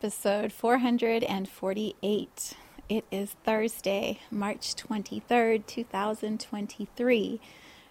Episode 0.00 0.52
448. 0.52 2.54
It 2.88 3.04
is 3.10 3.34
Thursday, 3.42 4.20
March 4.30 4.76
23rd, 4.76 5.66
2023, 5.66 7.40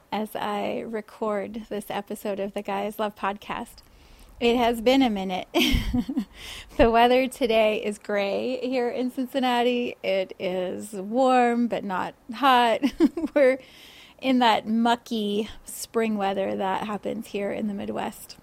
as 0.10 0.34
I 0.34 0.86
record 0.88 1.66
this 1.68 1.88
episode 1.90 2.40
of 2.40 2.54
the 2.54 2.62
Gaia's 2.62 2.98
Love 2.98 3.14
podcast. 3.18 3.80
It 4.40 4.56
has 4.56 4.80
been 4.80 5.02
a 5.02 5.10
minute. 5.10 5.50
the 6.78 6.90
weather 6.90 7.28
today 7.28 7.84
is 7.84 7.98
gray 7.98 8.62
here 8.62 8.90
in 8.90 9.12
Cincinnati. 9.12 9.98
It 10.02 10.32
is 10.40 10.94
warm 10.94 11.68
but 11.68 11.84
not 11.84 12.14
hot. 12.36 12.80
We're 13.36 13.60
in 14.22 14.40
that 14.40 14.66
mucky 14.66 15.50
spring 15.66 16.16
weather 16.16 16.56
that 16.56 16.88
happens 16.88 17.28
here 17.28 17.52
in 17.52 17.68
the 17.68 17.74
Midwest. 17.74 18.38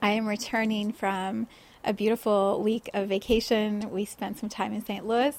I 0.00 0.12
am 0.12 0.26
returning 0.26 0.92
from 0.92 1.46
a 1.84 1.92
beautiful 1.92 2.62
week 2.62 2.88
of 2.94 3.08
vacation. 3.08 3.90
We 3.90 4.04
spent 4.04 4.38
some 4.38 4.48
time 4.48 4.72
in 4.72 4.84
St. 4.84 5.06
Louis, 5.06 5.36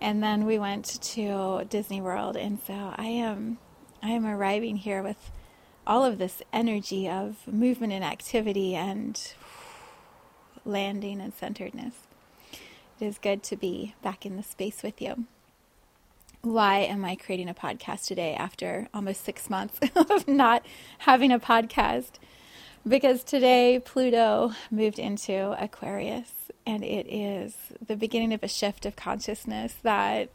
and 0.00 0.22
then 0.22 0.46
we 0.46 0.58
went 0.58 0.84
to 1.02 1.66
Disney 1.68 2.00
World. 2.00 2.36
And 2.36 2.58
so 2.66 2.94
I 2.96 3.06
am, 3.06 3.58
I 4.02 4.10
am 4.10 4.26
arriving 4.26 4.78
here 4.78 5.02
with 5.02 5.30
all 5.86 6.04
of 6.04 6.18
this 6.18 6.42
energy 6.52 7.08
of 7.08 7.46
movement 7.46 7.92
and 7.92 8.04
activity 8.04 8.74
and 8.74 9.20
landing 10.64 11.20
and 11.20 11.34
centeredness. 11.34 11.94
It 13.00 13.06
is 13.06 13.18
good 13.18 13.42
to 13.44 13.56
be 13.56 13.94
back 14.02 14.24
in 14.24 14.36
the 14.36 14.42
space 14.42 14.82
with 14.82 15.02
you. 15.02 15.26
Why 16.42 16.78
am 16.78 17.04
I 17.04 17.16
creating 17.16 17.48
a 17.48 17.54
podcast 17.54 18.06
today 18.06 18.34
after 18.34 18.88
almost 18.92 19.24
six 19.24 19.48
months 19.48 19.78
of 19.94 20.26
not 20.26 20.64
having 20.98 21.30
a 21.30 21.38
podcast? 21.38 22.12
Because 22.86 23.22
today 23.22 23.80
Pluto 23.84 24.52
moved 24.70 24.98
into 24.98 25.56
Aquarius 25.62 26.50
and 26.66 26.84
it 26.84 27.06
is 27.12 27.54
the 27.84 27.96
beginning 27.96 28.32
of 28.32 28.42
a 28.42 28.48
shift 28.48 28.86
of 28.86 28.96
consciousness 28.96 29.74
that 29.82 30.30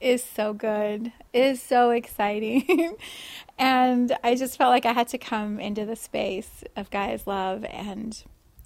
is 0.00 0.24
so 0.24 0.52
good, 0.52 1.12
is 1.32 1.62
so 1.62 1.90
exciting. 1.90 2.96
and 3.58 4.16
I 4.24 4.34
just 4.34 4.56
felt 4.56 4.70
like 4.70 4.86
I 4.86 4.92
had 4.92 5.08
to 5.08 5.18
come 5.18 5.60
into 5.60 5.84
the 5.84 5.96
space 5.96 6.64
of 6.76 6.90
Gaia's 6.90 7.26
love 7.26 7.64
and 7.66 8.22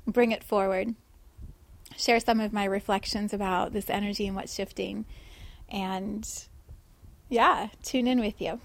bring 0.06 0.32
it 0.32 0.44
forward, 0.44 0.94
share 1.96 2.20
some 2.20 2.40
of 2.40 2.52
my 2.52 2.64
reflections 2.64 3.32
about 3.32 3.72
this 3.72 3.90
energy 3.90 4.26
and 4.26 4.36
what's 4.36 4.54
shifting, 4.54 5.06
and 5.68 6.28
yeah, 7.28 7.68
tune 7.82 8.06
in 8.06 8.20
with 8.20 8.40
you. 8.40 8.60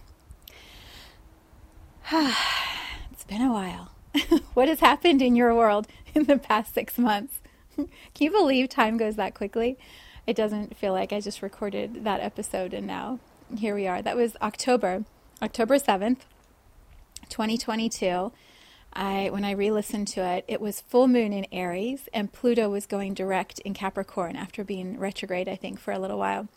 it's 2.11 3.23
been 3.23 3.41
a 3.41 3.51
while. 3.51 3.91
what 4.53 4.67
has 4.67 4.79
happened 4.79 5.21
in 5.21 5.35
your 5.35 5.53
world 5.55 5.87
in 6.13 6.25
the 6.25 6.37
past 6.37 6.73
six 6.73 6.97
months? 6.97 7.39
Can 7.75 7.87
you 8.19 8.31
believe 8.31 8.69
time 8.69 8.97
goes 8.97 9.15
that 9.15 9.33
quickly? 9.33 9.77
It 10.27 10.35
doesn't 10.35 10.77
feel 10.77 10.93
like 10.93 11.11
I 11.11 11.19
just 11.19 11.41
recorded 11.41 12.03
that 12.03 12.21
episode 12.21 12.73
and 12.73 12.85
now 12.85 13.19
here 13.57 13.73
we 13.73 13.87
are. 13.87 14.01
That 14.01 14.15
was 14.15 14.35
October, 14.41 15.05
October 15.41 15.75
7th, 15.75 16.19
2022. 17.29 18.31
I 18.91 19.29
when 19.31 19.45
I 19.45 19.51
re-listened 19.51 20.07
to 20.09 20.21
it, 20.21 20.45
it 20.47 20.61
was 20.61 20.81
full 20.81 21.07
moon 21.07 21.31
in 21.31 21.45
Aries 21.51 22.09
and 22.13 22.33
Pluto 22.33 22.69
was 22.69 22.85
going 22.85 23.13
direct 23.13 23.59
in 23.59 23.73
Capricorn 23.73 24.35
after 24.35 24.63
being 24.63 24.99
retrograde 24.99 25.47
I 25.47 25.55
think 25.55 25.79
for 25.79 25.91
a 25.91 25.99
little 25.99 26.17
while. 26.17 26.47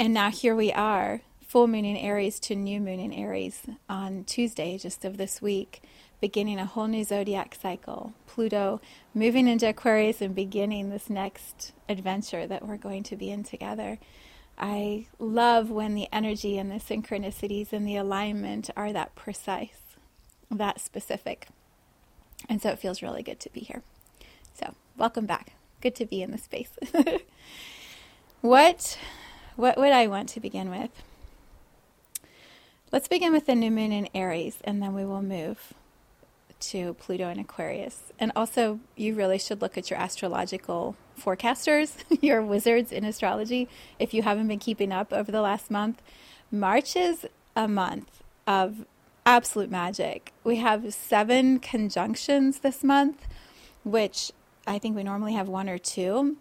And 0.00 0.14
now 0.14 0.30
here 0.30 0.54
we 0.54 0.72
are, 0.72 1.22
full 1.40 1.66
moon 1.66 1.84
in 1.84 1.96
Aries 1.96 2.38
to 2.40 2.54
new 2.54 2.80
moon 2.80 3.00
in 3.00 3.12
Aries 3.12 3.62
on 3.88 4.24
Tuesday 4.24 4.78
just 4.78 5.04
of 5.04 5.16
this 5.16 5.42
week 5.42 5.82
beginning 6.20 6.58
a 6.58 6.66
whole 6.66 6.86
new 6.86 7.04
zodiac 7.04 7.54
cycle. 7.60 8.12
Pluto 8.26 8.80
moving 9.14 9.46
into 9.46 9.68
Aquarius 9.68 10.20
and 10.20 10.34
beginning 10.34 10.90
this 10.90 11.08
next 11.08 11.72
adventure 11.88 12.46
that 12.46 12.66
we're 12.66 12.76
going 12.76 13.02
to 13.04 13.16
be 13.16 13.30
in 13.30 13.44
together. 13.44 13.98
I 14.58 15.06
love 15.18 15.70
when 15.70 15.94
the 15.94 16.08
energy 16.12 16.58
and 16.58 16.70
the 16.70 16.76
synchronicities 16.76 17.72
and 17.72 17.86
the 17.86 17.96
alignment 17.96 18.70
are 18.76 18.92
that 18.92 19.14
precise, 19.14 19.96
that 20.50 20.80
specific. 20.80 21.48
And 22.48 22.60
so 22.60 22.70
it 22.70 22.78
feels 22.78 23.02
really 23.02 23.22
good 23.22 23.40
to 23.40 23.50
be 23.50 23.60
here. 23.60 23.82
So, 24.54 24.74
welcome 24.96 25.26
back. 25.26 25.52
Good 25.80 25.94
to 25.96 26.06
be 26.06 26.22
in 26.22 26.32
the 26.32 26.38
space. 26.38 26.70
what 28.40 28.98
what 29.54 29.76
would 29.76 29.92
I 29.92 30.06
want 30.06 30.28
to 30.30 30.40
begin 30.40 30.70
with? 30.70 30.90
Let's 32.90 33.08
begin 33.08 33.32
with 33.32 33.46
the 33.46 33.54
new 33.54 33.70
moon 33.70 33.92
in 33.92 34.08
Aries 34.14 34.58
and 34.64 34.82
then 34.82 34.94
we 34.94 35.04
will 35.04 35.22
move 35.22 35.74
to 36.60 36.94
Pluto 36.94 37.28
and 37.28 37.40
Aquarius. 37.40 38.12
And 38.18 38.32
also, 38.34 38.80
you 38.96 39.14
really 39.14 39.38
should 39.38 39.60
look 39.60 39.78
at 39.78 39.90
your 39.90 39.98
astrological 39.98 40.96
forecasters, 41.18 41.94
your 42.22 42.42
wizards 42.42 42.92
in 42.92 43.04
astrology, 43.04 43.68
if 43.98 44.12
you 44.14 44.22
haven't 44.22 44.48
been 44.48 44.58
keeping 44.58 44.92
up 44.92 45.12
over 45.12 45.30
the 45.30 45.40
last 45.40 45.70
month. 45.70 46.02
March 46.50 46.96
is 46.96 47.26
a 47.54 47.68
month 47.68 48.22
of 48.46 48.86
absolute 49.26 49.70
magic. 49.70 50.32
We 50.42 50.56
have 50.56 50.94
seven 50.94 51.58
conjunctions 51.58 52.60
this 52.60 52.82
month, 52.82 53.26
which 53.84 54.32
I 54.66 54.78
think 54.78 54.96
we 54.96 55.02
normally 55.02 55.34
have 55.34 55.48
one 55.48 55.68
or 55.68 55.78
two. 55.78 56.36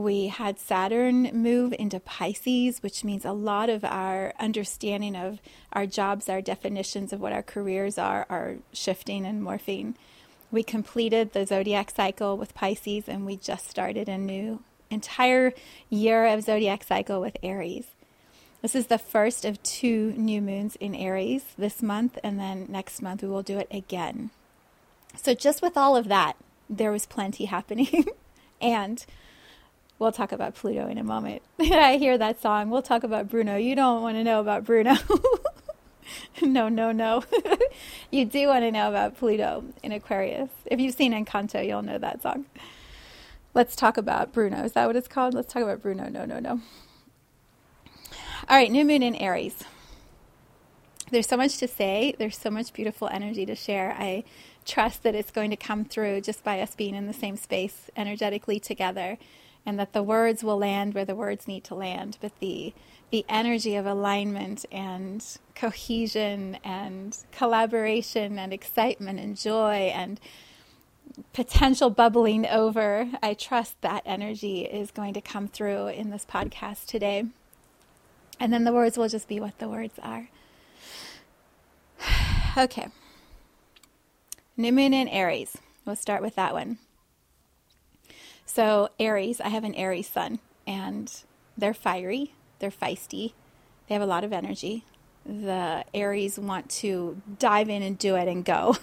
We 0.00 0.28
had 0.28 0.58
Saturn 0.58 1.24
move 1.34 1.74
into 1.78 2.00
Pisces, 2.00 2.82
which 2.82 3.04
means 3.04 3.26
a 3.26 3.32
lot 3.32 3.68
of 3.68 3.84
our 3.84 4.32
understanding 4.40 5.14
of 5.14 5.40
our 5.74 5.84
jobs, 5.84 6.26
our 6.26 6.40
definitions 6.40 7.12
of 7.12 7.20
what 7.20 7.34
our 7.34 7.42
careers 7.42 7.98
are, 7.98 8.24
are 8.30 8.56
shifting 8.72 9.26
and 9.26 9.42
morphing. 9.42 9.96
We 10.50 10.62
completed 10.62 11.34
the 11.34 11.44
zodiac 11.44 11.90
cycle 11.90 12.38
with 12.38 12.54
Pisces, 12.54 13.08
and 13.08 13.26
we 13.26 13.36
just 13.36 13.68
started 13.68 14.08
a 14.08 14.16
new 14.16 14.62
entire 14.88 15.52
year 15.90 16.24
of 16.24 16.44
zodiac 16.44 16.82
cycle 16.82 17.20
with 17.20 17.36
Aries. 17.42 17.88
This 18.62 18.74
is 18.74 18.86
the 18.86 18.96
first 18.96 19.44
of 19.44 19.62
two 19.62 20.14
new 20.16 20.40
moons 20.40 20.76
in 20.76 20.94
Aries 20.94 21.44
this 21.58 21.82
month, 21.82 22.18
and 22.24 22.40
then 22.40 22.64
next 22.70 23.02
month 23.02 23.20
we 23.20 23.28
will 23.28 23.42
do 23.42 23.58
it 23.58 23.68
again. 23.70 24.30
So, 25.14 25.34
just 25.34 25.60
with 25.60 25.76
all 25.76 25.94
of 25.94 26.08
that, 26.08 26.38
there 26.70 26.90
was 26.90 27.04
plenty 27.04 27.44
happening. 27.56 28.06
and 28.62 29.04
We'll 30.00 30.12
talk 30.12 30.32
about 30.32 30.54
Pluto 30.54 30.88
in 30.88 30.96
a 30.96 31.04
moment. 31.04 31.42
I 31.60 31.98
hear 31.98 32.16
that 32.16 32.40
song. 32.40 32.70
We'll 32.70 32.80
talk 32.80 33.04
about 33.04 33.28
Bruno. 33.28 33.56
You 33.56 33.76
don't 33.76 34.00
want 34.00 34.16
to 34.16 34.24
know 34.24 34.40
about 34.40 34.64
Bruno. 34.64 34.96
no, 36.42 36.70
no, 36.70 36.90
no. 36.90 37.22
you 38.10 38.24
do 38.24 38.48
want 38.48 38.62
to 38.62 38.70
know 38.70 38.88
about 38.88 39.18
Pluto 39.18 39.62
in 39.82 39.92
Aquarius. 39.92 40.48
If 40.64 40.80
you've 40.80 40.94
seen 40.94 41.12
Encanto, 41.12 41.64
you'll 41.64 41.82
know 41.82 41.98
that 41.98 42.22
song. 42.22 42.46
Let's 43.52 43.76
talk 43.76 43.98
about 43.98 44.32
Bruno. 44.32 44.64
Is 44.64 44.72
that 44.72 44.86
what 44.86 44.96
it's 44.96 45.06
called? 45.06 45.34
Let's 45.34 45.52
talk 45.52 45.62
about 45.62 45.82
Bruno. 45.82 46.08
No, 46.08 46.24
no, 46.24 46.40
no. 46.40 46.62
All 48.48 48.56
right, 48.56 48.70
new 48.70 48.86
moon 48.86 49.02
in 49.02 49.14
Aries. 49.16 49.64
There's 51.10 51.28
so 51.28 51.36
much 51.36 51.58
to 51.58 51.68
say. 51.68 52.14
There's 52.18 52.38
so 52.38 52.50
much 52.50 52.72
beautiful 52.72 53.08
energy 53.12 53.44
to 53.44 53.54
share. 53.54 53.94
I 53.98 54.24
trust 54.64 55.02
that 55.02 55.14
it's 55.14 55.30
going 55.30 55.50
to 55.50 55.56
come 55.56 55.84
through 55.84 56.22
just 56.22 56.42
by 56.42 56.60
us 56.60 56.74
being 56.74 56.94
in 56.94 57.06
the 57.06 57.12
same 57.12 57.36
space 57.36 57.90
energetically 57.98 58.58
together 58.58 59.18
and 59.70 59.78
that 59.78 59.92
the 59.92 60.02
words 60.02 60.42
will 60.42 60.58
land 60.58 60.94
where 60.94 61.04
the 61.04 61.14
words 61.14 61.46
need 61.46 61.62
to 61.62 61.76
land, 61.76 62.18
but 62.20 62.36
the 62.40 62.74
the 63.10 63.24
energy 63.28 63.76
of 63.76 63.86
alignment 63.86 64.64
and 64.72 65.24
cohesion 65.54 66.58
and 66.64 67.18
collaboration 67.30 68.36
and 68.36 68.52
excitement 68.52 69.20
and 69.20 69.36
joy 69.36 69.92
and 69.94 70.20
potential 71.32 71.88
bubbling 71.88 72.46
over. 72.46 73.08
I 73.22 73.34
trust 73.34 73.80
that 73.82 74.02
energy 74.04 74.62
is 74.62 74.90
going 74.90 75.14
to 75.14 75.20
come 75.20 75.46
through 75.46 75.88
in 75.88 76.10
this 76.10 76.24
podcast 76.24 76.86
today. 76.86 77.26
And 78.40 78.52
then 78.52 78.64
the 78.64 78.72
words 78.72 78.98
will 78.98 79.08
just 79.08 79.28
be 79.28 79.38
what 79.38 79.58
the 79.58 79.68
words 79.68 79.98
are. 80.02 80.30
okay. 82.56 82.88
New 84.56 84.72
moon 84.72 84.94
in 84.94 85.06
Aries. 85.06 85.58
We'll 85.84 85.96
start 85.96 86.22
with 86.22 86.34
that 86.34 86.54
one. 86.54 86.78
So, 88.52 88.88
Aries, 88.98 89.40
I 89.40 89.48
have 89.48 89.62
an 89.62 89.76
Aries 89.76 90.08
sun, 90.08 90.40
and 90.66 91.08
they're 91.56 91.72
fiery, 91.72 92.34
they're 92.58 92.72
feisty, 92.72 93.34
they 93.86 93.94
have 93.94 94.02
a 94.02 94.06
lot 94.06 94.24
of 94.24 94.32
energy. 94.32 94.84
The 95.24 95.84
Aries 95.94 96.36
want 96.36 96.68
to 96.70 97.22
dive 97.38 97.68
in 97.68 97.84
and 97.84 97.96
do 97.96 98.16
it 98.16 98.26
and 98.26 98.44
go. 98.44 98.76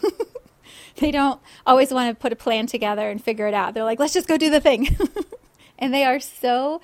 they 0.95 1.11
don't 1.11 1.41
always 1.65 1.91
want 1.91 2.15
to 2.15 2.21
put 2.21 2.31
a 2.31 2.37
plan 2.37 2.65
together 2.67 3.09
and 3.09 3.21
figure 3.21 3.45
it 3.45 3.53
out. 3.53 3.73
They're 3.73 3.83
like, 3.83 3.99
let's 3.99 4.13
just 4.13 4.29
go 4.29 4.37
do 4.37 4.49
the 4.49 4.61
thing. 4.61 4.95
and 5.77 5.93
they 5.93 6.05
are 6.05 6.21
so 6.21 6.79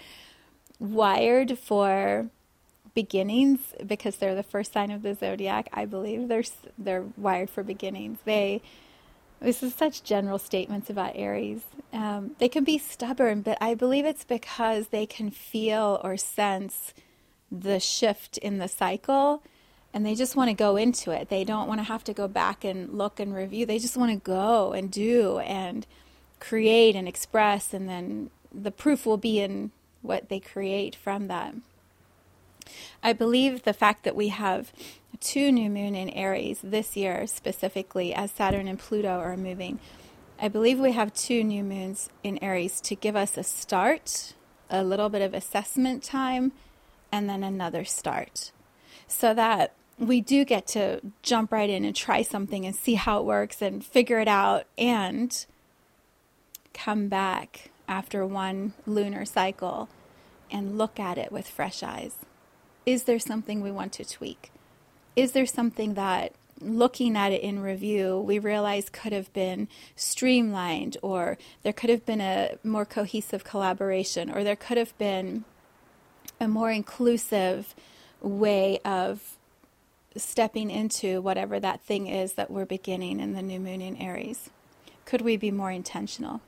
wired 0.78 1.58
for 1.58 2.28
beginnings 2.94 3.60
because 3.88 4.18
they're 4.18 4.36
the 4.36 4.44
first 4.44 4.74
sign 4.74 4.92
of 4.92 5.04
the 5.04 5.16
zodiac. 5.16 5.70
I 5.72 5.86
believe 5.86 6.28
they're 6.28 6.44
they're 6.78 7.06
wired 7.16 7.50
for 7.50 7.64
beginnings. 7.64 8.20
They 8.26 8.62
this 9.44 9.62
is 9.62 9.76
such 9.76 10.04
general 10.04 10.40
statements 10.40 10.90
about 10.90 11.12
Aries. 11.16 11.62
Um, 11.92 12.32
they 12.40 12.50
can 12.50 12.64
be 12.64 12.78
stubborn, 12.78 13.42
but 13.42 13.58
I 13.62 13.76
believe 13.76 14.06
it's 14.06 14.24
because 14.24 14.88
they 14.88 15.06
can 15.06 15.30
feel 15.30 16.02
or 16.04 16.18
sense 16.18 16.94
the 17.52 17.80
shift 17.80 18.38
in 18.40 18.58
the 18.58 18.68
cycle 18.68 19.44
and 19.94 20.06
they 20.06 20.16
just 20.16 20.36
want 20.36 20.50
to 20.50 20.56
go 20.56 20.76
into 20.76 21.12
it. 21.12 21.30
They 21.30 21.44
don't 21.44 21.68
want 21.68 21.80
to 21.80 21.84
have 21.84 22.04
to 22.06 22.14
go 22.14 22.28
back 22.28 22.64
and 22.64 22.98
look 22.98 23.20
and 23.20 23.34
review. 23.34 23.66
They 23.66 23.78
just 23.78 23.96
want 23.96 24.12
to 24.12 24.18
go 24.18 24.74
and 24.74 24.92
do 24.92 25.38
and 25.40 25.86
create 26.40 26.96
and 26.96 27.08
express, 27.08 27.74
and 27.74 27.88
then 27.88 28.32
the 28.52 28.72
proof 28.72 29.06
will 29.06 29.18
be 29.18 29.40
in 29.40 29.72
what 30.02 30.30
they 30.30 30.40
create 30.40 30.96
from 30.96 31.28
that. 31.28 31.54
I 33.02 33.14
believe 33.14 33.64
the 33.64 33.74
fact 33.74 34.04
that 34.04 34.16
we 34.16 34.30
have 34.30 34.72
two 35.20 35.52
new 35.52 35.70
moon 35.70 35.96
in 35.96 36.10
Aries 36.10 36.60
this 36.64 36.96
year, 36.96 37.28
specifically 37.28 38.14
as 38.14 38.32
Saturn 38.32 38.68
and 38.68 38.80
Pluto 38.80 39.20
are 39.20 39.38
moving, 39.38 39.80
I 40.40 40.48
believe 40.48 40.80
we 40.80 40.92
have 40.92 41.14
two 41.14 41.44
new 41.44 41.64
moons 41.64 42.10
in 42.24 42.38
Aries 42.44 42.82
to 42.82 42.96
give 42.96 43.16
us 43.16 43.38
a 43.38 43.44
start, 43.44 44.34
a 44.70 44.84
little 44.84 45.10
bit 45.10 45.22
of 45.22 45.34
assessment 45.34 46.04
time, 46.04 46.52
and 47.12 47.30
then 47.30 47.44
another 47.44 47.86
start. 47.86 48.52
So 49.08 49.34
that 49.34 49.74
we 50.00 50.22
do 50.22 50.44
get 50.44 50.68
to 50.68 51.00
jump 51.22 51.52
right 51.52 51.70
in 51.70 51.86
and 51.86 51.96
try 51.96 52.24
something 52.24 52.66
and 52.66 52.76
see 52.76 52.96
how 52.96 53.20
it 53.20 53.26
works 53.26 53.62
and 53.62 53.86
figure 53.86 54.20
it 54.20 54.28
out 54.28 54.66
and 54.78 55.46
come 56.74 57.08
back 57.08 57.72
after 57.88 58.26
one 58.26 58.74
lunar 58.86 59.26
cycle 59.26 59.88
and 60.52 60.78
look 60.78 61.00
at 61.00 61.18
it 61.18 61.32
with 61.32 61.48
fresh 61.48 61.84
eyes. 61.84 62.16
Is 62.86 63.04
there 63.04 63.20
something 63.20 63.62
we 63.62 63.72
want 63.72 63.94
to 63.94 64.06
tweak? 64.06 64.52
Is 65.16 65.32
there 65.32 65.46
something 65.46 65.94
that 65.94 66.34
looking 66.60 67.18
at 67.18 67.32
it 67.32 67.42
in 67.42 67.60
review, 67.60 68.20
we 68.20 68.40
realize 68.40 68.90
could 68.90 69.14
have 69.14 69.32
been 69.34 69.68
streamlined, 69.96 70.98
or 71.02 71.38
there 71.64 71.74
could 71.74 71.90
have 71.90 72.06
been 72.06 72.22
a 72.22 72.58
more 72.64 72.86
cohesive 72.86 73.44
collaboration, 73.44 74.30
or 74.32 74.44
there 74.44 74.56
could 74.56 74.78
have 74.78 74.98
been 74.98 75.44
a 76.40 76.48
more 76.48 76.72
inclusive 76.72 77.76
way 78.22 78.80
of 78.86 79.36
stepping 80.16 80.70
into 80.70 81.22
whatever 81.22 81.60
that 81.60 81.82
thing 81.82 82.08
is 82.08 82.34
that 82.34 82.52
we're 82.52 82.66
beginning 82.66 83.20
in 83.20 83.34
the 83.34 83.42
new 83.42 83.60
moon 83.60 83.82
in 83.82 83.98
Aries? 83.98 84.50
Could 85.06 85.22
we 85.22 85.38
be 85.38 85.52
more 85.52 85.72
intentional? 85.72 86.42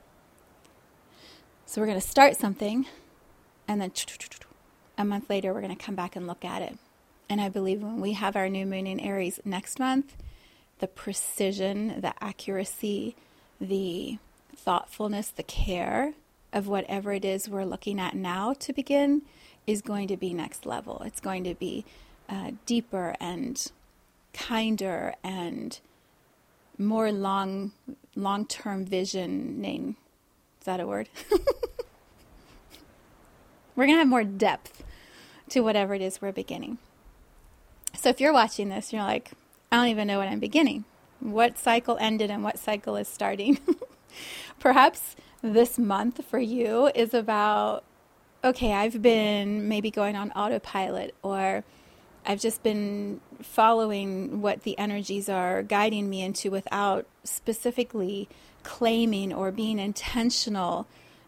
So 1.65 1.81
we're 1.81 1.87
going 1.87 1.99
to 1.99 2.07
start 2.07 2.37
something 2.37 2.85
and 3.67 3.81
then 3.81 3.91
a 4.97 5.05
month 5.05 5.29
later, 5.29 5.53
we're 5.53 5.61
going 5.61 5.75
to 5.75 5.83
come 5.83 5.95
back 5.95 6.15
and 6.15 6.27
look 6.27 6.45
at 6.45 6.61
it. 6.61 6.77
And 7.29 7.41
I 7.41 7.49
believe 7.49 7.81
when 7.81 7.99
we 8.01 8.13
have 8.13 8.35
our 8.35 8.49
new 8.49 8.65
moon 8.65 8.87
in 8.87 8.99
Aries 8.99 9.39
next 9.43 9.79
month, 9.79 10.15
the 10.79 10.87
precision, 10.87 12.01
the 12.01 12.13
accuracy, 12.21 13.15
the 13.59 14.17
thoughtfulness, 14.55 15.29
the 15.29 15.43
care 15.43 16.13
of 16.53 16.67
whatever 16.67 17.11
it 17.13 17.25
is 17.25 17.49
we're 17.49 17.65
looking 17.65 17.99
at 17.99 18.15
now 18.15 18.53
to 18.53 18.71
begin 18.73 19.23
is 19.67 19.81
going 19.81 20.07
to 20.07 20.17
be 20.17 20.33
next 20.33 20.65
level. 20.65 21.01
It's 21.05 21.19
going 21.19 21.43
to 21.45 21.55
be 21.55 21.85
uh, 22.29 22.51
deeper 22.65 23.15
and 23.19 23.71
kinder 24.33 25.15
and 25.23 25.79
more 26.77 27.11
long 27.11 27.71
long 28.15 28.45
term 28.45 28.85
visioning. 28.85 29.95
Is 30.59 30.65
that 30.65 30.79
a 30.79 30.87
word? 30.87 31.09
We're 33.75 33.85
going 33.85 33.95
to 33.95 33.99
have 33.99 34.07
more 34.07 34.23
depth 34.23 34.84
to 35.55 35.61
whatever 35.61 35.93
it 35.93 36.01
is 36.01 36.21
we're 36.21 36.33
beginning. 36.33 36.77
So 37.93 38.09
if 38.09 38.19
you're 38.19 38.33
watching 38.33 38.67
this, 38.67 38.91
you're 38.91 39.03
like, 39.03 39.31
I 39.71 39.77
don't 39.77 39.87
even 39.87 40.05
know 40.05 40.19
what 40.19 40.27
I'm 40.27 40.41
beginning. 40.41 40.83
What 41.21 41.57
cycle 41.57 41.97
ended 41.97 42.29
and 42.29 42.43
what 42.43 42.59
cycle 42.59 42.97
is 42.97 43.07
starting? 43.07 43.57
Perhaps 44.59 45.15
this 45.41 45.79
month 45.79 46.25
for 46.25 46.39
you 46.39 46.87
is 46.93 47.13
about, 47.13 47.85
okay, 48.43 48.73
I've 48.73 49.01
been 49.01 49.69
maybe 49.69 49.89
going 49.91 50.17
on 50.17 50.31
autopilot 50.31 51.15
or 51.23 51.63
I've 52.25 52.41
just 52.41 52.61
been 52.61 53.21
following 53.41 54.41
what 54.41 54.63
the 54.63 54.77
energies 54.77 55.29
are 55.29 55.63
guiding 55.63 56.09
me 56.09 56.21
into 56.21 56.51
without 56.51 57.07
specifically 57.23 58.27
claiming 58.63 59.31
or 59.31 59.51
being 59.51 59.79
intentional 59.79 60.85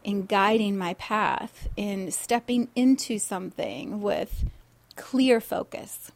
in 0.07 0.25
guiding 0.25 0.77
my 0.77 0.94
path, 0.94 1.68
in 1.75 2.09
stepping 2.12 2.69
into 2.77 3.19
something 3.19 4.01
with 4.01 4.45
clear 4.95 5.42
focus. 5.42 6.13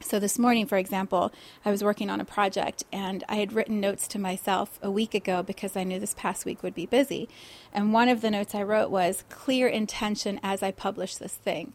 So, 0.00 0.20
this 0.20 0.38
morning, 0.38 0.66
for 0.66 0.78
example, 0.78 1.32
I 1.64 1.72
was 1.72 1.82
working 1.82 2.10
on 2.10 2.20
a 2.20 2.24
project 2.24 2.84
and 2.92 3.24
I 3.28 3.36
had 3.36 3.52
written 3.52 3.80
notes 3.80 4.06
to 4.08 4.20
myself 4.20 4.78
a 4.82 4.90
week 4.90 5.14
ago 5.14 5.42
because 5.42 5.76
I 5.76 5.82
knew 5.82 5.98
this 5.98 6.14
past 6.14 6.44
week 6.44 6.62
would 6.62 6.76
be 6.76 6.86
busy. 6.86 7.28
And 7.72 7.92
one 7.92 8.08
of 8.08 8.20
the 8.20 8.30
notes 8.30 8.54
I 8.54 8.62
wrote 8.62 8.90
was 8.90 9.24
clear 9.28 9.66
intention 9.66 10.38
as 10.44 10.62
I 10.62 10.70
publish 10.70 11.16
this 11.16 11.34
thing. 11.34 11.72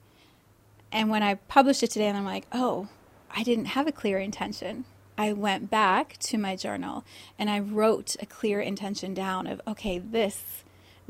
And 0.93 1.09
when 1.09 1.23
I 1.23 1.35
published 1.35 1.83
it 1.83 1.91
today, 1.91 2.07
and 2.07 2.17
I'm 2.17 2.25
like, 2.25 2.47
oh, 2.53 2.87
I 3.29 3.43
didn't 3.43 3.65
have 3.65 3.85
a 3.85 3.91
clear 3.91 4.17
intention. 4.17 4.85
I 5.17 5.33
went 5.33 5.69
back 5.69 6.15
to 6.19 6.37
my 6.37 6.55
journal 6.55 7.03
and 7.37 7.49
I 7.49 7.59
wrote 7.59 8.15
a 8.21 8.25
clear 8.25 8.61
intention 8.61 9.13
down 9.13 9.45
of, 9.45 9.59
okay, 9.67 9.99
this 9.99 10.63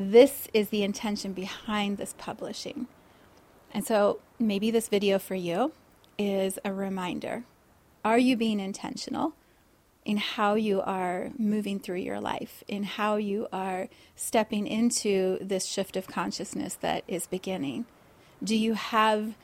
this 0.10 0.48
is 0.54 0.70
the 0.70 0.84
intention 0.84 1.34
behind 1.34 1.98
this 1.98 2.16
publishing. 2.18 2.88
And 3.74 3.86
so 3.86 4.20
maybe 4.40 4.72
this 4.72 4.88
video 4.88 5.20
for 5.20 5.36
you 5.36 5.72
is 6.18 6.58
a 6.66 6.74
reminder. 6.74 7.44
Are 8.04 8.18
you 8.18 8.36
being 8.36 8.60
intentional 8.60 9.34
in 10.04 10.18
how 10.18 10.56
you 10.56 10.82
are 10.82 11.30
moving 11.38 11.80
through 11.80 11.98
your 11.98 12.20
life, 12.20 12.64
in 12.68 12.84
how 12.84 13.18
you 13.18 13.48
are 13.54 13.88
stepping 14.16 14.66
into 14.66 15.38
this 15.40 15.66
shift 15.66 15.96
of 15.96 16.08
consciousness 16.08 16.74
that 16.76 17.04
is 17.08 17.28
beginning? 17.28 17.86
Do 18.44 18.56
you 18.56 18.74
have 18.74 19.36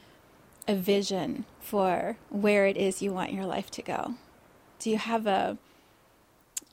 a 0.67 0.75
vision 0.75 1.45
for 1.59 2.17
where 2.29 2.65
it 2.65 2.75
is 2.75 3.01
you 3.01 3.13
want 3.13 3.33
your 3.33 3.45
life 3.45 3.69
to 3.71 3.81
go? 3.81 4.15
Do 4.79 4.89
you 4.89 4.97
have 4.97 5.27
a 5.27 5.57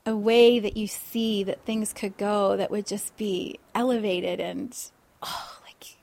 a 0.06 0.16
way 0.16 0.58
that 0.58 0.76
you 0.76 0.86
see 0.86 1.42
that 1.44 1.64
things 1.64 1.92
could 1.92 2.16
go 2.16 2.56
that 2.56 2.70
would 2.70 2.86
just 2.86 3.16
be 3.16 3.58
elevated 3.74 4.38
and 4.38 4.90
oh 5.22 5.58
like 5.64 5.96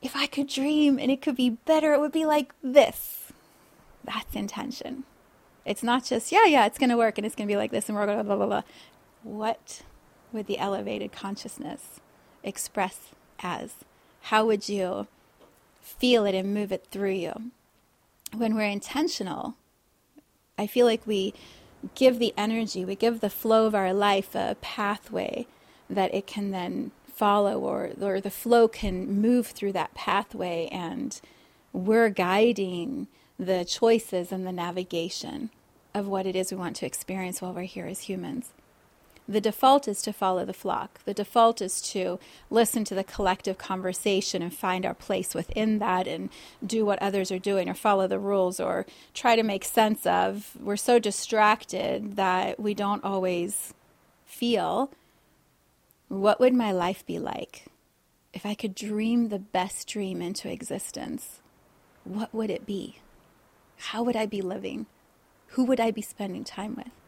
if 0.00 0.16
I 0.16 0.26
could 0.26 0.48
dream 0.48 0.98
and 0.98 1.10
it 1.10 1.20
could 1.20 1.36
be 1.36 1.50
better 1.50 1.92
it 1.92 2.00
would 2.00 2.12
be 2.12 2.24
like 2.24 2.52
this. 2.62 3.32
That's 4.04 4.34
intention. 4.34 5.04
It's 5.64 5.82
not 5.82 6.04
just 6.04 6.32
yeah 6.32 6.46
yeah 6.46 6.66
it's 6.66 6.78
going 6.78 6.90
to 6.90 6.96
work 6.96 7.18
and 7.18 7.26
it's 7.26 7.34
going 7.34 7.46
to 7.46 7.52
be 7.52 7.58
like 7.58 7.70
this 7.70 7.88
and 7.88 7.96
we're 7.96 8.06
going 8.06 8.18
to 8.18 8.24
blah 8.24 8.36
blah 8.36 8.46
blah. 8.46 8.62
What 9.22 9.82
would 10.32 10.46
the 10.46 10.58
elevated 10.58 11.12
consciousness 11.12 12.00
express 12.42 13.10
as? 13.40 13.74
How 14.22 14.46
would 14.46 14.68
you 14.68 15.06
feel 15.82 16.24
it 16.24 16.34
and 16.34 16.54
move 16.54 16.72
it 16.72 16.86
through 16.90 17.12
you? 17.12 17.50
When 18.34 18.54
we're 18.54 18.62
intentional 18.62 19.56
I 20.60 20.66
feel 20.66 20.84
like 20.84 21.06
we 21.06 21.32
give 21.94 22.18
the 22.18 22.34
energy, 22.36 22.84
we 22.84 22.94
give 22.94 23.20
the 23.20 23.30
flow 23.30 23.66
of 23.66 23.74
our 23.74 23.92
life 23.92 24.34
a 24.34 24.56
pathway 24.60 25.46
that 25.88 26.14
it 26.14 26.26
can 26.26 26.50
then 26.50 26.92
follow, 27.06 27.58
or, 27.58 27.90
or 28.00 28.20
the 28.20 28.30
flow 28.30 28.68
can 28.68 29.20
move 29.20 29.48
through 29.48 29.72
that 29.72 29.94
pathway, 29.94 30.68
and 30.72 31.20
we're 31.72 32.08
guiding 32.08 33.08
the 33.38 33.64
choices 33.64 34.32
and 34.32 34.46
the 34.46 34.52
navigation 34.52 35.50
of 35.94 36.06
what 36.06 36.26
it 36.26 36.36
is 36.36 36.50
we 36.50 36.56
want 36.56 36.76
to 36.76 36.86
experience 36.86 37.42
while 37.42 37.52
we're 37.52 37.62
here 37.62 37.86
as 37.86 38.02
humans. 38.02 38.52
The 39.30 39.40
default 39.40 39.86
is 39.86 40.02
to 40.02 40.12
follow 40.12 40.44
the 40.44 40.52
flock. 40.52 41.04
The 41.04 41.14
default 41.14 41.62
is 41.62 41.80
to 41.92 42.18
listen 42.50 42.82
to 42.82 42.96
the 42.96 43.04
collective 43.04 43.58
conversation 43.58 44.42
and 44.42 44.52
find 44.52 44.84
our 44.84 44.92
place 44.92 45.36
within 45.36 45.78
that 45.78 46.08
and 46.08 46.30
do 46.66 46.84
what 46.84 47.00
others 47.00 47.30
are 47.30 47.38
doing 47.38 47.68
or 47.68 47.74
follow 47.74 48.08
the 48.08 48.18
rules 48.18 48.58
or 48.58 48.86
try 49.14 49.36
to 49.36 49.44
make 49.44 49.64
sense 49.64 50.04
of. 50.04 50.56
We're 50.60 50.76
so 50.76 50.98
distracted 50.98 52.16
that 52.16 52.58
we 52.58 52.74
don't 52.74 53.04
always 53.04 53.72
feel 54.26 54.90
what 56.08 56.40
would 56.40 56.52
my 56.52 56.72
life 56.72 57.06
be 57.06 57.20
like 57.20 57.66
if 58.32 58.44
I 58.44 58.54
could 58.54 58.74
dream 58.74 59.28
the 59.28 59.38
best 59.38 59.86
dream 59.86 60.20
into 60.20 60.50
existence? 60.50 61.38
What 62.02 62.34
would 62.34 62.50
it 62.50 62.66
be? 62.66 62.98
How 63.76 64.02
would 64.02 64.16
I 64.16 64.26
be 64.26 64.42
living? 64.42 64.86
Who 65.50 65.64
would 65.66 65.78
I 65.78 65.92
be 65.92 66.02
spending 66.02 66.42
time 66.42 66.74
with? 66.74 66.99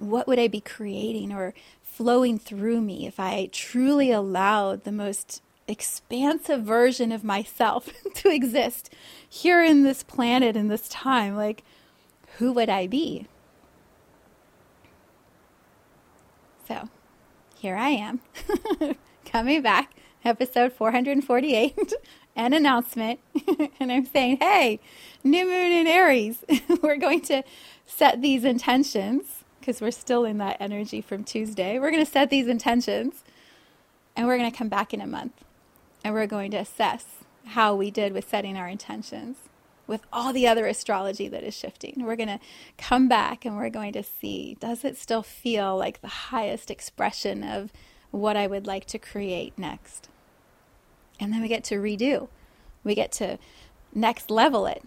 What 0.00 0.26
would 0.26 0.38
I 0.38 0.48
be 0.48 0.60
creating 0.60 1.30
or 1.32 1.52
flowing 1.82 2.38
through 2.38 2.80
me 2.80 3.06
if 3.06 3.20
I 3.20 3.50
truly 3.52 4.10
allowed 4.10 4.84
the 4.84 4.92
most 4.92 5.42
expansive 5.68 6.62
version 6.62 7.12
of 7.12 7.22
myself 7.22 7.90
to 8.14 8.30
exist 8.30 8.92
here 9.28 9.62
in 9.62 9.82
this 9.82 10.02
planet 10.02 10.56
in 10.56 10.68
this 10.68 10.88
time, 10.88 11.36
like, 11.36 11.62
who 12.38 12.52
would 12.52 12.70
I 12.70 12.86
be? 12.86 13.26
So 16.66 16.88
here 17.58 17.76
I 17.76 17.90
am, 17.90 18.20
coming 19.26 19.60
back, 19.60 19.92
episode 20.24 20.72
448, 20.72 21.92
an 22.36 22.54
announcement. 22.54 23.20
and 23.78 23.92
I'm 23.92 24.06
saying, 24.06 24.38
hey, 24.40 24.80
new 25.22 25.44
moon 25.44 25.72
in 25.72 25.86
Aries, 25.86 26.42
we're 26.82 26.96
going 26.96 27.20
to 27.22 27.42
set 27.84 28.22
these 28.22 28.44
intentions 28.44 29.39
because 29.60 29.80
we're 29.80 29.90
still 29.90 30.24
in 30.24 30.38
that 30.38 30.56
energy 30.58 31.00
from 31.00 31.22
Tuesday. 31.22 31.78
We're 31.78 31.90
going 31.90 32.04
to 32.04 32.10
set 32.10 32.30
these 32.30 32.48
intentions 32.48 33.22
and 34.16 34.26
we're 34.26 34.38
going 34.38 34.50
to 34.50 34.56
come 34.56 34.68
back 34.68 34.92
in 34.92 35.00
a 35.00 35.06
month 35.06 35.44
and 36.02 36.14
we're 36.14 36.26
going 36.26 36.50
to 36.52 36.56
assess 36.56 37.04
how 37.46 37.74
we 37.74 37.90
did 37.90 38.12
with 38.12 38.28
setting 38.28 38.56
our 38.56 38.68
intentions 38.68 39.36
with 39.86 40.02
all 40.12 40.32
the 40.32 40.46
other 40.46 40.66
astrology 40.66 41.26
that 41.26 41.42
is 41.42 41.52
shifting. 41.52 41.94
We're 41.98 42.16
going 42.16 42.28
to 42.28 42.38
come 42.78 43.08
back 43.08 43.44
and 43.44 43.56
we're 43.56 43.70
going 43.70 43.92
to 43.94 44.04
see 44.04 44.56
does 44.60 44.84
it 44.84 44.96
still 44.96 45.22
feel 45.22 45.76
like 45.76 46.00
the 46.00 46.08
highest 46.08 46.70
expression 46.70 47.42
of 47.42 47.72
what 48.12 48.36
I 48.36 48.46
would 48.46 48.66
like 48.66 48.86
to 48.86 48.98
create 48.98 49.58
next? 49.58 50.08
And 51.18 51.32
then 51.32 51.42
we 51.42 51.48
get 51.48 51.64
to 51.64 51.76
redo. 51.76 52.28
We 52.84 52.94
get 52.94 53.12
to 53.12 53.38
next 53.92 54.30
level 54.30 54.66
it. 54.66 54.84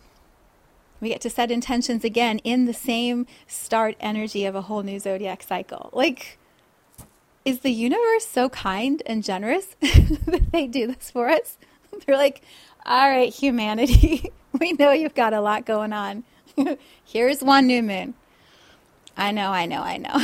We 1.03 1.09
get 1.09 1.19
to 1.21 1.29
set 1.29 1.51
intentions 1.51 2.05
again 2.05 2.39
in 2.45 2.63
the 2.63 2.73
same 2.73 3.27
start 3.45 3.97
energy 3.99 4.45
of 4.45 4.55
a 4.55 4.61
whole 4.61 4.83
new 4.83 4.99
zodiac 4.99 5.43
cycle. 5.43 5.89
Like, 5.91 6.39
is 7.43 7.59
the 7.59 7.71
universe 7.71 8.25
so 8.25 8.47
kind 8.47 9.03
and 9.05 9.21
generous 9.21 9.65
that 9.81 10.47
they 10.53 10.65
do 10.65 10.87
this 10.87 11.11
for 11.11 11.27
us? 11.27 11.57
They're 12.05 12.15
like, 12.15 12.41
all 12.85 13.09
right, 13.09 13.33
humanity, 13.33 14.31
we 14.61 14.71
know 14.71 14.93
you've 14.93 15.13
got 15.13 15.33
a 15.33 15.41
lot 15.41 15.65
going 15.65 15.91
on. 15.91 16.23
Here's 17.03 17.41
one 17.41 17.67
new 17.67 17.83
moon. 17.83 18.13
I 19.17 19.33
know, 19.33 19.51
I 19.51 19.65
know, 19.65 19.81
I 19.81 19.97
know. 19.97 20.23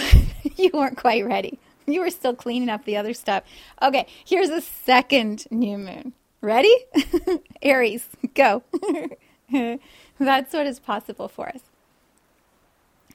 you 0.56 0.72
weren't 0.74 0.96
quite 0.96 1.26
ready. 1.26 1.60
You 1.88 2.00
were 2.00 2.10
still 2.10 2.36
cleaning 2.36 2.70
up 2.70 2.86
the 2.86 2.96
other 2.96 3.14
stuff. 3.14 3.44
Okay, 3.82 4.08
here's 4.24 4.50
a 4.50 4.62
second 4.62 5.46
new 5.52 5.78
moon. 5.78 6.14
Ready? 6.40 6.74
Aries, 7.62 8.08
go. 8.34 8.64
That's 10.20 10.54
what 10.54 10.66
is 10.66 10.80
possible 10.80 11.28
for 11.28 11.50
us. 11.50 11.62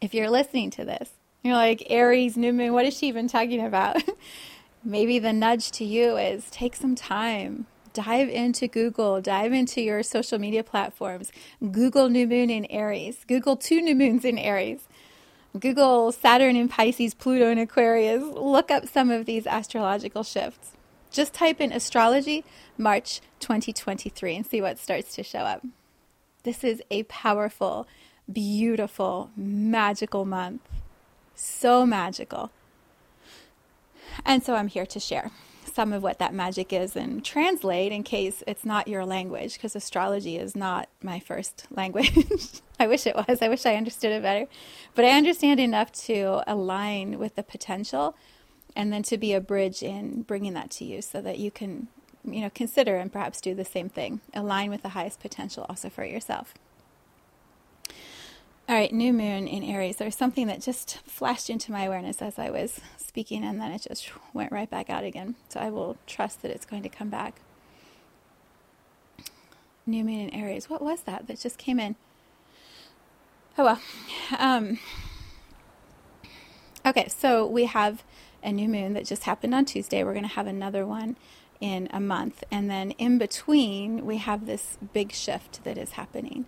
If 0.01 0.15
you're 0.15 0.31
listening 0.31 0.71
to 0.73 0.85
this, 0.85 1.11
you're 1.43 1.55
like, 1.55 1.87
Aries, 1.91 2.37
new 2.37 2.53
moon, 2.53 2.73
what 2.73 2.87
is 2.87 2.97
she 2.97 3.09
even 3.09 3.29
talking 3.29 3.65
about? 3.65 4.03
Maybe 4.85 5.19
the 5.19 5.33
nudge 5.33 5.71
to 5.73 5.85
you 5.85 6.17
is 6.17 6.51
take 6.51 6.77
some 6.77 6.95
time, 6.95 7.67
dive 7.93 8.29
into 8.29 8.69
Google, 8.69 9.21
dive 9.21 9.53
into 9.53 9.81
your 9.81 10.03
social 10.03 10.39
media 10.39 10.63
platforms. 10.63 11.33
Google 11.71 12.09
new 12.09 12.27
moon 12.27 12.51
in 12.51 12.67
Aries, 12.67 13.25
Google 13.27 13.57
two 13.57 13.81
new 13.81 13.95
moons 13.95 14.25
in 14.25 14.39
Aries. 14.39 14.87
Google 15.59 16.11
Saturn 16.11 16.57
in 16.57 16.69
Pisces, 16.69 17.15
Pluto 17.15 17.49
in 17.49 17.59
Aquarius. 17.59 18.25
Look 18.25 18.73
up 18.73 18.89
some 18.89 19.11
of 19.11 19.25
these 19.25 19.47
astrological 19.47 20.25
shifts. 20.25 20.73
Just 21.13 21.33
type 21.33 21.61
in 21.61 21.71
astrology 21.71 22.45
March 22.77 23.21
2023 23.39 24.35
and 24.35 24.45
see 24.45 24.61
what 24.61 24.81
starts 24.81 25.15
to 25.15 25.23
show 25.23 25.41
up. 25.41 25.63
This 26.45 26.63
is 26.63 26.83
a 26.91 27.05
powerful, 27.05 27.87
beautiful, 28.31 29.31
magical 29.35 30.27
month. 30.27 30.61
So 31.35 31.85
magical. 31.87 32.51
And 34.25 34.43
so 34.43 34.55
I'm 34.55 34.69
here 34.69 34.87
to 34.87 35.01
share 35.01 35.31
some 35.75 35.93
of 35.93 36.03
what 36.03 36.19
that 36.19 36.35
magic 36.35 36.73
is 36.73 36.95
and 36.95 37.25
translate 37.25 37.91
in 37.91 38.03
case 38.03 38.45
it's 38.47 38.65
not 38.65 38.87
your 38.87 39.05
language, 39.05 39.55
because 39.55 39.75
astrology 39.75 40.37
is 40.37 40.55
not 40.55 40.89
my 41.03 41.19
first 41.19 41.67
language. 41.71 42.61
I 42.79 42.87
wish 42.87 43.07
it 43.07 43.17
was. 43.17 43.41
I 43.41 43.49
wish 43.49 43.65
I 43.65 43.75
understood 43.75 44.13
it 44.13 44.23
better. 44.23 44.47
But 44.95 45.07
I 45.07 45.17
understand 45.17 45.59
enough 45.59 45.93
to 46.05 46.43
align 46.47 47.19
with 47.19 47.37
the 47.37 47.43
potential 47.43 48.17
and 48.77 48.93
then 48.93 49.03
to 49.05 49.17
be 49.17 49.33
a 49.33 49.41
bridge 49.41 49.83
in 49.83 50.23
bringing 50.23 50.53
that 50.53 50.71
to 50.73 50.85
you 50.85 51.01
so 51.01 51.21
that 51.23 51.39
you 51.39 51.51
can 51.51 51.89
you 52.25 52.41
know 52.41 52.51
consider 52.55 52.97
and 52.97 53.13
perhaps 53.13 53.41
do 53.41 53.55
the 53.55 53.65
same 53.65 53.89
thing 53.89 54.21
align 54.33 54.71
with 54.71 54.83
the 54.83 54.91
highest 54.91 55.21
potential 55.21 55.67
also 55.69 55.89
for 55.89 56.05
yourself 56.05 56.55
all 58.67 58.75
right, 58.75 58.91
new 58.91 59.13
moon 59.13 59.47
in 59.47 59.63
Aries. 59.63 59.97
There's 59.97 60.17
something 60.17 60.47
that 60.47 60.63
just 60.63 61.01
flashed 61.07 61.51
into 61.51 61.71
my 61.71 61.85
awareness 61.85 62.23
as 62.23 62.39
I 62.39 62.49
was 62.49 62.81
speaking, 62.97 63.45
and 63.45 63.61
then 63.61 63.71
it 63.73 63.87
just 63.87 64.11
went 64.33 64.51
right 64.53 64.71
back 64.71 64.89
out 64.89 65.05
again. 65.05 65.35
So 65.51 65.61
I 65.61 65.69
will 65.69 65.99
trust 66.07 66.41
that 66.41 66.51
it's 66.51 66.65
going 66.65 66.83
to 66.83 66.89
come 66.89 67.11
back. 67.11 67.43
New 69.85 70.03
moon 70.03 70.19
in 70.19 70.31
Aries. 70.31 70.71
What 70.71 70.81
was 70.81 71.03
that 71.03 71.27
that 71.27 71.39
just 71.39 71.59
came 71.59 71.79
in? 71.79 71.97
Oh 73.59 73.65
well. 73.65 73.81
Um, 74.39 74.79
okay, 76.87 77.09
so 77.09 77.47
we 77.47 77.67
have 77.67 78.03
a 78.43 78.51
new 78.51 78.67
moon 78.67 78.95
that 78.95 79.05
just 79.05 79.25
happened 79.25 79.55
on 79.55 79.67
Tuesday. 79.67 80.03
We're 80.03 80.15
going 80.15 80.27
to 80.27 80.37
have 80.37 80.47
another 80.47 80.87
one 80.87 81.17
in 81.65 81.89
a 81.93 82.01
month. 82.01 82.45
And 82.51 82.69
then 82.69 82.91
in 82.93 83.17
between, 83.17 84.05
we 84.05 84.19
have 84.19 84.47
this 84.47 84.77
big 84.93 85.13
shift 85.13 85.65
that 85.65 85.79
is 85.79 85.93
happening 85.93 86.45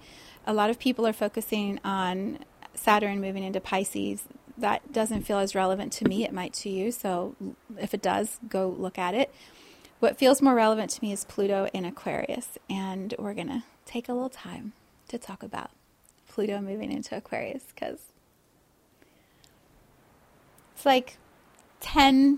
a 0.47 0.55
lot 0.55 0.71
of 0.71 0.79
people 0.79 1.07
are 1.07 1.13
focusing 1.13 1.81
on 1.85 2.39
Saturn 2.75 3.21
moving 3.21 3.43
into 3.43 3.61
Pisces. 3.61 4.25
That 4.57 4.93
doesn't 4.93 5.23
feel 5.23 5.39
as 5.39 5.55
relevant 5.55 5.93
to 5.95 6.09
me. 6.09 6.25
It 6.25 6.33
might 6.33 6.55
to 6.55 6.71
you. 6.71 6.93
So 6.93 7.35
if 7.79 7.93
it 7.93 8.01
does, 8.01 8.39
go 8.49 8.69
look 8.69 8.99
at 8.99 9.15
it. 9.15 9.35
What 9.99 10.19
feels 10.19 10.41
more 10.41 10.55
relevant 10.55 10.91
to 10.93 11.03
me 11.03 11.13
is 11.13 11.25
Pluto 11.25 11.69
in 11.73 11.85
Aquarius. 11.85 12.59
And 12.71 13.13
we're 13.19 13.35
going 13.35 13.49
to 13.49 13.65
take 13.85 14.09
a 14.09 14.13
little 14.13 14.31
time 14.31 14.73
to 15.09 15.19
talk 15.19 15.43
about 15.43 15.71
Pluto 16.29 16.61
moving 16.61 16.93
into 16.93 17.17
Aquarius 17.17 17.65
because 17.75 17.99
it's 20.75 20.87
like 20.87 21.19
10, 21.81 22.37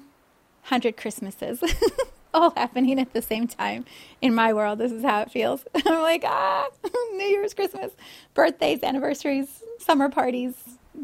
100 0.62 0.97
Christmases. 0.97 1.62
all 2.38 2.50
happening 2.57 2.99
at 2.99 3.12
the 3.12 3.23
same 3.23 3.47
time 3.47 3.85
in 4.21 4.35
my 4.35 4.52
world. 4.52 4.78
This 4.78 4.92
is 4.92 5.04
how 5.04 5.23
it 5.23 5.30
feels. 5.30 5.64
I'm 5.87 6.02
like, 6.02 6.23
ah, 6.26 6.68
New 7.12 7.25
Year's, 7.25 7.54
Christmas, 7.54 7.92
birthdays, 8.35 8.83
anniversaries, 8.83 9.62
summer 9.78 10.09
parties, 10.09 10.54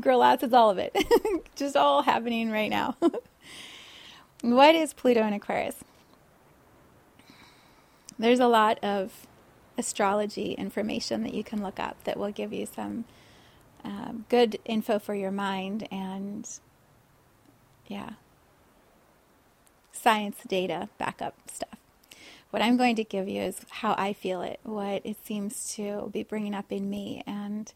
grill 0.00 0.23
outs, 0.23 0.43
it's 0.43 0.55
all 0.55 0.71
of 0.71 0.79
it. 0.79 0.97
Just 1.57 1.76
all 1.76 2.03
happening 2.03 2.50
right 2.50 2.71
now. 2.71 2.97
what 4.43 4.75
is 4.75 4.93
Pluto 4.93 5.26
in 5.26 5.33
Aquarius? 5.33 5.76
There's 8.19 8.41
a 8.41 8.47
lot 8.47 8.83
of 8.83 9.26
astrology 9.76 10.53
information 10.53 11.25
that 11.25 11.35
you 11.35 11.43
can 11.43 11.62
look 11.62 11.81
up 11.81 12.03
that 12.05 12.17
will 12.17 12.31
give 12.31 12.53
you 12.53 12.64
some 12.64 13.05
um, 13.85 14.25
good 14.29 14.59
info 14.64 14.99
for 14.99 15.14
your 15.14 15.33
mind 15.33 15.87
and 15.91 16.49
yeah 17.87 18.11
science 19.95 20.39
data 20.47 20.89
backup 20.99 21.35
stuff. 21.51 21.79
What 22.51 22.63
I'm 22.63 22.77
going 22.77 22.97
to 22.97 23.05
give 23.05 23.29
you 23.29 23.43
is 23.43 23.61
how 23.71 23.95
I 23.97 24.13
feel 24.13 24.43
it, 24.43 24.61
what 24.63 25.03
it 25.05 25.17
seems 25.25 25.75
to 25.75 26.11
be 26.13 26.23
bringing 26.23 26.55
up 26.55 26.71
in 26.71 26.91
me, 26.91 27.23
and 27.27 27.73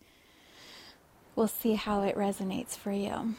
we'll 1.34 1.48
see 1.48 1.74
how 1.74 2.02
it 2.02 2.16
resonates 2.16 2.76
for 2.76 2.92
you. 2.92 3.34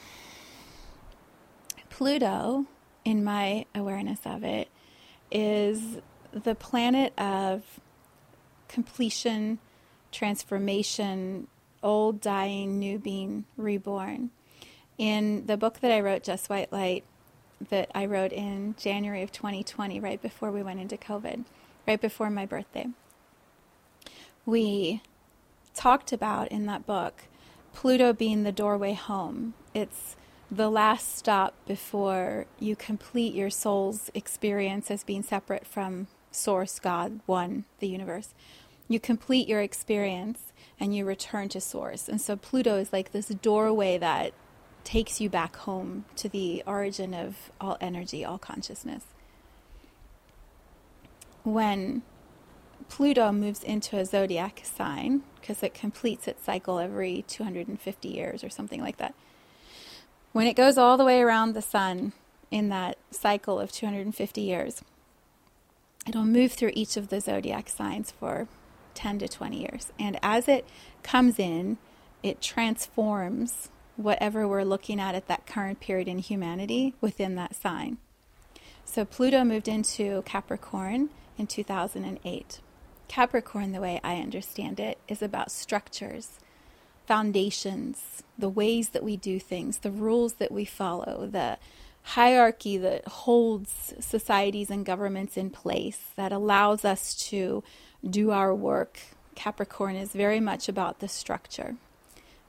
Pluto, 1.89 2.65
in 3.05 3.24
my 3.24 3.65
awareness 3.74 4.19
of 4.25 4.43
it, 4.43 4.69
is 5.31 6.00
the 6.31 6.55
planet 6.55 7.13
of 7.17 7.63
completion, 8.67 9.59
transformation, 10.12 11.48
old 11.81 12.19
dying, 12.21 12.79
new 12.79 13.00
being 13.00 13.45
reborn. 13.55 14.31
In 14.98 15.45
the 15.45 15.55
book 15.55 15.79
that 15.79 15.91
I 15.91 16.01
wrote, 16.01 16.24
Just 16.24 16.50
White 16.50 16.71
Light, 16.71 17.05
that 17.69 17.89
I 17.93 18.05
wrote 18.05 18.31
in 18.31 18.75
January 18.77 19.21
of 19.21 19.31
2020, 19.31 19.99
right 19.99 20.21
before 20.21 20.51
we 20.51 20.63
went 20.63 20.79
into 20.79 20.97
COVID, 20.97 21.45
right 21.87 21.99
before 21.99 22.29
my 22.29 22.45
birthday. 22.45 22.87
We 24.45 25.01
talked 25.73 26.11
about 26.11 26.49
in 26.49 26.65
that 26.65 26.85
book 26.85 27.23
Pluto 27.73 28.13
being 28.13 28.43
the 28.43 28.51
doorway 28.51 28.93
home. 28.93 29.53
It's 29.73 30.15
the 30.51 30.69
last 30.69 31.15
stop 31.15 31.53
before 31.67 32.45
you 32.59 32.75
complete 32.75 33.35
your 33.35 33.49
soul's 33.49 34.09
experience 34.13 34.89
as 34.89 35.03
being 35.03 35.23
separate 35.23 35.67
from 35.67 36.07
Source, 36.31 36.79
God, 36.79 37.19
One, 37.25 37.65
the 37.79 37.87
universe. 37.87 38.33
You 38.87 38.99
complete 38.99 39.47
your 39.47 39.61
experience 39.61 40.51
and 40.79 40.95
you 40.95 41.05
return 41.05 41.49
to 41.49 41.61
Source. 41.61 42.09
And 42.09 42.19
so 42.19 42.35
Pluto 42.35 42.77
is 42.77 42.91
like 42.91 43.11
this 43.11 43.27
doorway 43.27 43.97
that 43.99 44.33
takes 44.89 45.22
you 45.22 45.29
back 45.29 45.55
home 45.55 46.03
to 46.15 46.27
the 46.27 46.63
origin 46.65 47.13
of 47.13 47.51
all 47.62 47.77
energy, 47.79 48.25
all 48.25 48.39
consciousness. 48.39 49.03
When 51.43 52.01
Pluto 52.88 53.31
moves 53.31 53.62
into 53.62 54.00
a 54.00 54.05
zodiac 54.05 54.62
sign, 54.63 55.22
because 55.39 55.62
it 55.62 55.75
completes 55.75 56.27
its 56.27 56.43
cycle 56.43 56.79
every 56.79 57.24
250 57.27 58.08
years 58.08 58.43
or 58.43 58.50
something 58.50 58.81
like 58.81 58.98
that, 58.98 59.13
when 60.31 60.48
it 60.48 60.55
goes 60.55 60.75
all 60.75 60.98
the 60.98 61.05
way 61.05 61.22
around 61.22 61.53
the 61.53 61.62
sun 61.62 62.13
in 62.50 62.69
that 62.69 62.98
cycle 63.12 63.60
of 63.60 63.72
250 63.72 64.41
years, 64.41 64.81
it'll 66.08 66.25
move 66.25 66.53
through 66.53 66.72
each 66.74 66.98
of 66.98 67.10
the 67.10 67.22
zodiac 67.22 67.69
signs 67.69 68.10
for 68.10 68.48
10 68.96 69.19
to 69.19 69.27
20 69.27 69.60
years. 69.60 69.91
And 70.00 70.17
as 70.24 70.48
it 70.48 70.65
comes 71.03 71.38
in, 71.38 71.77
it 72.24 72.41
transforms 72.41 73.69
whatever 73.99 74.47
we're 74.47 74.63
looking 74.63 74.97
at 74.97 75.13
at 75.13 75.27
that 75.27 75.45
current 75.45 75.81
period 75.81 76.07
in 76.07 76.19
humanity 76.19 76.93
within 77.01 77.35
that 77.35 77.53
sign. 77.53 77.97
So 78.85 79.03
Pluto 79.03 79.43
moved 79.43 79.67
into 79.67 80.21
Capricorn 80.23 81.09
in 81.37 81.47
2008. 81.47 82.59
Capricorn, 83.09 83.73
the 83.73 83.81
way 83.81 83.99
I 84.01 84.15
understand 84.15 84.79
it, 84.79 84.99
is 85.09 85.21
about 85.21 85.51
structures, 85.51 86.39
foundations, 87.07 88.23
the 88.37 88.47
ways 88.47 88.89
that 88.89 89.03
we 89.03 89.17
do 89.17 89.37
things, 89.37 89.79
the 89.79 89.91
rules 89.91 90.33
that 90.33 90.51
we 90.51 90.63
follow, 90.63 91.27
the 91.29 91.57
hierarchy 92.03 92.77
that 92.77 93.05
holds 93.05 93.93
societies 93.99 94.69
and 94.69 94.85
governments 94.85 95.35
in 95.35 95.49
place, 95.49 96.11
that 96.15 96.31
allows 96.31 96.85
us 96.85 97.13
to 97.15 97.63
do 98.09 98.31
our 98.31 98.55
work. 98.55 98.99
Capricorn 99.35 99.97
is 99.97 100.13
very 100.13 100.39
much 100.39 100.69
about 100.69 100.99
the 100.99 101.07
structure. 101.09 101.75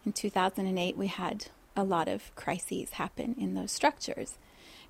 In 0.04 0.12
2008, 0.12 0.96
we 0.96 1.06
had 1.08 1.46
a 1.76 1.84
lot 1.84 2.08
of 2.08 2.34
crises 2.34 2.90
happen 2.92 3.34
in 3.38 3.54
those 3.54 3.72
structures. 3.72 4.38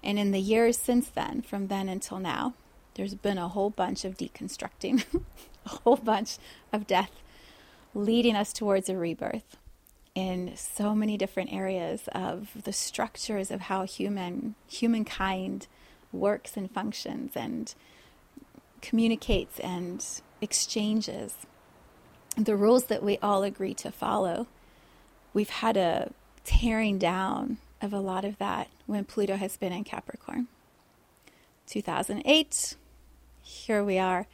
And 0.03 0.19
in 0.19 0.31
the 0.31 0.41
years 0.41 0.79
since 0.79 1.09
then, 1.09 1.43
from 1.43 1.67
then 1.67 1.89
until 1.89 2.19
now, 2.19 2.55
there's 2.95 3.15
been 3.15 3.39
a 3.39 3.49
whole 3.49 3.71
bunch 3.71 4.05
of 4.05 4.17
deconstructing, 4.17 5.05
a 5.67 5.69
whole 5.69 5.97
bunch 5.97 6.39
of 6.73 6.87
death 6.87 7.11
leading 7.95 8.37
us 8.37 8.53
towards 8.53 8.89
a 8.89 8.97
rebirth 8.97 9.57
in 10.15 10.57
so 10.57 10.95
many 10.95 11.17
different 11.17 11.53
areas 11.53 12.09
of 12.13 12.51
the 12.65 12.73
structures 12.73 13.51
of 13.51 13.63
how 13.63 13.85
human 13.85 14.55
humankind 14.69 15.67
works 16.13 16.57
and 16.57 16.71
functions 16.71 17.33
and 17.37 17.75
communicates 18.81 19.59
and 19.61 20.05
exchanges 20.41 21.35
the 22.37 22.57
rules 22.57 22.85
that 22.85 23.03
we 23.03 23.19
all 23.19 23.43
agree 23.43 23.75
to 23.75 23.91
follow 23.91 24.47
we've 25.33 25.51
had 25.51 25.77
a 25.77 26.13
tearing 26.45 26.99
down 26.99 27.59
of 27.81 27.93
a 27.93 28.01
lot 28.01 28.25
of 28.25 28.39
that 28.39 28.69
when 28.87 29.05
Pluto 29.05 29.37
has 29.37 29.57
been 29.57 29.73
in 29.73 29.85
Capricorn 29.85 30.49
2008 31.67 32.77
here 33.43 33.85
we 33.85 33.99
are 33.99 34.27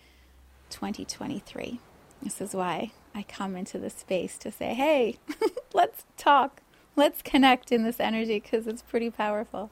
2023 0.70 1.80
this 2.22 2.40
is 2.40 2.54
why 2.54 2.92
I 3.16 3.22
come 3.22 3.56
into 3.56 3.78
the 3.78 3.88
space 3.88 4.36
to 4.38 4.52
say, 4.52 4.74
hey, 4.74 5.18
let's 5.72 6.04
talk. 6.18 6.60
Let's 6.96 7.22
connect 7.22 7.72
in 7.72 7.82
this 7.82 8.00
energy 8.00 8.40
because 8.40 8.66
it's 8.66 8.82
pretty 8.82 9.10
powerful. 9.10 9.70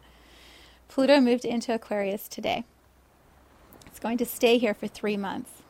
Pluto 0.89 1.21
moved 1.21 1.45
into 1.45 1.75
Aquarius 1.75 2.29
today. 2.29 2.65
It's 3.87 3.99
going 3.99 4.19
to 4.19 4.27
stay 4.27 4.59
here 4.59 4.75
for 4.75 4.87
three 4.87 5.17
months. 5.17 5.63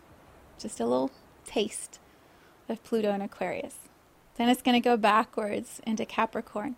Just 0.59 0.81
a 0.81 0.87
little 0.87 1.11
taste 1.45 1.99
of 2.69 2.83
Pluto 2.85 3.13
in 3.13 3.21
Aquarius. 3.21 3.84
Then 4.37 4.49
it's 4.49 4.63
going 4.63 4.81
to 4.81 4.87
go 4.87 4.97
backwards 4.97 5.81
into 5.87 6.05
Capricorn. 6.05 6.77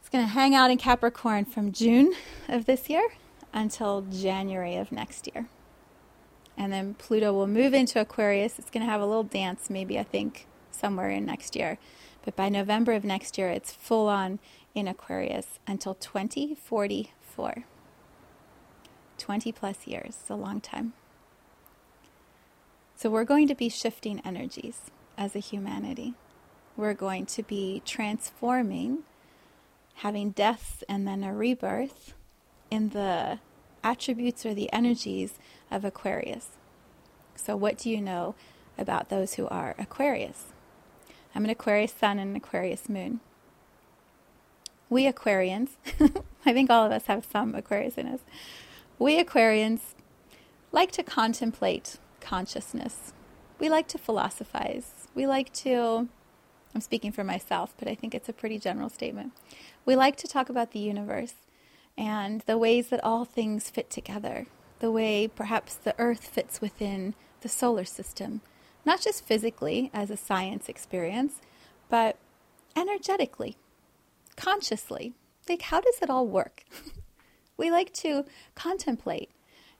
It's 0.00 0.08
going 0.08 0.24
to 0.24 0.30
hang 0.30 0.54
out 0.54 0.70
in 0.70 0.78
Capricorn 0.78 1.44
from 1.44 1.72
June 1.72 2.12
of 2.48 2.64
this 2.66 2.88
year 2.90 3.08
until 3.52 4.02
January 4.02 4.76
of 4.76 4.90
next 4.90 5.28
year 5.32 5.48
and 6.60 6.70
then 6.70 6.92
Pluto 6.92 7.32
will 7.32 7.46
move 7.46 7.72
into 7.72 7.98
Aquarius. 7.98 8.58
It's 8.58 8.68
going 8.68 8.84
to 8.84 8.92
have 8.92 9.00
a 9.00 9.06
little 9.06 9.24
dance, 9.24 9.70
maybe 9.70 9.98
I 9.98 10.02
think 10.02 10.46
somewhere 10.70 11.08
in 11.08 11.24
next 11.24 11.56
year. 11.56 11.78
But 12.22 12.36
by 12.36 12.50
November 12.50 12.92
of 12.92 13.02
next 13.02 13.38
year, 13.38 13.48
it's 13.48 13.72
full 13.72 14.08
on 14.08 14.40
in 14.74 14.86
Aquarius 14.86 15.58
until 15.66 15.94
2044. 15.94 17.64
20 19.16 19.52
plus 19.52 19.86
years, 19.86 20.18
it's 20.20 20.28
a 20.28 20.34
long 20.34 20.60
time. 20.60 20.92
So 22.94 23.08
we're 23.08 23.24
going 23.24 23.48
to 23.48 23.54
be 23.54 23.70
shifting 23.70 24.20
energies 24.20 24.90
as 25.16 25.34
a 25.34 25.38
humanity. 25.38 26.12
We're 26.76 26.94
going 26.94 27.26
to 27.26 27.42
be 27.42 27.82
transforming, 27.84 29.00
having 29.96 30.30
death 30.30 30.82
and 30.88 31.06
then 31.06 31.24
a 31.24 31.34
rebirth 31.34 32.14
in 32.70 32.90
the 32.90 33.38
attributes 33.82 34.46
or 34.46 34.54
the 34.54 34.72
energies 34.72 35.34
of 35.70 35.84
Aquarius. 35.84 36.50
So, 37.34 37.56
what 37.56 37.78
do 37.78 37.90
you 37.90 38.00
know 38.00 38.34
about 38.78 39.08
those 39.08 39.34
who 39.34 39.46
are 39.48 39.74
Aquarius? 39.78 40.46
I'm 41.34 41.44
an 41.44 41.50
Aquarius 41.50 41.92
sun 41.92 42.18
and 42.18 42.30
an 42.30 42.36
Aquarius 42.36 42.88
moon. 42.88 43.20
We 44.88 45.06
Aquarians, 45.10 45.70
I 46.46 46.52
think 46.52 46.70
all 46.70 46.84
of 46.84 46.92
us 46.92 47.06
have 47.06 47.24
some 47.30 47.54
Aquarius 47.54 47.96
in 47.96 48.08
us. 48.08 48.20
We 48.98 49.22
Aquarians 49.22 49.94
like 50.72 50.90
to 50.92 51.02
contemplate 51.02 51.98
consciousness. 52.20 53.12
We 53.58 53.68
like 53.68 53.88
to 53.88 53.98
philosophize. 53.98 55.08
We 55.14 55.26
like 55.26 55.52
to, 55.54 56.08
I'm 56.74 56.80
speaking 56.80 57.12
for 57.12 57.24
myself, 57.24 57.74
but 57.78 57.88
I 57.88 57.94
think 57.94 58.14
it's 58.14 58.28
a 58.28 58.32
pretty 58.32 58.58
general 58.58 58.88
statement. 58.88 59.32
We 59.84 59.96
like 59.96 60.16
to 60.16 60.28
talk 60.28 60.48
about 60.48 60.70
the 60.70 60.78
universe 60.78 61.34
and 61.98 62.42
the 62.42 62.58
ways 62.58 62.88
that 62.88 63.02
all 63.02 63.24
things 63.24 63.70
fit 63.70 63.90
together 63.90 64.46
the 64.80 64.90
way 64.90 65.28
perhaps 65.28 65.74
the 65.74 65.94
Earth 65.98 66.26
fits 66.26 66.60
within 66.60 67.14
the 67.42 67.48
solar 67.48 67.84
system, 67.84 68.40
not 68.84 69.00
just 69.00 69.24
physically 69.24 69.90
as 69.94 70.10
a 70.10 70.16
science 70.16 70.68
experience, 70.68 71.40
but 71.88 72.16
energetically, 72.74 73.56
consciously. 74.36 75.14
Like, 75.48 75.62
how 75.62 75.80
does 75.80 75.98
it 76.02 76.10
all 76.10 76.26
work? 76.26 76.64
we 77.56 77.70
like 77.70 77.92
to 77.94 78.24
contemplate, 78.54 79.30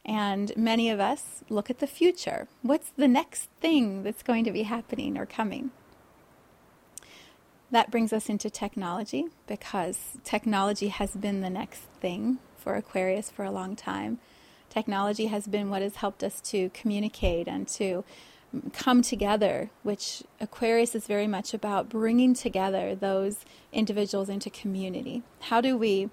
and 0.04 0.52
many 0.56 0.90
of 0.90 1.00
us 1.00 1.42
look 1.48 1.70
at 1.70 1.78
the 1.78 1.86
future. 1.86 2.48
What's 2.62 2.90
the 2.90 3.08
next 3.08 3.48
thing 3.60 4.02
that's 4.02 4.22
going 4.22 4.44
to 4.44 4.52
be 4.52 4.62
happening 4.62 5.16
or 5.16 5.26
coming? 5.26 5.70
That 7.70 7.90
brings 7.90 8.12
us 8.12 8.28
into 8.28 8.50
technology 8.50 9.26
because 9.46 10.18
technology 10.24 10.88
has 10.88 11.12
been 11.12 11.40
the 11.40 11.50
next 11.50 11.82
thing 12.00 12.38
for 12.56 12.74
Aquarius 12.74 13.30
for 13.30 13.44
a 13.44 13.50
long 13.50 13.76
time 13.76 14.18
technology 14.70 15.26
has 15.26 15.46
been 15.46 15.68
what 15.68 15.82
has 15.82 15.96
helped 15.96 16.24
us 16.24 16.40
to 16.40 16.70
communicate 16.70 17.46
and 17.46 17.68
to 17.68 18.04
come 18.72 19.02
together, 19.02 19.70
which 19.82 20.22
Aquarius 20.40 20.94
is 20.94 21.06
very 21.06 21.26
much 21.26 21.52
about 21.52 21.88
bringing 21.88 22.34
together 22.34 22.94
those 22.94 23.44
individuals 23.72 24.28
into 24.28 24.48
community. 24.48 25.22
How 25.40 25.60
do 25.60 25.76
we 25.76 26.08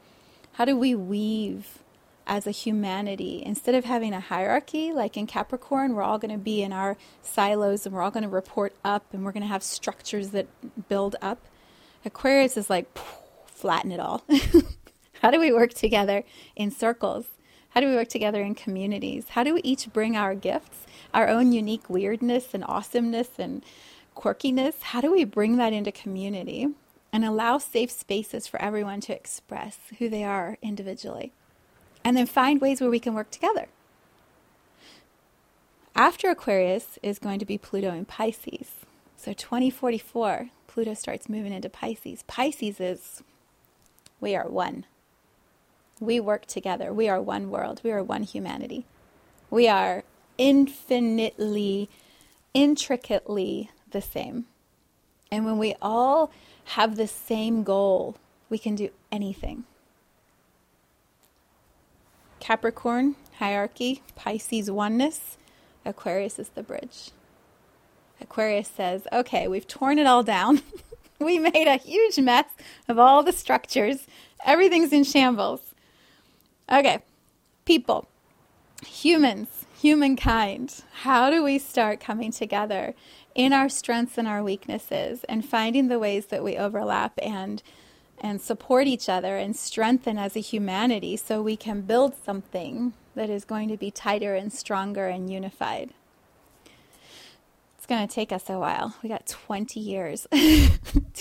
how 0.53 0.65
do 0.65 0.75
we 0.75 0.95
weave 0.95 1.79
as 2.27 2.45
a 2.45 2.51
humanity 2.51 3.41
instead 3.45 3.73
of 3.73 3.85
having 3.85 4.13
a 4.13 4.19
hierarchy 4.19 4.91
like 4.91 5.17
in 5.17 5.25
Capricorn 5.25 5.95
we're 5.95 6.03
all 6.03 6.19
going 6.19 6.31
to 6.31 6.37
be 6.37 6.61
in 6.61 6.73
our 6.73 6.97
silos 7.21 7.85
and 7.85 7.95
we're 7.95 8.01
all 8.01 8.11
going 8.11 8.23
to 8.23 8.29
report 8.29 8.75
up 8.83 9.13
and 9.13 9.23
we're 9.23 9.31
going 9.31 9.41
to 9.41 9.47
have 9.47 9.63
structures 9.63 10.29
that 10.29 10.47
build 10.89 11.15
up. 11.21 11.39
Aquarius 12.05 12.57
is 12.57 12.69
like 12.69 12.87
flatten 13.45 13.91
it 13.91 13.99
all. 13.99 14.23
how 15.21 15.31
do 15.31 15.39
we 15.39 15.51
work 15.51 15.73
together 15.73 16.23
in 16.55 16.69
circles? 16.69 17.25
How 17.69 17.81
do 17.81 17.87
we 17.87 17.95
work 17.95 18.09
together 18.09 18.41
in 18.41 18.55
communities? 18.55 19.29
How 19.29 19.43
do 19.43 19.53
we 19.53 19.61
each 19.61 19.91
bring 19.93 20.15
our 20.15 20.35
gifts, 20.35 20.85
our 21.13 21.27
own 21.27 21.51
unique 21.51 21.89
weirdness 21.89 22.53
and 22.53 22.63
awesomeness 22.65 23.29
and 23.37 23.63
quirkiness? 24.15 24.81
How 24.81 25.01
do 25.01 25.11
we 25.11 25.23
bring 25.23 25.57
that 25.57 25.73
into 25.73 25.91
community 25.91 26.67
and 27.13 27.23
allow 27.23 27.57
safe 27.57 27.91
spaces 27.91 28.47
for 28.47 28.61
everyone 28.61 29.01
to 29.01 29.15
express 29.15 29.77
who 29.99 30.09
they 30.09 30.23
are 30.23 30.57
individually? 30.61 31.33
And 32.07 32.15
then 32.15 32.25
find 32.25 32.61
ways 32.61 32.79
where 32.79 32.89
we 32.89 33.01
can 33.01 33.15
work 33.15 33.31
together. 33.31 33.67
After 35.93 36.29
Aquarius 36.29 36.97
is 37.03 37.19
going 37.19 37.37
to 37.39 37.45
be 37.45 37.57
Pluto 37.57 37.91
in 37.91 38.05
Pisces. 38.05 38.85
So 39.17 39.33
2044, 39.33 40.51
Pluto 40.67 40.93
starts 40.93 41.27
moving 41.27 41.51
into 41.51 41.69
Pisces. 41.69 42.23
Pisces 42.25 42.79
is 42.79 43.23
we 44.21 44.37
are 44.37 44.47
one. 44.47 44.85
We 45.99 46.21
work 46.21 46.45
together. 46.45 46.93
We 46.93 47.09
are 47.09 47.21
one 47.21 47.49
world. 47.49 47.81
We 47.83 47.91
are 47.91 48.01
one 48.01 48.23
humanity. 48.23 48.85
We 49.49 49.67
are 49.67 50.05
infinitely, 50.37 51.89
intricately 52.53 53.69
the 53.91 54.01
same. 54.01 54.45
And 55.29 55.43
when 55.43 55.57
we 55.57 55.75
all 55.81 56.31
have 56.77 56.95
the 56.95 57.07
same 57.07 57.63
goal, 57.63 58.15
we 58.49 58.57
can 58.57 58.75
do 58.75 58.91
anything. 59.11 59.65
Capricorn, 62.39 63.15
hierarchy, 63.39 64.01
Pisces, 64.15 64.69
oneness, 64.71 65.37
Aquarius 65.85 66.39
is 66.39 66.49
the 66.49 66.63
bridge. 66.63 67.11
Aquarius 68.19 68.67
says, 68.67 69.07
okay, 69.13 69.47
we've 69.47 69.67
torn 69.67 69.99
it 69.99 70.07
all 70.07 70.23
down. 70.23 70.61
we 71.19 71.39
made 71.39 71.67
a 71.67 71.77
huge 71.77 72.19
mess 72.19 72.45
of 72.87 72.99
all 72.99 73.23
the 73.23 73.31
structures. 73.31 74.07
Everything's 74.45 74.91
in 74.91 75.03
shambles. 75.03 75.73
Okay, 76.71 76.99
people, 77.65 78.07
humans, 78.85 79.65
humankind, 79.79 80.83
how 81.03 81.29
do 81.29 81.43
we 81.43 81.57
start 81.57 81.99
coming 81.99 82.31
together 82.31 82.93
in 83.35 83.53
our 83.53 83.69
strengths 83.69 84.17
and 84.17 84.27
our 84.27 84.43
weaknesses 84.43 85.23
and 85.29 85.45
finding 85.45 85.87
the 85.87 85.99
ways 85.99 86.25
that 86.27 86.43
we 86.43 86.57
overlap 86.57 87.13
and 87.21 87.61
and 88.19 88.41
support 88.41 88.87
each 88.87 89.09
other 89.09 89.37
and 89.37 89.55
strengthen 89.55 90.17
as 90.17 90.35
a 90.35 90.39
humanity 90.39 91.17
so 91.17 91.41
we 91.41 91.55
can 91.55 91.81
build 91.81 92.13
something 92.23 92.93
that 93.15 93.29
is 93.29 93.45
going 93.45 93.69
to 93.69 93.77
be 93.77 93.91
tighter 93.91 94.35
and 94.35 94.51
stronger 94.51 95.07
and 95.07 95.31
unified. 95.31 95.91
It's 97.77 97.85
going 97.85 98.07
to 98.07 98.13
take 98.13 98.31
us 98.31 98.49
a 98.49 98.59
while. 98.59 98.95
We 99.01 99.09
got 99.09 99.27
20 99.27 99.79
years. 99.79 100.27
Do 100.31 100.69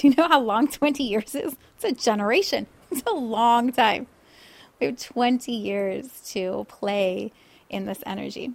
you 0.03 0.15
know 0.17 0.29
how 0.29 0.41
long 0.41 0.69
20 0.69 1.03
years 1.03 1.35
is? 1.35 1.57
It's 1.77 1.85
a 1.85 1.93
generation, 1.93 2.67
it's 2.91 3.03
a 3.07 3.15
long 3.15 3.73
time. 3.73 4.07
We 4.81 4.87
have 4.87 4.99
20 4.99 5.53
years 5.53 6.21
to 6.33 6.67
play 6.69 7.33
in 7.71 7.87
this 7.87 8.03
energy. 8.05 8.53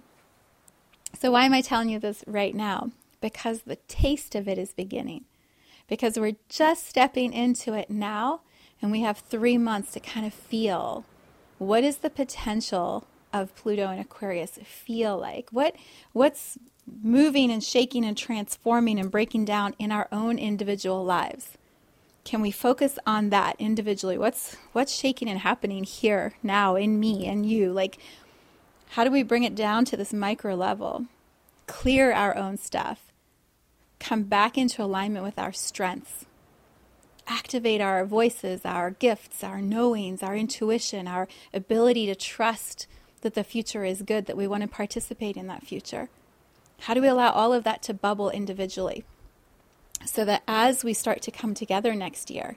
So, 1.18 1.32
why 1.32 1.44
am 1.44 1.52
I 1.52 1.60
telling 1.60 1.88
you 1.88 1.98
this 1.98 2.24
right 2.26 2.54
now? 2.54 2.90
Because 3.20 3.62
the 3.62 3.76
taste 3.88 4.34
of 4.34 4.48
it 4.48 4.58
is 4.58 4.72
beginning. 4.72 5.24
Because 5.92 6.18
we're 6.18 6.36
just 6.48 6.88
stepping 6.88 7.34
into 7.34 7.74
it 7.74 7.90
now, 7.90 8.40
and 8.80 8.90
we 8.90 9.02
have 9.02 9.18
three 9.18 9.58
months 9.58 9.92
to 9.92 10.00
kind 10.00 10.24
of 10.24 10.32
feel 10.32 11.04
what 11.58 11.84
is 11.84 11.98
the 11.98 12.08
potential 12.08 13.06
of 13.30 13.54
Pluto 13.54 13.90
and 13.90 14.00
Aquarius 14.00 14.58
feel 14.64 15.18
like? 15.18 15.50
What 15.50 15.76
what's 16.14 16.56
moving 17.02 17.50
and 17.50 17.62
shaking 17.62 18.06
and 18.06 18.16
transforming 18.16 18.98
and 18.98 19.10
breaking 19.10 19.44
down 19.44 19.74
in 19.78 19.92
our 19.92 20.08
own 20.10 20.38
individual 20.38 21.04
lives? 21.04 21.58
Can 22.24 22.40
we 22.40 22.50
focus 22.50 22.98
on 23.06 23.28
that 23.28 23.56
individually? 23.58 24.16
What's 24.16 24.56
what's 24.72 24.94
shaking 24.94 25.28
and 25.28 25.40
happening 25.40 25.84
here 25.84 26.32
now 26.42 26.74
in 26.74 26.98
me 26.98 27.26
and 27.26 27.44
you? 27.44 27.70
Like 27.70 27.98
how 28.92 29.04
do 29.04 29.10
we 29.10 29.22
bring 29.22 29.42
it 29.42 29.54
down 29.54 29.84
to 29.84 29.98
this 29.98 30.14
micro 30.14 30.54
level? 30.54 31.04
Clear 31.66 32.12
our 32.14 32.34
own 32.34 32.56
stuff. 32.56 33.11
Come 34.02 34.24
back 34.24 34.58
into 34.58 34.82
alignment 34.82 35.24
with 35.24 35.38
our 35.38 35.52
strengths 35.52 36.26
activate 37.26 37.80
our 37.80 38.04
voices, 38.04 38.62
our 38.64 38.90
gifts, 38.90 39.44
our 39.44 39.60
knowings, 39.60 40.22
our 40.22 40.36
intuition, 40.36 41.06
our 41.06 41.28
ability 41.52 42.06
to 42.06 42.14
trust 42.14 42.86
that 43.22 43.34
the 43.34 43.44
future 43.44 43.84
is 43.84 44.02
good, 44.02 44.26
that 44.26 44.36
we 44.36 44.46
want 44.46 44.62
to 44.62 44.68
participate 44.68 45.36
in 45.36 45.46
that 45.46 45.66
future? 45.66 46.08
How 46.80 46.94
do 46.94 47.00
we 47.00 47.08
allow 47.08 47.30
all 47.30 47.52
of 47.52 47.64
that 47.64 47.82
to 47.84 47.94
bubble 47.94 48.30
individually? 48.30 49.04
So 50.04 50.24
that 50.24 50.42
as 50.48 50.82
we 50.82 50.94
start 50.94 51.22
to 51.22 51.30
come 51.30 51.54
together 51.54 51.94
next 51.94 52.30
year, 52.30 52.56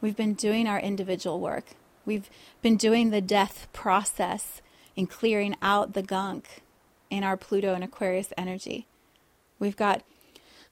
we've 0.00 0.16
been 0.16 0.34
doing 0.34 0.66
our 0.66 0.78
individual 0.78 1.40
work. 1.40 1.64
We've 2.04 2.28
been 2.60 2.76
doing 2.76 3.08
the 3.08 3.22
death 3.22 3.68
process 3.72 4.60
in 4.94 5.06
clearing 5.06 5.56
out 5.62 5.94
the 5.94 6.02
gunk 6.02 6.62
in 7.08 7.24
our 7.24 7.38
Pluto 7.38 7.72
and 7.72 7.82
Aquarius 7.82 8.32
energy. 8.36 8.86
We've 9.58 9.76
got 9.76 10.02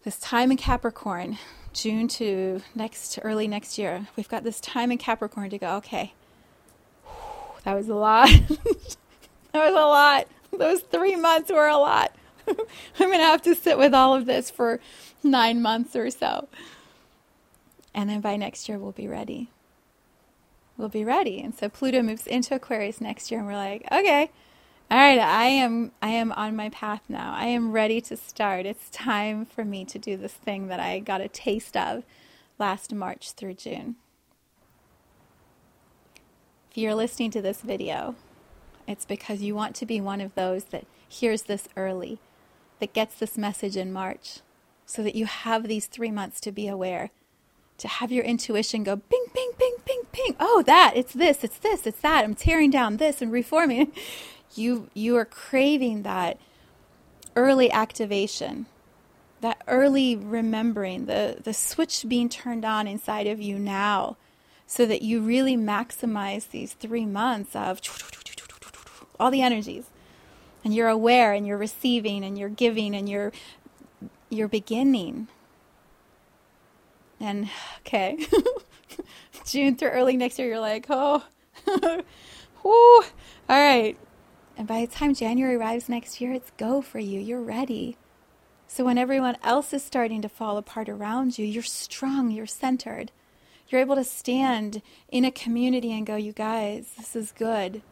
this 0.04 0.18
time 0.18 0.50
in 0.50 0.56
Capricorn 0.56 1.38
June 1.72 2.08
to 2.08 2.60
next 2.74 3.18
early 3.22 3.48
next 3.48 3.78
year. 3.78 4.08
We've 4.16 4.28
got 4.28 4.44
this 4.44 4.60
time 4.60 4.92
in 4.92 4.98
Capricorn 4.98 5.50
to 5.50 5.58
go, 5.58 5.76
okay. 5.76 6.14
That 7.64 7.74
was 7.74 7.88
a 7.88 7.94
lot. 7.94 8.28
that 8.48 8.96
was 9.54 9.74
a 9.74 9.86
lot. 9.86 10.26
Those 10.52 10.80
3 10.80 11.16
months 11.16 11.50
were 11.50 11.68
a 11.68 11.76
lot. 11.76 12.14
I'm 12.48 12.56
going 12.98 13.12
to 13.12 13.24
have 13.24 13.42
to 13.42 13.54
sit 13.54 13.78
with 13.78 13.94
all 13.94 14.14
of 14.14 14.26
this 14.26 14.50
for 14.50 14.80
9 15.22 15.62
months 15.62 15.94
or 15.96 16.10
so. 16.10 16.48
And 17.94 18.10
then 18.10 18.20
by 18.20 18.36
next 18.36 18.68
year 18.68 18.78
we'll 18.78 18.92
be 18.92 19.08
ready. 19.08 19.50
We'll 20.76 20.88
be 20.88 21.04
ready. 21.04 21.40
And 21.40 21.54
so 21.54 21.68
Pluto 21.68 22.02
moves 22.02 22.26
into 22.26 22.54
Aquarius 22.54 23.00
next 23.00 23.30
year 23.30 23.40
and 23.40 23.48
we're 23.48 23.54
like, 23.54 23.86
okay, 23.92 24.30
all 24.92 24.98
right, 24.98 25.18
I 25.18 25.46
am 25.46 25.92
I 26.02 26.10
am 26.10 26.32
on 26.32 26.54
my 26.54 26.68
path 26.68 27.00
now. 27.08 27.32
I 27.34 27.46
am 27.46 27.72
ready 27.72 28.02
to 28.02 28.14
start. 28.14 28.66
It's 28.66 28.90
time 28.90 29.46
for 29.46 29.64
me 29.64 29.86
to 29.86 29.98
do 29.98 30.18
this 30.18 30.34
thing 30.34 30.66
that 30.66 30.80
I 30.80 30.98
got 30.98 31.22
a 31.22 31.28
taste 31.28 31.78
of 31.78 32.04
last 32.58 32.92
March 32.92 33.32
through 33.32 33.54
June. 33.54 33.96
If 36.70 36.76
you're 36.76 36.94
listening 36.94 37.30
to 37.30 37.40
this 37.40 37.62
video, 37.62 38.16
it's 38.86 39.06
because 39.06 39.40
you 39.40 39.54
want 39.54 39.74
to 39.76 39.86
be 39.86 39.98
one 39.98 40.20
of 40.20 40.34
those 40.34 40.64
that 40.64 40.84
hears 41.08 41.44
this 41.44 41.70
early, 41.74 42.18
that 42.78 42.92
gets 42.92 43.14
this 43.14 43.38
message 43.38 43.78
in 43.78 43.94
March, 43.94 44.40
so 44.84 45.02
that 45.02 45.14
you 45.14 45.24
have 45.24 45.68
these 45.68 45.86
3 45.86 46.10
months 46.10 46.38
to 46.42 46.52
be 46.52 46.68
aware 46.68 47.12
to 47.78 47.88
have 47.88 48.12
your 48.12 48.24
intuition 48.24 48.84
go 48.84 48.96
bing, 48.96 49.24
bing, 49.34 49.52
bing, 49.58 49.76
bing, 49.86 50.02
bing. 50.12 50.36
Oh, 50.38 50.62
that, 50.66 50.92
it's 50.94 51.14
this, 51.14 51.42
it's 51.42 51.58
this, 51.58 51.86
it's 51.86 52.00
that. 52.00 52.24
I'm 52.24 52.34
tearing 52.34 52.70
down 52.70 52.98
this 52.98 53.22
and 53.22 53.32
reforming. 53.32 53.92
you 54.54 54.88
you 54.94 55.16
are 55.16 55.24
craving 55.24 56.02
that 56.02 56.38
early 57.34 57.70
activation 57.70 58.66
that 59.40 59.60
early 59.66 60.14
remembering 60.14 61.06
the 61.06 61.38
the 61.42 61.52
switch 61.52 62.04
being 62.08 62.28
turned 62.28 62.64
on 62.64 62.86
inside 62.86 63.26
of 63.26 63.40
you 63.40 63.58
now 63.58 64.16
so 64.66 64.86
that 64.86 65.02
you 65.02 65.20
really 65.20 65.56
maximize 65.56 66.48
these 66.48 66.72
3 66.74 67.04
months 67.04 67.54
of 67.54 67.80
all 69.20 69.30
the 69.30 69.42
energies. 69.42 69.84
And 70.64 70.74
you're 70.74 70.88
aware 70.88 71.32
and 71.32 71.46
you're 71.46 71.58
receiving 71.58 72.24
and 72.24 72.38
you're 72.38 72.48
giving 72.48 72.94
and 72.94 73.08
you're 73.08 73.32
you're 74.30 74.48
beginning. 74.48 75.28
And 77.20 77.50
okay. 77.80 78.18
June 79.44 79.76
through 79.76 79.88
early 79.88 80.16
next 80.16 80.38
year 80.38 80.48
you're 80.48 80.60
like 80.60 80.86
oh. 80.88 81.24
Whoo 82.64 83.02
all 83.02 83.02
right 83.48 83.96
and 84.62 84.68
by 84.68 84.86
the 84.86 84.92
time 84.92 85.12
January 85.12 85.56
arrives 85.56 85.88
next 85.88 86.20
year, 86.20 86.32
it's 86.32 86.52
go 86.56 86.80
for 86.80 87.00
you. 87.00 87.18
You're 87.18 87.42
ready. 87.42 87.96
So 88.68 88.84
when 88.84 88.96
everyone 88.96 89.36
else 89.42 89.72
is 89.72 89.82
starting 89.82 90.22
to 90.22 90.28
fall 90.28 90.56
apart 90.56 90.88
around 90.88 91.36
you, 91.36 91.44
you're 91.44 91.64
strong, 91.64 92.30
you're 92.30 92.46
centered. 92.46 93.10
You're 93.66 93.80
able 93.80 93.96
to 93.96 94.04
stand 94.04 94.80
in 95.08 95.24
a 95.24 95.32
community 95.32 95.90
and 95.90 96.06
go, 96.06 96.14
you 96.14 96.30
guys, 96.30 96.92
this 96.96 97.16
is 97.16 97.32
good. 97.32 97.82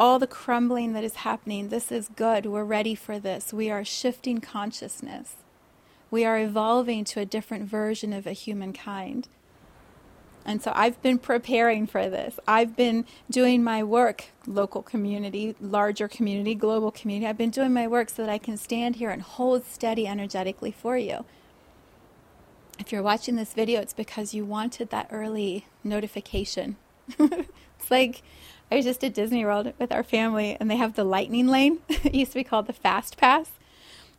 All 0.00 0.18
the 0.18 0.26
crumbling 0.26 0.94
that 0.94 1.04
is 1.04 1.16
happening, 1.16 1.68
this 1.68 1.92
is 1.92 2.08
good. 2.08 2.46
We're 2.46 2.64
ready 2.64 2.94
for 2.94 3.18
this. 3.18 3.52
We 3.52 3.68
are 3.68 3.84
shifting 3.84 4.40
consciousness. 4.40 5.34
We 6.10 6.24
are 6.24 6.38
evolving 6.38 7.04
to 7.04 7.20
a 7.20 7.26
different 7.26 7.68
version 7.68 8.14
of 8.14 8.26
a 8.26 8.32
humankind. 8.32 9.28
And 10.44 10.62
so 10.62 10.72
I've 10.74 11.00
been 11.00 11.18
preparing 11.18 11.86
for 11.86 12.08
this. 12.08 12.38
I've 12.46 12.76
been 12.76 13.06
doing 13.30 13.64
my 13.64 13.82
work, 13.82 14.26
local 14.46 14.82
community, 14.82 15.54
larger 15.60 16.06
community, 16.06 16.54
global 16.54 16.90
community. 16.90 17.26
I've 17.26 17.38
been 17.38 17.50
doing 17.50 17.72
my 17.72 17.86
work 17.86 18.10
so 18.10 18.22
that 18.24 18.30
I 18.30 18.38
can 18.38 18.56
stand 18.56 18.96
here 18.96 19.10
and 19.10 19.22
hold 19.22 19.64
steady 19.64 20.06
energetically 20.06 20.70
for 20.70 20.98
you. 20.98 21.24
If 22.78 22.92
you're 22.92 23.02
watching 23.02 23.36
this 23.36 23.54
video, 23.54 23.80
it's 23.80 23.94
because 23.94 24.34
you 24.34 24.44
wanted 24.44 24.90
that 24.90 25.08
early 25.10 25.66
notification. 25.82 26.76
it's 27.18 27.90
like 27.90 28.22
I 28.70 28.76
was 28.76 28.84
just 28.84 29.04
at 29.04 29.14
Disney 29.14 29.44
World 29.44 29.72
with 29.78 29.92
our 29.92 30.02
family, 30.02 30.56
and 30.58 30.70
they 30.70 30.76
have 30.76 30.94
the 30.94 31.04
lightning 31.04 31.46
lane. 31.46 31.78
it 31.88 32.14
used 32.14 32.32
to 32.32 32.38
be 32.38 32.44
called 32.44 32.66
the 32.66 32.72
Fast 32.72 33.16
Pass. 33.16 33.52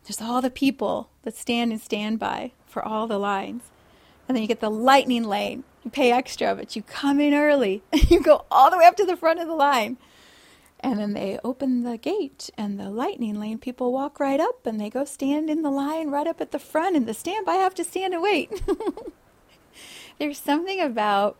There's 0.04 0.20
all 0.20 0.40
the 0.40 0.50
people 0.50 1.10
that 1.22 1.36
stand 1.36 1.72
and 1.72 1.80
stand 1.80 2.18
by 2.18 2.52
for 2.66 2.82
all 2.82 3.06
the 3.06 3.18
lines. 3.18 3.64
And 4.28 4.36
then 4.36 4.42
you 4.42 4.48
get 4.48 4.60
the 4.60 4.70
lightning 4.70 5.24
lane 5.24 5.64
you 5.86 5.90
pay 5.92 6.10
extra, 6.10 6.52
but 6.56 6.74
you 6.74 6.82
come 6.82 7.20
in 7.20 7.32
early. 7.32 7.80
you 8.08 8.20
go 8.20 8.44
all 8.50 8.72
the 8.72 8.76
way 8.76 8.86
up 8.86 8.96
to 8.96 9.04
the 9.04 9.16
front 9.16 9.38
of 9.38 9.46
the 9.46 9.54
line. 9.54 9.98
And 10.80 10.98
then 10.98 11.12
they 11.12 11.38
open 11.44 11.84
the 11.84 11.96
gate, 11.96 12.50
and 12.58 12.78
the 12.78 12.90
lightning 12.90 13.38
lane 13.38 13.58
people 13.58 13.92
walk 13.92 14.18
right 14.18 14.40
up 14.40 14.66
and 14.66 14.80
they 14.80 14.90
go 14.90 15.04
stand 15.04 15.48
in 15.48 15.62
the 15.62 15.70
line 15.70 16.10
right 16.10 16.26
up 16.26 16.40
at 16.40 16.50
the 16.50 16.58
front, 16.58 16.96
and 16.96 17.06
the 17.06 17.14
standby 17.14 17.54
have 17.54 17.74
to 17.76 17.84
stand 17.84 18.14
and 18.14 18.22
wait. 18.22 18.50
There's 20.18 20.38
something 20.38 20.80
about 20.80 21.36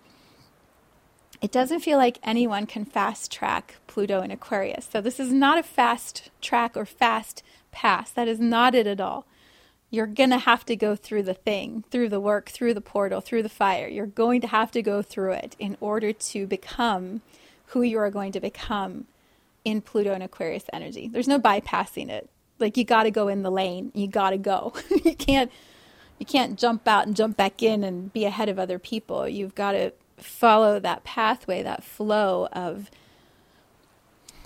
it 1.42 1.50
doesn't 1.50 1.80
feel 1.80 1.98
like 1.98 2.18
anyone 2.22 2.66
can 2.66 2.84
fast 2.84 3.32
track 3.32 3.76
Pluto 3.88 4.20
and 4.20 4.32
Aquarius. 4.32 4.88
So, 4.90 5.00
this 5.00 5.18
is 5.18 5.32
not 5.32 5.58
a 5.58 5.62
fast 5.64 6.30
track 6.40 6.76
or 6.76 6.86
fast 6.86 7.42
pass. 7.72 8.10
That 8.12 8.28
is 8.28 8.38
not 8.38 8.76
it 8.76 8.86
at 8.86 9.00
all 9.00 9.26
you're 9.90 10.06
going 10.06 10.30
to 10.30 10.38
have 10.38 10.66
to 10.66 10.76
go 10.76 10.96
through 10.96 11.22
the 11.22 11.34
thing, 11.34 11.84
through 11.90 12.08
the 12.08 12.20
work, 12.20 12.50
through 12.50 12.74
the 12.74 12.80
portal, 12.80 13.20
through 13.20 13.42
the 13.42 13.48
fire. 13.48 13.86
You're 13.86 14.06
going 14.06 14.40
to 14.40 14.46
have 14.48 14.70
to 14.72 14.82
go 14.82 15.00
through 15.00 15.32
it 15.32 15.56
in 15.58 15.76
order 15.80 16.12
to 16.12 16.46
become 16.46 17.22
who 17.66 17.82
you 17.82 17.98
are 17.98 18.10
going 18.10 18.32
to 18.32 18.40
become 18.40 19.06
in 19.64 19.80
Pluto 19.80 20.12
and 20.12 20.22
Aquarius 20.22 20.64
energy. 20.72 21.08
There's 21.08 21.28
no 21.28 21.38
bypassing 21.38 22.08
it. 22.08 22.28
Like 22.58 22.76
you 22.76 22.84
got 22.84 23.04
to 23.04 23.10
go 23.10 23.28
in 23.28 23.42
the 23.42 23.50
lane. 23.50 23.92
You 23.94 24.08
got 24.08 24.30
to 24.30 24.38
go. 24.38 24.72
you 25.04 25.14
can't 25.14 25.50
you 26.18 26.26
can't 26.26 26.58
jump 26.58 26.88
out 26.88 27.06
and 27.06 27.14
jump 27.14 27.36
back 27.36 27.62
in 27.62 27.84
and 27.84 28.12
be 28.12 28.24
ahead 28.24 28.48
of 28.48 28.58
other 28.58 28.78
people. 28.78 29.28
You've 29.28 29.54
got 29.54 29.72
to 29.72 29.92
follow 30.16 30.80
that 30.80 31.04
pathway, 31.04 31.62
that 31.62 31.84
flow 31.84 32.48
of 32.52 32.90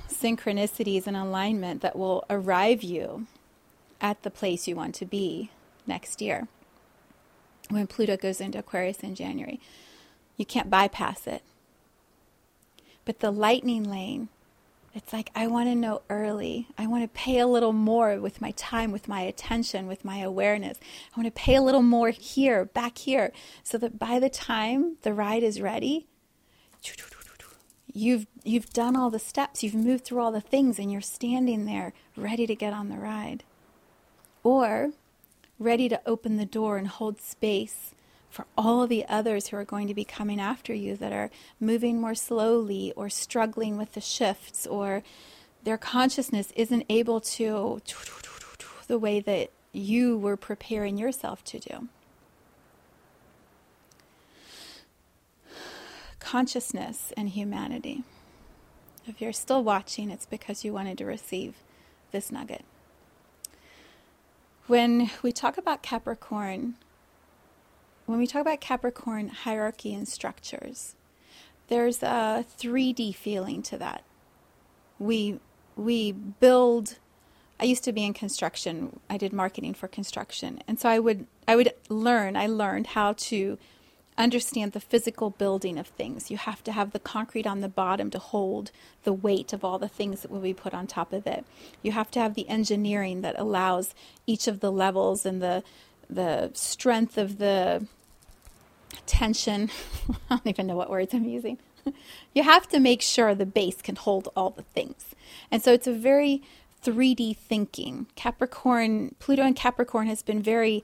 synchronicities 0.09 1.07
and 1.07 1.17
alignment 1.17 1.81
that 1.83 1.97
will 1.97 2.25
arrive 2.29 2.83
you 2.83 3.27
at 4.01 4.23
the 4.23 4.31
place 4.31 4.67
you 4.67 4.77
want 4.77 4.95
to 4.97 5.05
be 5.05 5.51
next 5.87 6.21
year 6.21 6.49
when 7.69 7.87
Pluto 7.87 8.17
goes 8.17 8.41
into 8.41 8.59
Aquarius 8.59 9.01
in 9.01 9.15
January. 9.15 9.61
You 10.37 10.45
can't 10.45 10.71
bypass 10.71 11.27
it. 11.27 11.43
But 13.05 13.21
the 13.21 13.31
lightning 13.31 13.85
lane, 13.85 14.29
it's 14.95 15.13
like 15.13 15.31
I 15.35 15.47
want 15.47 15.69
to 15.69 15.75
know 15.75 16.03
early. 16.11 16.69
I 16.77 16.87
want 16.87 17.03
to 17.03 17.09
pay 17.09 17.39
a 17.39 17.47
little 17.47 17.73
more 17.73 18.19
with 18.21 18.41
my 18.41 18.51
time, 18.53 18.93
with 18.93 19.09
my 19.09 19.23
attention, 19.23 19.87
with 19.87 20.05
my 20.05 20.19
awareness. 20.19 20.79
I 21.15 21.21
want 21.21 21.27
to 21.33 21.41
pay 21.41 21.55
a 21.55 21.63
little 21.63 21.83
more 21.83 22.11
here, 22.11 22.65
back 22.65 22.99
here, 22.99 23.33
so 23.63 23.79
that 23.79 23.99
by 23.99 24.19
the 24.19 24.31
time 24.31 24.97
the 25.03 25.15
ride 25.15 25.43
is 25.43 25.61
ready, 25.61 26.07
you've 27.93 28.27
you've 28.43 28.71
done 28.71 28.97
all 28.97 29.11
the 29.11 29.19
steps, 29.19 29.63
you've 29.63 29.75
moved 29.75 30.05
through 30.05 30.21
all 30.21 30.33
the 30.33 30.41
things 30.41 30.79
and 30.79 30.91
you're 30.91 31.01
standing 31.01 31.67
there 31.67 31.93
ready 32.17 32.47
to 32.47 32.55
get 32.55 32.73
on 32.73 32.89
the 32.89 32.97
ride. 32.97 33.45
Or 34.43 34.91
ready 35.59 35.89
to 35.89 36.01
open 36.07 36.37
the 36.37 36.47
door 36.47 36.77
and 36.79 36.89
hold 36.89 37.21
space 37.21 37.95
for 38.31 38.47
all 38.57 38.87
the 38.87 39.05
others 39.09 39.49
who 39.49 39.57
are 39.57 39.65
going 39.65 39.89
to 39.89 39.95
be 39.95 40.05
coming 40.05 40.41
after 40.41 40.73
you 40.73 40.97
that 40.97 41.13
are 41.13 41.31
moving 41.59 42.01
more 42.01 42.15
slowly 42.15 42.93
or 42.97 43.11
struggling 43.11 43.77
with 43.77 43.93
the 43.93 44.01
shifts 44.01 44.67
or 44.67 45.03
their 45.65 45.77
consciousness 45.77 46.53
isn't 46.57 46.87
able 46.89 47.21
to 47.21 47.81
the 48.87 48.99
way 48.99 49.21
that 49.21 49.51
you 49.73 50.17
were 50.17 50.37
preparing 50.37 50.97
yourself 50.97 51.45
to 51.45 51.59
do. 51.59 51.89
Consciousness 56.19 57.13
and 57.17 57.31
humanity. 57.31 58.05
If 59.07 59.21
you're 59.21 59.33
still 59.33 59.65
watching, 59.65 60.11
it's 60.11 60.27
because 60.27 60.65
you 60.65 60.73
wanted 60.73 60.99
to 60.99 61.05
receive 61.05 61.57
this 62.13 62.31
nugget. 62.31 62.65
When 64.71 65.11
we 65.21 65.33
talk 65.33 65.59
about 65.59 65.83
Capricorn, 65.83 66.77
when 68.07 68.21
we 68.21 68.27
talk 68.29 68.43
about 68.43 68.61
Capricorn 68.61 69.27
hierarchy 69.27 69.93
and 69.93 70.07
structures, 70.07 70.95
there's 71.67 72.05
a 72.05 72.45
3D 72.57 73.17
feeling 73.17 73.63
to 73.63 73.77
that. 73.79 74.05
We 75.01 75.41
we 75.75 76.13
build 76.13 77.01
I 77.59 77.65
used 77.65 77.83
to 77.83 77.93
be 77.93 78.05
in 78.05 78.15
construction. 78.15 79.01
I 79.11 79.17
did 79.17 79.33
marketing 79.33 79.75
for 79.75 79.89
construction. 79.89 80.63
And 80.69 80.79
so 80.79 80.89
I 80.89 81.01
would 81.01 81.27
I 81.49 81.57
would 81.57 81.73
learn, 81.89 82.37
I 82.37 82.47
learned 82.47 82.87
how 82.87 83.15
to 83.15 83.59
understand 84.23 84.73
the 84.73 84.81
physical 84.81 85.31
building 85.31 85.79
of 85.79 85.87
things. 85.87 86.31
You 86.31 86.37
have 86.37 86.63
to 86.65 86.73
have 86.73 86.93
the 86.93 86.99
concrete 86.99 87.47
on 87.47 87.61
the 87.61 87.69
bottom 87.69 88.11
to 88.11 88.19
hold 88.19 88.71
the 89.05 89.13
weight 89.13 89.53
of 89.53 89.65
all 89.65 89.79
the 89.79 89.89
things 89.89 90.23
that 90.23 90.31
will 90.31 90.41
be 90.41 90.55
put 90.55 90.75
on 90.75 90.87
top 90.87 91.13
of 91.13 91.27
it. 91.27 91.45
You 91.83 91.93
have 91.93 92.11
to 92.13 92.21
have 92.21 92.35
the 92.35 92.49
engineering 92.49 93.23
that 93.23 93.39
allows 93.39 93.95
each 94.27 94.47
of 94.47 94.61
the 94.61 94.73
levels 94.73 95.27
and 95.27 95.43
the 95.43 95.63
the 96.09 96.51
strength 96.55 97.17
of 97.17 97.39
the 97.39 97.87
tension. 99.07 99.71
I 100.31 100.37
don't 100.37 100.47
even 100.47 100.67
know 100.67 100.77
what 100.77 100.91
words 100.91 101.15
I'm 101.15 101.25
using. 101.25 101.59
you 102.35 102.43
have 102.43 102.69
to 102.69 102.81
make 102.81 103.03
sure 103.03 103.35
the 103.35 103.47
base 103.47 103.81
can 103.81 103.97
hold 103.97 104.29
all 104.37 104.51
the 104.51 104.63
things. 104.63 105.15
And 105.51 105.63
so 105.63 105.73
it's 105.73 105.87
a 105.87 105.93
very 105.93 106.43
3D 106.85 107.37
thinking. 107.37 108.07
Capricorn, 108.17 109.15
Pluto 109.19 109.43
and 109.43 109.57
Capricorn 109.57 110.07
has 110.07 110.23
been 110.23 110.43
very, 110.43 110.83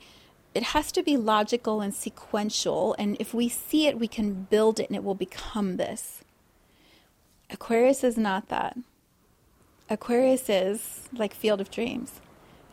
it 0.56 0.62
has 0.62 0.90
to 0.92 1.02
be 1.02 1.16
logical 1.16 1.80
and 1.80 1.94
sequential. 1.94 2.94
And 2.98 3.16
if 3.20 3.32
we 3.34 3.48
see 3.48 3.86
it, 3.86 3.98
we 3.98 4.08
can 4.08 4.44
build 4.50 4.80
it 4.80 4.88
and 4.88 4.96
it 4.96 5.04
will 5.04 5.14
become 5.14 5.76
this. 5.76 6.22
Aquarius 7.50 8.02
is 8.02 8.16
not 8.16 8.48
that. 8.48 8.76
Aquarius 9.88 10.48
is 10.48 11.08
like 11.12 11.32
Field 11.32 11.60
of 11.60 11.70
Dreams 11.70 12.20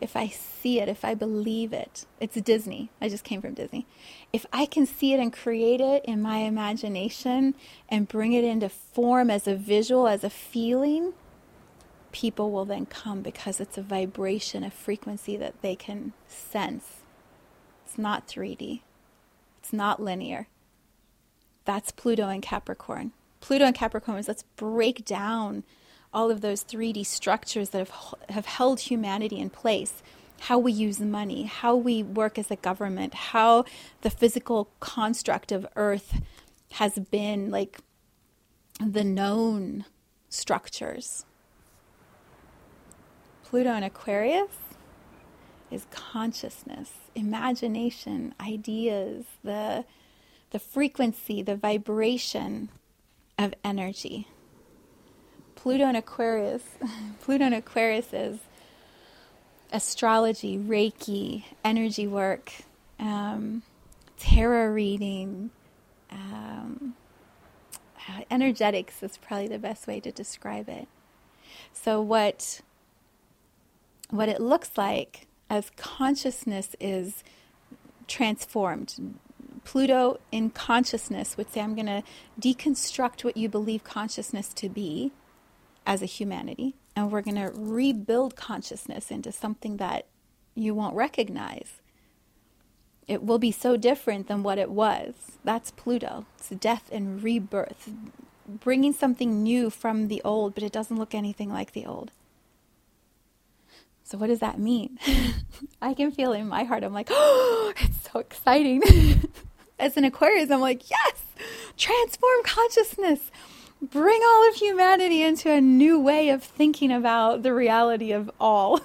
if 0.03 0.17
I 0.17 0.27
see 0.27 0.81
it, 0.81 0.89
if 0.89 1.05
I 1.05 1.13
believe 1.13 1.71
it, 1.71 2.05
it's 2.19 2.35
Disney. 2.35 2.89
I 2.99 3.07
just 3.07 3.23
came 3.23 3.41
from 3.41 3.53
Disney. 3.53 3.87
If 4.33 4.45
I 4.51 4.65
can 4.65 4.85
see 4.85 5.13
it 5.13 5.19
and 5.21 5.31
create 5.31 5.79
it 5.79 6.03
in 6.03 6.21
my 6.21 6.39
imagination 6.39 7.55
and 7.87 8.05
bring 8.05 8.33
it 8.33 8.43
into 8.43 8.67
form 8.67 9.29
as 9.31 9.47
a 9.47 9.55
visual, 9.55 10.09
as 10.09 10.25
a 10.25 10.29
feeling, 10.29 11.13
people 12.11 12.51
will 12.51 12.65
then 12.65 12.85
come 12.85 13.21
because 13.21 13.61
it's 13.61 13.77
a 13.77 13.81
vibration, 13.81 14.65
a 14.65 14.69
frequency 14.69 15.37
that 15.37 15.61
they 15.61 15.73
can 15.73 16.11
sense. 16.27 17.02
It's 17.93 17.99
not 17.99 18.27
3D, 18.27 18.82
it's 19.60 19.71
not 19.71 20.01
linear. 20.01 20.47
That's 21.63 21.91
Pluto 21.91 22.27
and 22.27 22.41
Capricorn. 22.41 23.12
Pluto 23.39 23.65
and 23.65 23.75
Capricorn 23.75 24.17
is 24.17 24.27
let's 24.27 24.45
break 24.56 25.06
down 25.06 25.63
all 26.12 26.32
of 26.32 26.41
those 26.41 26.63
3D 26.63 27.06
structures 27.06 27.69
that 27.69 27.77
have, 27.77 28.15
have 28.29 28.45
held 28.47 28.79
humanity 28.79 29.38
in 29.38 29.51
place 29.51 30.01
how 30.39 30.58
we 30.58 30.71
use 30.71 30.99
money, 30.99 31.43
how 31.43 31.75
we 31.75 32.01
work 32.01 32.39
as 32.39 32.49
a 32.49 32.56
government, 32.56 33.13
how 33.13 33.63
the 34.01 34.10
physical 34.10 34.71
construct 34.79 35.51
of 35.51 35.67
Earth 35.75 36.19
has 36.71 36.97
been 36.97 37.51
like 37.51 37.77
the 38.84 39.03
known 39.03 39.86
structures. 40.29 41.25
Pluto 43.43 43.69
and 43.69 43.86
Aquarius 43.86 44.72
is 45.73 45.86
consciousness, 45.91 46.91
imagination, 47.15 48.33
ideas, 48.39 49.25
the, 49.43 49.86
the 50.51 50.59
frequency, 50.59 51.41
the 51.41 51.55
vibration 51.55 52.69
of 53.38 53.53
energy. 53.63 54.27
Pluto 55.55 55.86
and 55.86 55.97
Aquarius. 55.97 56.63
Pluto 57.21 57.45
and 57.45 57.55
Aquarius 57.55 58.13
is 58.13 58.39
astrology, 59.71 60.57
Reiki, 60.57 61.43
energy 61.63 62.07
work, 62.07 62.51
um, 62.99 63.63
tarot 64.17 64.67
reading, 64.67 65.49
um, 66.12 66.95
uh, 68.07 68.21
energetics 68.29 69.01
is 69.01 69.17
probably 69.17 69.47
the 69.47 69.59
best 69.59 69.88
way 69.88 69.99
to 69.99 70.12
describe 70.12 70.69
it. 70.69 70.88
So 71.73 72.01
what 72.01 72.62
what 74.09 74.29
it 74.29 74.39
looks 74.39 74.71
like 74.77 75.27
as 75.49 75.71
consciousness 75.75 76.75
is 76.79 77.23
transformed. 78.08 79.17
Pluto 79.63 80.19
in 80.32 80.49
consciousness 80.49 81.38
would 81.38 81.49
say, 81.49 81.62
I'm 81.62 81.75
going 81.75 81.86
to 81.86 82.03
deconstruct 82.39 83.23
what 83.23 83.38
you 83.38 83.47
believe 83.47 83.84
consciousness 83.84 84.53
to 84.56 84.69
be 84.69 85.12
as 85.86 86.01
a 86.01 86.06
humanity, 86.06 86.75
and 86.95 87.12
we're 87.12 87.21
going 87.21 87.36
to 87.36 87.51
rebuild 87.56 88.36
consciousness 88.36 89.12
into 89.12 89.32
something 89.32 89.77
that 89.77 90.06
you 90.56 90.73
won't 90.73 90.95
recognize. 90.95 91.82
It 93.08 93.23
will 93.23 93.39
be 93.39 93.51
so 93.51 93.75
different 93.75 94.27
than 94.27 94.43
what 94.43 94.58
it 94.58 94.69
was. 94.69 95.13
That's 95.43 95.71
Pluto. 95.71 96.25
It's 96.38 96.49
death 96.49 96.89
and 96.91 97.21
rebirth, 97.21 97.89
bringing 98.47 98.93
something 98.93 99.43
new 99.43 99.69
from 99.69 100.08
the 100.08 100.21
old, 100.23 100.56
but 100.56 100.63
it 100.63 100.71
doesn't 100.71 100.97
look 100.97 101.13
anything 101.13 101.49
like 101.49 101.73
the 101.73 101.86
old. 101.86 102.12
So, 104.13 104.19
what 104.19 104.28
does 104.28 104.41
that 104.41 104.60
mean? 104.60 104.99
I 105.82 105.95
can 105.95 106.12
feel 106.12 106.34
in 106.34 106.47
my 106.47 106.65
heart, 106.65 106.84
I'm 106.84 106.93
like, 106.93 107.08
oh, 107.10 107.73
it's 107.78 108.12
so 108.12 108.19
exciting. 108.19 108.84
As 109.80 109.97
an 109.97 110.04
Aquarius, 110.04 110.52
I'm 110.52 110.62
like, 110.62 110.88
yes, 110.88 111.23
transform 111.78 112.43
consciousness 112.43 113.32
bring 113.82 114.21
all 114.21 114.47
of 114.49 114.54
humanity 114.54 115.23
into 115.23 115.52
a 115.52 115.60
new 115.60 115.99
way 115.99 116.30
of 116.30 116.43
thinking 116.43 116.91
about 116.91 117.41
the 117.41 117.56
reality 117.56 118.12
of 118.12 118.30
all. 118.39 118.82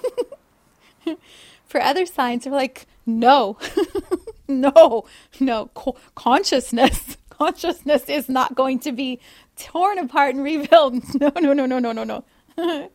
For 1.67 1.79
other 1.79 2.07
signs, 2.07 2.45
they're 2.45 2.51
like, 2.51 2.87
no, 3.05 3.59
no, 4.47 5.05
no, 5.39 5.69
Co- 5.75 5.95
consciousness. 6.15 7.17
Consciousness 7.29 8.09
is 8.09 8.29
not 8.29 8.55
going 8.55 8.79
to 8.79 8.91
be 8.91 9.19
torn 9.57 9.99
apart 9.99 10.33
and 10.33 10.43
rebuilt. 10.43 10.95
No, 11.21 11.31
no, 11.39 11.53
no, 11.53 11.67
no, 11.67 11.77
no, 11.77 11.91
no, 11.91 12.03
no. 12.57 12.89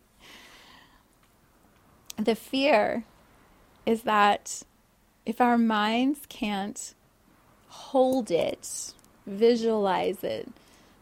The 2.16 2.35
fear 2.35 3.05
is 3.87 4.03
that 4.03 4.62
if 5.27 5.40
our 5.40 5.59
minds 5.59 6.20
can't 6.29 6.94
hold 7.68 8.31
it, 8.31 8.92
visualize 9.27 10.22
it, 10.22 10.48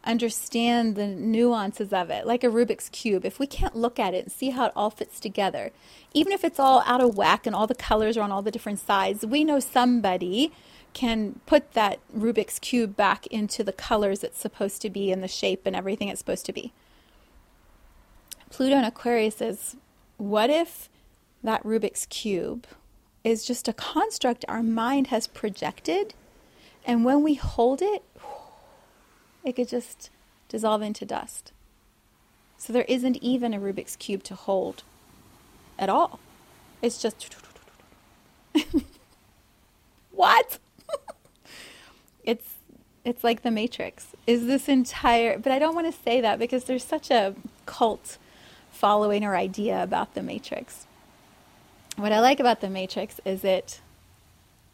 understand 0.05 0.97
the 0.97 1.07
nuances 1.07 1.93
of 1.93 2.11
it, 2.11 2.27
like 2.27 2.43
a 2.43 2.49
Rubik's 2.49 2.89
Cube, 2.89 3.25
if 3.25 3.39
we 3.39 3.47
can't 3.47 3.77
look 3.77 3.99
at 3.99 4.15
it 4.15 4.25
and 4.25 4.33
see 4.33 4.51
how 4.51 4.67
it 4.67 4.73
all 4.75 4.91
fits 4.91 5.21
together, 5.21 5.71
even 6.13 6.33
if 6.33 6.45
it's 6.45 6.59
all 6.59 6.83
out 6.87 7.01
of 7.01 7.17
whack 7.17 7.47
and 7.47 7.55
all 7.55 7.67
the 7.67 7.75
colors 7.75 8.17
are 8.17 8.23
on 8.23 8.33
all 8.33 8.43
the 8.43 8.51
different 8.51 8.81
sides, 8.81 9.25
we 9.25 9.45
know 9.45 9.61
somebody 9.61 10.53
can 10.93 11.41
put 11.47 11.73
that 11.73 11.99
Rubik's 12.17 12.59
Cube 12.59 12.97
back 12.97 13.27
into 13.29 13.65
the 13.65 13.73
colors 13.73 14.23
it's 14.23 14.39
supposed 14.39 14.83
to 14.83 14.91
be 14.91 15.11
and 15.11 15.23
the 15.23 15.29
shape 15.29 15.63
and 15.65 15.75
everything 15.75 16.09
it's 16.09 16.21
supposed 16.21 16.47
to 16.47 16.53
be. 16.53 16.73
Pluto 18.51 18.77
and 18.77 18.85
Aquarius 18.85 19.41
is 19.41 19.77
what 20.19 20.51
if 20.51 20.91
that 21.43 21.63
Rubik's 21.65 22.07
Cube 22.07 22.67
is 23.25 23.45
just 23.45 23.69
a 23.69 23.73
construct 23.73 24.45
our 24.49 24.63
mind 24.63 25.09
has 25.09 25.27
projected, 25.27 26.15
and 26.85 27.05
when 27.05 27.23
we 27.23 27.35
hold 27.35 27.81
it, 27.83 28.03
it 29.45 29.53
could 29.57 29.69
just 29.69 30.11
dissolve 30.49 30.83
into 30.83 31.05
dust. 31.05 31.53
So 32.59 32.73
there 32.73 32.85
isn't 32.89 33.17
even 33.17 33.55
a 33.55 33.59
Rubik's 33.59 33.97
Cube 33.97 34.23
to 34.25 34.35
hold 34.35 34.85
at 35.79 35.89
all. 35.89 36.21
It's 36.81 37.01
just. 37.01 37.35
what? 40.13 40.59
it's 42.25 42.55
it's 43.05 43.25
like 43.25 43.43
the 43.43 43.51
Matrix. 43.51 44.09
Is 44.27 44.47
this 44.47 44.69
entire 44.69 45.39
but 45.39 45.51
I 45.51 45.59
don't 45.59 45.75
want 45.75 45.93
to 45.93 46.03
say 46.03 46.21
that 46.21 46.39
because 46.39 46.65
there's 46.65 46.85
such 46.85 47.11
a 47.11 47.35
cult 47.67 48.19
following 48.71 49.25
or 49.25 49.35
idea 49.35 49.83
about 49.83 50.15
the 50.15 50.23
Matrix. 50.23 50.87
What 51.97 52.13
I 52.13 52.21
like 52.21 52.41
about 52.41 52.61
the 52.61 52.71
Matrix 52.71 53.21
is 53.25 53.45
it 53.45 53.81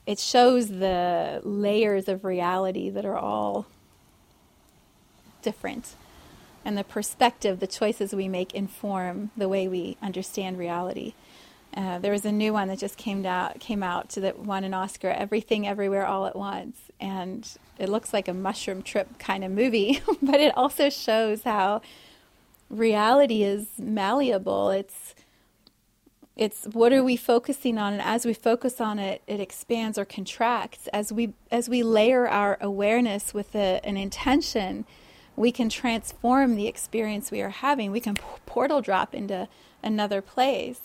it 0.07 0.18
shows 0.18 0.68
the 0.68 1.40
layers 1.44 2.09
of 2.09 2.24
reality 2.24 2.88
that 2.90 3.04
are 3.04 3.16
all 3.16 3.66
different. 5.42 5.94
and 6.64 6.76
the 6.76 6.85
perspective, 6.85 7.61
the 7.61 7.66
choices 7.66 8.14
we 8.14 8.28
make 8.28 8.54
inform 8.54 9.31
the 9.37 9.48
way 9.48 9.68
we 9.68 9.96
understand 10.02 10.59
reality. 10.59 11.14
Uh, 11.76 11.98
there 11.98 12.12
was 12.12 12.24
a 12.24 12.33
new 12.33 12.52
one 12.52 12.68
that 12.68 12.78
just 12.78 12.96
came 12.96 13.24
out 13.26 13.61
came 13.61 13.83
out 13.83 14.09
that 14.11 14.38
won 14.38 14.64
an 14.64 14.74
Oscar, 14.74 15.09
Everything 15.11 15.66
Everywhere 15.66 16.07
All 16.07 16.26
at 16.26 16.37
Once, 16.37 16.78
and 17.00 17.48
it 17.78 17.88
looks 17.88 18.12
like 18.12 18.28
a 18.28 18.35
mushroom 18.35 18.83
trip 18.83 19.18
kind 19.18 19.44
of 19.44 19.50
movie, 19.52 20.00
but 20.22 20.40
it 20.40 20.57
also 20.57 20.88
shows 20.90 21.42
how 21.44 21.81
reality 22.70 23.42
is 23.42 23.66
malleable. 23.78 24.70
It's 24.70 25.14
it's 26.38 26.64
what 26.72 26.92
are 26.92 27.03
we 27.03 27.16
focusing 27.16 27.77
on 27.77 27.92
and 27.92 28.03
as 28.03 28.24
we 28.24 28.33
focus 28.33 28.81
on 28.81 28.98
it 28.98 29.20
it 29.27 29.40
expands 29.40 29.98
or 29.98 30.05
contracts 30.05 30.87
as 30.92 31.12
we 31.12 31.35
as 31.51 31.68
we 31.68 31.83
layer 31.83 32.27
our 32.29 32.57
awareness 32.61 33.35
with 33.35 33.55
a, 33.55 33.81
an 33.85 33.96
intention 33.96 34.87
we 35.37 35.53
can 35.53 35.68
transform 35.68 36.57
the 36.57 36.66
experience 36.66 37.31
we 37.31 37.42
are 37.42 37.51
having 37.51 37.90
we 37.90 38.01
can 38.01 38.14
portal 38.46 38.81
drop 38.81 39.14
into 39.14 39.48
another 39.83 40.22
place 40.22 40.81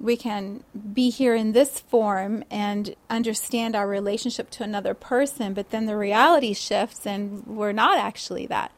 we 0.00 0.16
can 0.16 0.64
be 0.94 1.10
here 1.10 1.34
in 1.34 1.52
this 1.52 1.78
form 1.78 2.42
and 2.50 2.96
understand 3.10 3.76
our 3.76 3.86
relationship 3.86 4.48
to 4.50 4.64
another 4.64 4.94
person, 4.94 5.52
but 5.52 5.70
then 5.70 5.84
the 5.84 5.96
reality 5.96 6.54
shifts 6.54 7.06
and 7.06 7.46
we're 7.46 7.72
not 7.72 7.98
actually 7.98 8.46
that. 8.46 8.72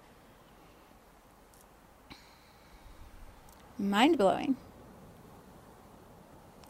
Mind 3.78 4.18
blowing. 4.18 4.56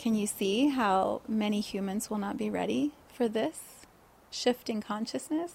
Can 0.03 0.17
you 0.17 0.27
see 0.27 0.67
how 0.67 1.21
many 1.29 1.61
humans 1.61 2.11
will 2.11 2.19
not 2.19 2.37
be 2.37 2.51
ready 2.51 2.91
for 3.15 3.29
this 3.29 3.87
shift 4.33 4.69
in 4.69 4.83
consciousness? 4.83 5.55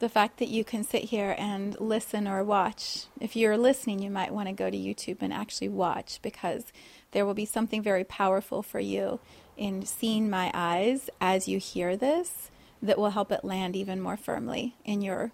the 0.00 0.08
fact 0.08 0.38
that 0.38 0.48
you 0.48 0.64
can 0.64 0.82
sit 0.82 1.04
here 1.04 1.34
and 1.38 1.78
listen 1.78 2.26
or 2.26 2.42
watch. 2.42 3.04
If 3.20 3.36
you're 3.36 3.58
listening, 3.58 3.98
you 4.00 4.10
might 4.10 4.32
want 4.32 4.48
to 4.48 4.54
go 4.54 4.70
to 4.70 4.76
YouTube 4.76 5.18
and 5.20 5.30
actually 5.32 5.68
watch 5.68 6.18
because 6.22 6.64
there 7.12 7.26
will 7.26 7.34
be 7.34 7.44
something 7.44 7.82
very 7.82 8.04
powerful 8.04 8.62
for 8.62 8.80
you 8.80 9.20
in 9.58 9.84
seeing 9.84 10.30
my 10.30 10.50
eyes 10.54 11.10
as 11.20 11.48
you 11.48 11.58
hear 11.58 11.96
this 11.96 12.50
that 12.82 12.96
will 12.98 13.10
help 13.10 13.30
it 13.30 13.44
land 13.44 13.76
even 13.76 14.00
more 14.00 14.16
firmly 14.16 14.74
in 14.86 15.02
your 15.02 15.32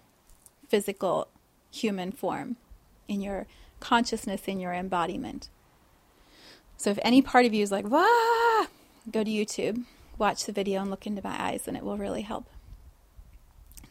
physical 0.67 1.29
human 1.71 2.11
form, 2.11 2.57
in 3.07 3.21
your 3.21 3.47
consciousness, 3.79 4.49
in 4.49 4.59
your 4.59 4.73
embodiment. 4.73 5.49
So 6.77 6.91
if 6.91 6.99
any 7.01 7.21
part 7.21 7.45
of 7.45 7.53
you 7.53 7.63
is 7.63 7.71
like, 7.71 7.87
"Wah!" 7.87 8.67
go 9.11 9.23
to 9.23 9.29
YouTube, 9.29 9.83
watch 10.17 10.45
the 10.45 10.51
video, 10.51 10.81
and 10.81 10.91
look 10.91 11.07
into 11.07 11.21
my 11.23 11.35
eyes, 11.41 11.67
and 11.67 11.75
it 11.75 11.83
will 11.83 11.97
really 11.97 12.21
help 12.21 12.47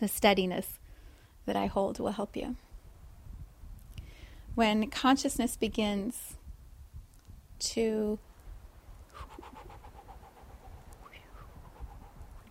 the 0.00 0.08
steadiness 0.08 0.78
that 1.46 1.56
I 1.56 1.66
hold 1.66 1.98
will 1.98 2.12
help 2.12 2.36
you. 2.36 2.56
When 4.54 4.88
consciousness 4.90 5.56
begins 5.56 6.36
to 7.58 8.18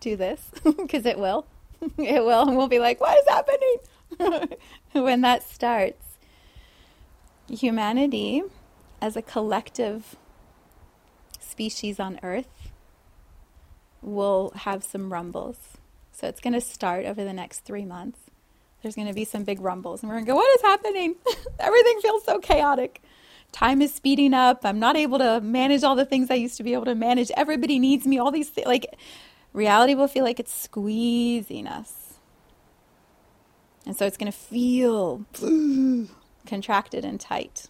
do 0.00 0.16
this, 0.16 0.50
because 0.64 1.06
it 1.06 1.18
will, 1.18 1.46
it 1.98 2.24
will, 2.24 2.42
and 2.42 2.56
we'll 2.56 2.68
be 2.68 2.78
like, 2.78 3.00
what 3.00 3.18
is 3.18 3.24
happening? 3.28 4.58
when 4.92 5.20
that 5.22 5.42
starts, 5.48 6.18
humanity 7.48 8.42
as 9.00 9.16
a 9.16 9.22
collective 9.22 10.16
species 11.50 11.98
on 11.98 12.18
Earth 12.22 12.70
will 14.02 14.52
have 14.56 14.84
some 14.84 15.12
rumbles 15.12 15.76
so 16.16 16.26
it's 16.26 16.40
going 16.40 16.54
to 16.54 16.62
start 16.62 17.04
over 17.04 17.24
the 17.24 17.34
next 17.34 17.60
three 17.66 17.84
months. 17.84 18.18
There's 18.80 18.94
going 18.94 19.08
to 19.08 19.12
be 19.12 19.26
some 19.26 19.44
big 19.44 19.60
rumbles, 19.60 20.02
and 20.02 20.08
we're 20.08 20.14
going 20.14 20.24
to 20.24 20.32
go, 20.32 20.36
What 20.36 20.54
is 20.54 20.62
happening? 20.62 21.14
Everything 21.60 22.00
feels 22.00 22.24
so 22.24 22.38
chaotic. 22.38 23.02
Time 23.52 23.82
is 23.82 23.92
speeding 23.92 24.32
up. 24.32 24.60
I'm 24.64 24.78
not 24.78 24.96
able 24.96 25.18
to 25.18 25.42
manage 25.42 25.84
all 25.84 25.94
the 25.94 26.06
things 26.06 26.30
I 26.30 26.34
used 26.34 26.56
to 26.56 26.62
be 26.62 26.72
able 26.72 26.86
to 26.86 26.94
manage. 26.94 27.30
Everybody 27.36 27.78
needs 27.78 28.06
me. 28.06 28.18
All 28.18 28.30
these 28.30 28.48
things. 28.48 28.66
Like, 28.66 28.96
reality 29.52 29.94
will 29.94 30.08
feel 30.08 30.24
like 30.24 30.40
it's 30.40 30.54
squeezing 30.54 31.66
us. 31.66 32.14
And 33.84 33.94
so 33.94 34.06
it's 34.06 34.16
going 34.16 34.32
to 34.32 34.38
feel 34.38 35.26
contracted 36.46 37.04
and 37.04 37.20
tight 37.20 37.66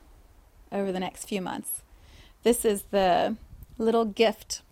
over 0.71 0.93
the 0.93 1.01
next 1.01 1.27
few 1.27 1.43
months. 1.43 1.83
This 2.45 2.65
is 2.65 2.85
the 2.93 3.37
little 3.79 4.05
gift 4.05 4.63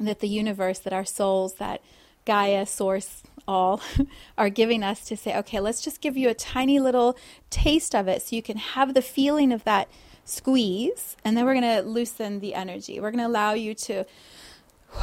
that 0.00 0.20
the 0.20 0.28
universe, 0.28 0.78
that 0.80 0.92
our 0.92 1.04
souls, 1.04 1.54
that 1.54 1.80
Gaia, 2.24 2.66
Source, 2.66 3.22
all 3.46 3.80
are 4.38 4.48
giving 4.48 4.82
us 4.82 5.04
to 5.06 5.16
say, 5.16 5.36
okay, 5.38 5.60
let's 5.60 5.82
just 5.82 6.00
give 6.00 6.16
you 6.16 6.28
a 6.28 6.34
tiny 6.34 6.80
little 6.80 7.16
taste 7.50 7.94
of 7.94 8.08
it 8.08 8.22
so 8.22 8.36
you 8.36 8.42
can 8.42 8.56
have 8.56 8.94
the 8.94 9.02
feeling 9.02 9.52
of 9.52 9.64
that 9.64 9.88
squeeze. 10.24 11.16
And 11.24 11.36
then 11.36 11.44
we're 11.44 11.60
going 11.60 11.82
to 11.82 11.88
loosen 11.88 12.40
the 12.40 12.54
energy. 12.54 12.98
We're 13.00 13.10
going 13.10 13.22
to 13.22 13.28
allow 13.28 13.52
you 13.52 13.74
to 13.74 14.04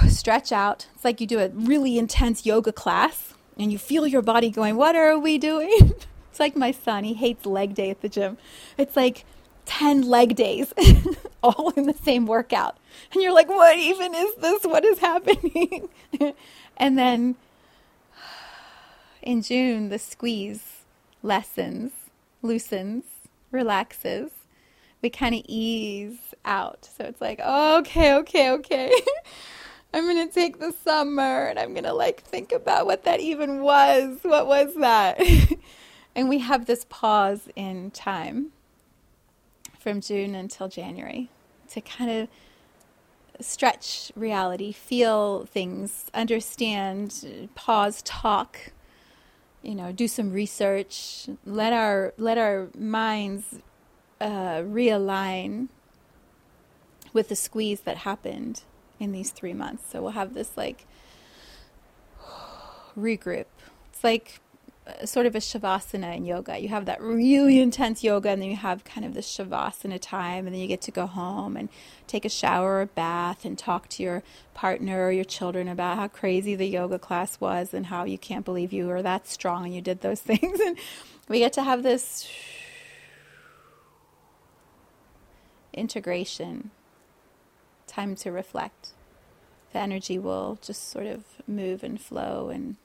stretch 0.08 0.52
out. 0.52 0.88
It's 0.96 1.06
like 1.06 1.22
you 1.22 1.28
do 1.28 1.40
a 1.40 1.50
really 1.50 1.98
intense 1.98 2.46
yoga 2.46 2.72
class 2.72 3.34
and 3.58 3.72
you 3.72 3.78
feel 3.78 4.08
your 4.08 4.22
body 4.22 4.50
going, 4.50 4.76
what 4.76 4.96
are 4.96 5.20
we 5.20 5.38
doing? 5.38 5.94
it's 6.30 6.40
like 6.40 6.56
my 6.56 6.72
son, 6.72 7.04
he 7.04 7.14
hates 7.14 7.46
leg 7.46 7.76
day 7.76 7.90
at 7.90 8.02
the 8.02 8.10
gym. 8.10 8.38
It's 8.78 8.96
like 8.96 9.26
10 9.66 10.04
leg 10.04 10.36
days 10.36 10.74
all 11.44 11.70
in 11.72 11.86
the 11.86 11.94
same 11.94 12.26
workout. 12.26 12.78
And 13.14 13.22
you're 13.22 13.34
like, 13.34 13.50
what 13.50 13.78
even 13.78 14.14
is 14.14 14.36
this? 14.36 14.64
What 14.64 14.86
is 14.86 15.00
happening? 15.00 15.90
And 16.82 16.98
then 16.98 17.36
in 19.22 19.44
June, 19.44 19.90
the 19.90 20.00
squeeze 20.00 20.82
lessens, 21.22 21.92
loosens, 22.42 23.04
relaxes. 23.52 24.32
We 25.04 25.12
kind 25.12 25.36
of 25.36 25.42
ease 25.46 26.18
out. 26.44 26.90
So 26.98 27.06
it's 27.06 27.22
like, 27.22 27.40
okay, 27.40 28.16
okay, 28.16 28.50
okay. 28.52 28.92
I'm 29.94 30.06
going 30.06 30.28
to 30.28 30.34
take 30.34 30.60
the 30.60 30.72
summer 30.72 31.46
and 31.46 31.60
I'm 31.60 31.74
going 31.74 31.84
to 31.84 31.94
like 31.94 32.24
think 32.24 32.52
about 32.52 32.88
what 32.88 33.04
that 33.04 33.20
even 33.20 33.62
was. 33.62 34.18
What 34.24 34.48
was 34.48 34.74
that? 34.76 35.22
and 36.16 36.30
we 36.30 36.40
have 36.40 36.66
this 36.66 36.86
pause 36.90 37.48
in 37.56 37.92
time 37.92 38.52
from 39.82 40.00
June 40.00 40.36
until 40.36 40.68
January 40.68 41.30
to 41.70 41.82
kind 41.82 42.12
of 42.12 42.28
stretch 43.44 44.12
reality, 44.16 44.72
feel 44.72 45.46
things, 45.46 46.06
understand, 46.14 47.50
pause, 47.56 48.02
talk, 48.04 48.72
you 49.64 49.74
know, 49.74 49.92
do 49.92 50.08
some 50.08 50.32
research, 50.32 51.28
let 51.46 51.74
our 51.74 52.14
let 52.18 52.38
our 52.38 52.70
minds 52.78 53.60
uh, 54.20 54.62
realign 54.62 55.68
with 57.14 57.30
the 57.30 57.36
squeeze 57.36 57.82
that 57.82 57.98
happened 57.98 58.62
in 59.00 59.12
these 59.12 59.32
three 59.32 59.54
months. 59.54 59.84
So 59.92 60.02
we'll 60.02 60.12
have 60.12 60.34
this 60.34 60.56
like 60.56 60.86
regroup. 62.98 63.46
It's 63.92 64.04
like 64.04 64.40
Uh, 64.88 65.06
sort 65.06 65.28
of 65.28 65.36
a 65.36 65.38
shavasana 65.38 66.18
in 66.18 66.26
yoga. 66.26 66.60
You 66.60 66.70
have 66.70 66.86
that 66.86 67.00
really 67.00 67.60
intense 67.60 68.04
yoga, 68.04 68.30
and 68.30 68.42
then 68.42 68.50
you 68.50 68.56
have 68.56 68.84
kind 68.84 69.06
of 69.06 69.14
the 69.14 69.22
shavasana 69.22 70.00
time, 70.02 70.48
and 70.48 70.56
then 70.56 70.62
you 70.62 70.68
get 70.68 70.82
to 70.82 70.92
go 70.92 71.06
home 71.06 71.56
and 71.56 71.70
take 72.08 72.26
a 72.26 72.30
shower 72.30 72.80
or 72.80 72.88
bath 72.88 73.46
and 73.46 73.60
talk 73.60 73.88
to 73.90 74.02
your 74.02 74.24
partner 74.56 75.06
or 75.06 75.12
your 75.12 75.24
children 75.24 75.68
about 75.68 75.98
how 75.98 76.08
crazy 76.08 76.56
the 76.56 76.66
yoga 76.66 76.98
class 76.98 77.40
was 77.40 77.76
and 77.76 77.88
how 77.88 78.06
you 78.06 78.18
can't 78.18 78.44
believe 78.44 78.74
you 78.74 78.88
were 78.88 79.04
that 79.04 79.28
strong 79.28 79.66
and 79.66 79.76
you 79.76 79.82
did 79.82 80.02
those 80.02 80.20
things. 80.32 80.60
And 80.60 80.76
we 81.28 81.38
get 81.38 81.54
to 81.54 81.64
have 81.64 81.84
this 81.84 82.28
integration, 85.74 86.72
time 87.86 88.16
to 88.16 88.32
reflect. 88.32 88.94
The 89.74 89.80
energy 89.80 90.18
will 90.18 90.58
just 90.60 90.90
sort 90.90 91.06
of 91.06 91.24
move 91.48 91.84
and 91.84 92.02
flow 92.02 92.50
and 92.50 92.78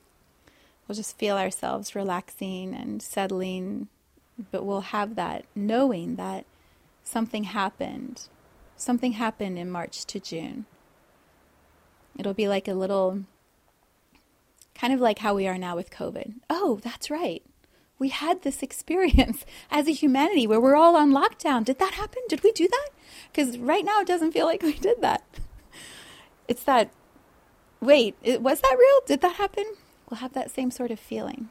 we'll 0.86 0.96
just 0.96 1.18
feel 1.18 1.36
ourselves 1.36 1.94
relaxing 1.94 2.74
and 2.74 3.02
settling, 3.02 3.88
but 4.50 4.64
we'll 4.64 4.82
have 4.82 5.14
that 5.16 5.44
knowing 5.54 6.16
that 6.16 6.44
something 7.02 7.44
happened. 7.44 8.28
Something 8.76 9.12
happened 9.12 9.58
in 9.58 9.70
March 9.70 10.04
to 10.06 10.20
June. 10.20 10.66
It'll 12.18 12.34
be 12.34 12.48
like 12.48 12.68
a 12.68 12.74
little, 12.74 13.24
kind 14.74 14.92
of 14.92 15.00
like 15.00 15.20
how 15.20 15.34
we 15.34 15.46
are 15.46 15.58
now 15.58 15.76
with 15.76 15.90
COVID. 15.90 16.34
Oh, 16.50 16.80
that's 16.82 17.10
right. 17.10 17.42
We 17.98 18.10
had 18.10 18.42
this 18.42 18.62
experience 18.62 19.44
as 19.70 19.88
a 19.88 19.92
humanity 19.92 20.46
where 20.46 20.60
we're 20.60 20.76
all 20.76 20.96
on 20.96 21.12
lockdown. 21.12 21.64
Did 21.64 21.78
that 21.78 21.94
happen? 21.94 22.22
Did 22.28 22.42
we 22.42 22.52
do 22.52 22.68
that? 22.68 22.88
Because 23.32 23.58
right 23.58 23.84
now 23.84 24.00
it 24.00 24.06
doesn't 24.06 24.32
feel 24.32 24.46
like 24.46 24.62
we 24.62 24.74
did 24.74 25.00
that. 25.02 25.24
It's 26.48 26.62
that, 26.62 26.92
wait, 27.80 28.14
was 28.24 28.60
that 28.60 28.76
real? 28.78 29.00
Did 29.04 29.20
that 29.22 29.34
happen? 29.34 29.64
Will 30.08 30.18
have 30.18 30.32
that 30.34 30.50
same 30.50 30.70
sort 30.70 30.90
of 30.90 31.00
feeling. 31.00 31.48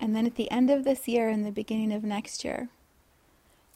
And 0.00 0.14
then 0.14 0.26
at 0.26 0.36
the 0.36 0.50
end 0.50 0.70
of 0.70 0.84
this 0.84 1.08
year 1.08 1.28
and 1.28 1.44
the 1.44 1.50
beginning 1.50 1.92
of 1.92 2.04
next 2.04 2.44
year, 2.44 2.68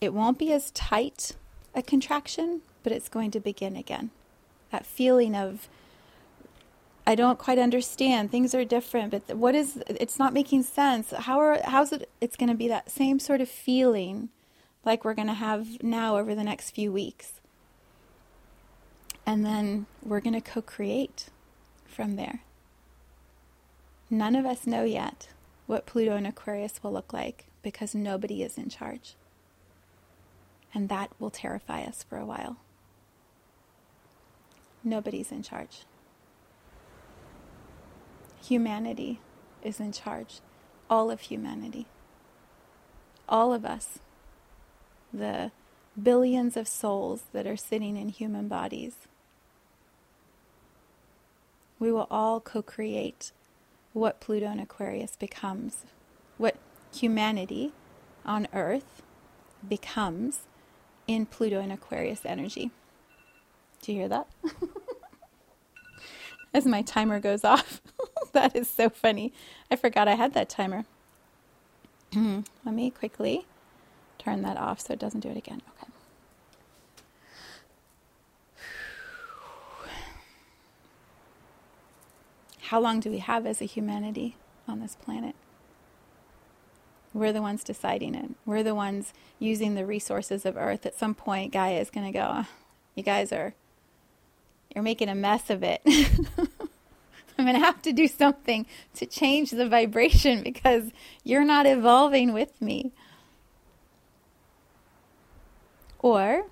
it 0.01 0.15
won't 0.15 0.39
be 0.39 0.53
as 0.53 0.71
tight 0.71 1.33
a 1.75 1.83
contraction, 1.83 2.61
but 2.83 2.93
it's 2.93 3.09
going 3.09 3.31
to 3.33 3.41
begin 3.41 3.77
again. 3.77 4.11
That 4.71 4.87
feeling 4.87 5.35
of 5.35 5.69
I 7.05 7.17
don't 7.17 7.39
quite 7.39 7.59
understand. 7.59 8.31
Things 8.31 8.55
are 8.55 8.65
different, 8.65 9.11
but 9.11 9.37
what 9.37 9.57
is 9.57 9.83
it's 9.89 10.19
not 10.19 10.33
making 10.33 10.63
sense. 10.63 11.11
How 11.11 11.41
are 11.41 11.61
how's 11.65 11.93
it 11.93 12.09
it's 12.21 12.37
going 12.37 12.49
to 12.49 12.55
be 12.55 12.69
that 12.69 12.91
same 12.91 13.19
sort 13.19 13.41
of 13.41 13.49
feeling 13.49 14.29
like 14.85 15.05
we're 15.05 15.15
going 15.15 15.29
to 15.29 15.35
have 15.35 15.83
now 15.83 16.17
over 16.17 16.35
the 16.35 16.45
next 16.45 16.71
few 16.71 16.93
weeks. 16.93 17.41
And 19.25 19.45
then 19.45 19.87
we're 20.03 20.21
going 20.21 20.35
to 20.35 20.41
co-create 20.41 21.27
from 21.87 22.17
there. 22.17 22.41
None 24.13 24.37
of 24.37 24.45
us 24.45 24.67
know 24.67 24.85
yet 24.85 25.29
what 25.67 25.87
Pluto 25.87 26.17
and 26.17 26.27
Aquarius 26.27 26.83
will 26.83 26.93
look 26.93 27.15
like 27.15 27.47
because 27.63 27.95
nobody 27.95 28.43
is 28.43 28.59
in 28.59 28.69
charge. 28.69 29.15
And 30.75 30.91
that 30.91 31.11
will 31.19 31.31
terrify 31.31 31.81
us 31.85 32.03
for 32.07 32.19
a 32.19 32.27
while. 32.27 32.59
Nobody's 34.85 35.33
in 35.33 35.43
charge. 35.43 35.87
Humanity 38.45 39.19
is 39.63 39.81
in 39.81 39.93
charge. 39.93 40.41
All 40.91 41.11
of 41.11 41.21
humanity. 41.21 41.87
All 43.31 43.55
of 43.55 43.65
us. 43.65 43.99
The 45.11 45.53
billions 46.01 46.59
of 46.59 46.69
souls 46.69 47.23
that 47.33 47.47
are 47.47 47.57
sitting 47.57 47.97
in 47.97 48.11
human 48.11 48.47
bodies. 48.47 48.93
We 51.79 51.91
will 51.91 52.09
all 52.11 52.41
co 52.41 52.61
create 52.61 53.33
what 53.93 54.21
Pluto 54.21 54.47
and 54.47 54.61
Aquarius 54.61 55.17
becomes, 55.17 55.85
what 56.39 56.57
humanity 56.95 57.73
on 58.25 58.49
Earth 58.53 59.03
becomes 59.69 60.47
in 61.07 61.27
Pluto 61.27 61.61
and 61.61 61.73
Aquarius 61.73 62.25
energy. 62.25 62.71
Do 63.83 63.93
you 63.93 63.99
hear 63.99 64.09
that? 64.09 64.29
As 66.55 66.67
my 66.67 66.83
timer 66.83 67.19
goes 67.19 67.45
off. 67.45 67.81
that 68.33 68.55
is 68.55 68.69
so 68.69 68.89
funny. 68.89 69.33
I 69.71 69.77
forgot 69.77 70.09
I 70.09 70.15
had 70.15 70.35
that 70.35 70.49
timer. 70.49 70.85
Let 72.15 72.75
me 72.75 72.91
quickly 72.91 73.47
turn 74.19 74.43
that 74.43 74.57
off 74.57 74.81
so 74.81 74.93
it 74.93 74.99
doesn't 74.99 75.21
do 75.21 75.31
it 75.31 75.37
again. 75.37 75.63
Okay. 75.77 75.92
How 82.73 82.81
long 82.81 83.01
do 83.01 83.11
we 83.11 83.19
have 83.19 83.45
as 83.45 83.61
a 83.61 83.67
humanity 83.67 84.35
on 84.67 84.81
this 84.81 84.97
planet? 84.97 85.35
We're 87.13 87.31
the 87.31 87.43
ones 87.43 87.63
deciding 87.63 88.15
it. 88.15 88.31
We're 88.47 88.63
the 88.63 88.75
ones 88.75 89.13
using 89.39 89.75
the 89.75 89.85
resources 89.85 90.47
of 90.47 90.57
Earth. 90.57 90.87
At 90.87 90.99
some 90.99 91.15
point, 91.15 91.53
Gaia 91.53 91.81
is 91.81 91.91
going 91.91 92.11
to 92.11 92.19
go, 92.19 92.27
oh, 92.33 92.47
you 92.95 93.03
guys 93.03 93.31
are, 93.31 93.53
you're 94.75 94.83
making 94.83 95.11
a 95.11 95.15
mess 95.15 95.51
of 95.51 95.63
it. 95.63 95.83
I'm 95.87 97.45
going 97.45 97.53
to 97.53 97.59
have 97.59 97.83
to 97.83 97.93
do 97.93 98.09
something 98.09 98.65
to 98.95 99.05
change 99.05 99.51
the 99.51 99.69
vibration 99.69 100.43
because 100.43 100.85
you're 101.25 101.45
not 101.45 101.67
evolving 101.67 102.33
with 102.33 102.59
me. 102.59 102.93
Or 105.99 106.47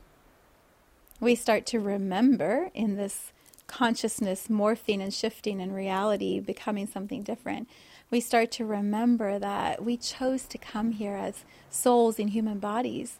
we 1.18 1.34
start 1.34 1.64
to 1.68 1.80
remember 1.80 2.68
in 2.74 2.96
this 2.96 3.32
consciousness 3.70 4.48
morphing 4.48 5.00
and 5.00 5.14
shifting 5.14 5.60
in 5.60 5.72
reality, 5.72 6.40
becoming 6.40 6.86
something 6.86 7.22
different 7.22 7.68
we 8.10 8.20
start 8.20 8.50
to 8.50 8.64
remember 8.64 9.38
that 9.38 9.84
we 9.84 9.96
chose 9.96 10.42
to 10.46 10.58
come 10.58 10.92
here 10.92 11.14
as 11.14 11.44
souls 11.70 12.18
in 12.18 12.28
human 12.28 12.58
bodies 12.58 13.18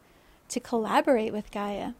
to 0.48 0.58
collaborate 0.58 1.32
with 1.32 1.52
Gaia, 1.52 1.92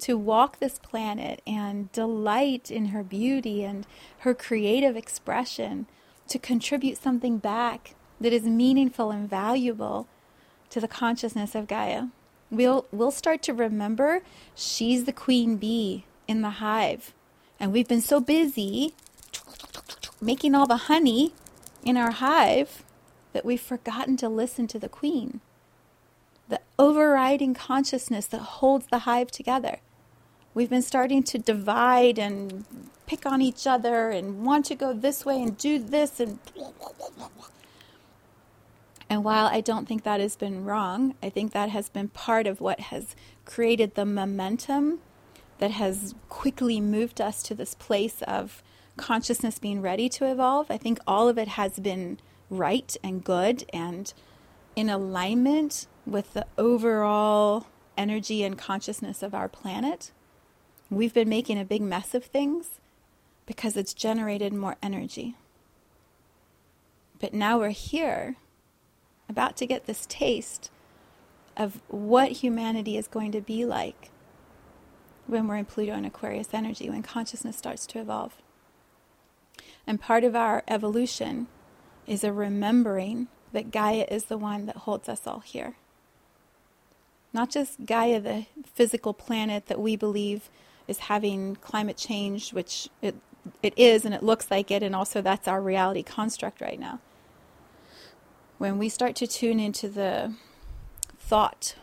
to 0.00 0.18
walk 0.18 0.58
this 0.58 0.80
planet 0.80 1.40
and 1.46 1.92
delight 1.92 2.70
in 2.70 2.86
her 2.86 3.04
beauty 3.04 3.62
and 3.62 3.86
her 4.18 4.34
creative 4.34 4.96
expression, 4.96 5.86
to 6.26 6.38
contribute 6.38 6.98
something 6.98 7.38
back 7.38 7.94
that 8.20 8.32
is 8.32 8.42
meaningful 8.42 9.12
and 9.12 9.30
valuable 9.30 10.08
to 10.70 10.80
the 10.80 10.88
consciousness 10.88 11.54
of 11.54 11.68
Gaia. 11.68 12.06
We'll, 12.50 12.86
we'll 12.90 13.12
start 13.12 13.42
to 13.42 13.54
remember 13.54 14.22
she's 14.56 15.04
the 15.04 15.12
queen 15.12 15.56
bee 15.56 16.04
in 16.26 16.42
the 16.42 16.50
hive. 16.50 17.14
And 17.64 17.72
we've 17.72 17.88
been 17.88 18.02
so 18.02 18.20
busy 18.20 18.92
making 20.20 20.54
all 20.54 20.66
the 20.66 20.92
honey 20.92 21.32
in 21.82 21.96
our 21.96 22.10
hive 22.10 22.84
that 23.32 23.42
we've 23.42 23.58
forgotten 23.58 24.18
to 24.18 24.28
listen 24.28 24.66
to 24.66 24.78
the 24.78 24.90
queen, 24.90 25.40
the 26.46 26.60
overriding 26.78 27.54
consciousness 27.54 28.26
that 28.26 28.40
holds 28.60 28.88
the 28.88 28.98
hive 29.08 29.30
together. 29.30 29.78
We've 30.52 30.68
been 30.68 30.82
starting 30.82 31.22
to 31.22 31.38
divide 31.38 32.18
and 32.18 32.66
pick 33.06 33.24
on 33.24 33.40
each 33.40 33.66
other 33.66 34.10
and 34.10 34.44
want 34.44 34.66
to 34.66 34.74
go 34.74 34.92
this 34.92 35.24
way 35.24 35.42
and 35.42 35.56
do 35.56 35.78
this 35.78 36.20
and 36.20 36.38
and 39.08 39.24
while 39.24 39.46
I 39.46 39.62
don't 39.62 39.88
think 39.88 40.02
that 40.02 40.20
has 40.20 40.36
been 40.36 40.66
wrong, 40.66 41.14
I 41.22 41.30
think 41.30 41.52
that 41.52 41.70
has 41.70 41.88
been 41.88 42.08
part 42.08 42.46
of 42.46 42.60
what 42.60 42.80
has 42.80 43.16
created 43.46 43.94
the 43.94 44.04
momentum 44.04 45.00
that 45.64 45.70
has 45.70 46.14
quickly 46.28 46.78
moved 46.78 47.22
us 47.22 47.42
to 47.42 47.54
this 47.54 47.74
place 47.74 48.20
of 48.28 48.62
consciousness 48.98 49.58
being 49.58 49.80
ready 49.80 50.10
to 50.10 50.30
evolve. 50.30 50.70
I 50.70 50.76
think 50.76 50.98
all 51.06 51.26
of 51.26 51.38
it 51.38 51.48
has 51.48 51.78
been 51.78 52.18
right 52.50 52.94
and 53.02 53.24
good 53.24 53.64
and 53.72 54.12
in 54.76 54.90
alignment 54.90 55.86
with 56.04 56.34
the 56.34 56.44
overall 56.58 57.66
energy 57.96 58.44
and 58.44 58.58
consciousness 58.58 59.22
of 59.22 59.34
our 59.34 59.48
planet. 59.48 60.12
We've 60.90 61.14
been 61.14 61.30
making 61.30 61.58
a 61.58 61.64
big 61.64 61.80
mess 61.80 62.14
of 62.14 62.26
things 62.26 62.78
because 63.46 63.74
it's 63.74 63.94
generated 63.94 64.52
more 64.52 64.76
energy. 64.82 65.34
But 67.18 67.32
now 67.32 67.58
we're 67.58 67.70
here, 67.70 68.36
about 69.30 69.56
to 69.56 69.66
get 69.66 69.86
this 69.86 70.04
taste 70.10 70.70
of 71.56 71.80
what 71.88 72.32
humanity 72.32 72.98
is 72.98 73.08
going 73.08 73.32
to 73.32 73.40
be 73.40 73.64
like 73.64 74.10
when 75.26 75.48
we're 75.48 75.56
in 75.56 75.64
Pluto 75.64 75.92
and 75.92 76.06
Aquarius 76.06 76.48
energy, 76.52 76.90
when 76.90 77.02
consciousness 77.02 77.56
starts 77.56 77.86
to 77.86 78.00
evolve. 78.00 78.36
And 79.86 80.00
part 80.00 80.24
of 80.24 80.34
our 80.34 80.62
evolution 80.68 81.46
is 82.06 82.24
a 82.24 82.32
remembering 82.32 83.28
that 83.52 83.70
Gaia 83.70 84.06
is 84.10 84.24
the 84.24 84.38
one 84.38 84.66
that 84.66 84.78
holds 84.78 85.08
us 85.08 85.26
all 85.26 85.40
here. 85.40 85.76
Not 87.32 87.50
just 87.50 87.84
Gaia, 87.84 88.20
the 88.20 88.46
physical 88.74 89.12
planet 89.12 89.66
that 89.66 89.80
we 89.80 89.96
believe 89.96 90.50
is 90.86 90.98
having 91.00 91.56
climate 91.56 91.96
change, 91.96 92.52
which 92.52 92.88
it, 93.00 93.16
it 93.62 93.74
is 93.76 94.04
and 94.04 94.14
it 94.14 94.22
looks 94.22 94.50
like 94.50 94.70
it, 94.70 94.82
and 94.82 94.94
also 94.94 95.20
that's 95.20 95.48
our 95.48 95.60
reality 95.60 96.02
construct 96.02 96.60
right 96.60 96.78
now. 96.78 97.00
When 98.58 98.78
we 98.78 98.88
start 98.88 99.16
to 99.16 99.26
tune 99.26 99.58
into 99.58 99.88
the 99.88 100.34
thought 101.18 101.74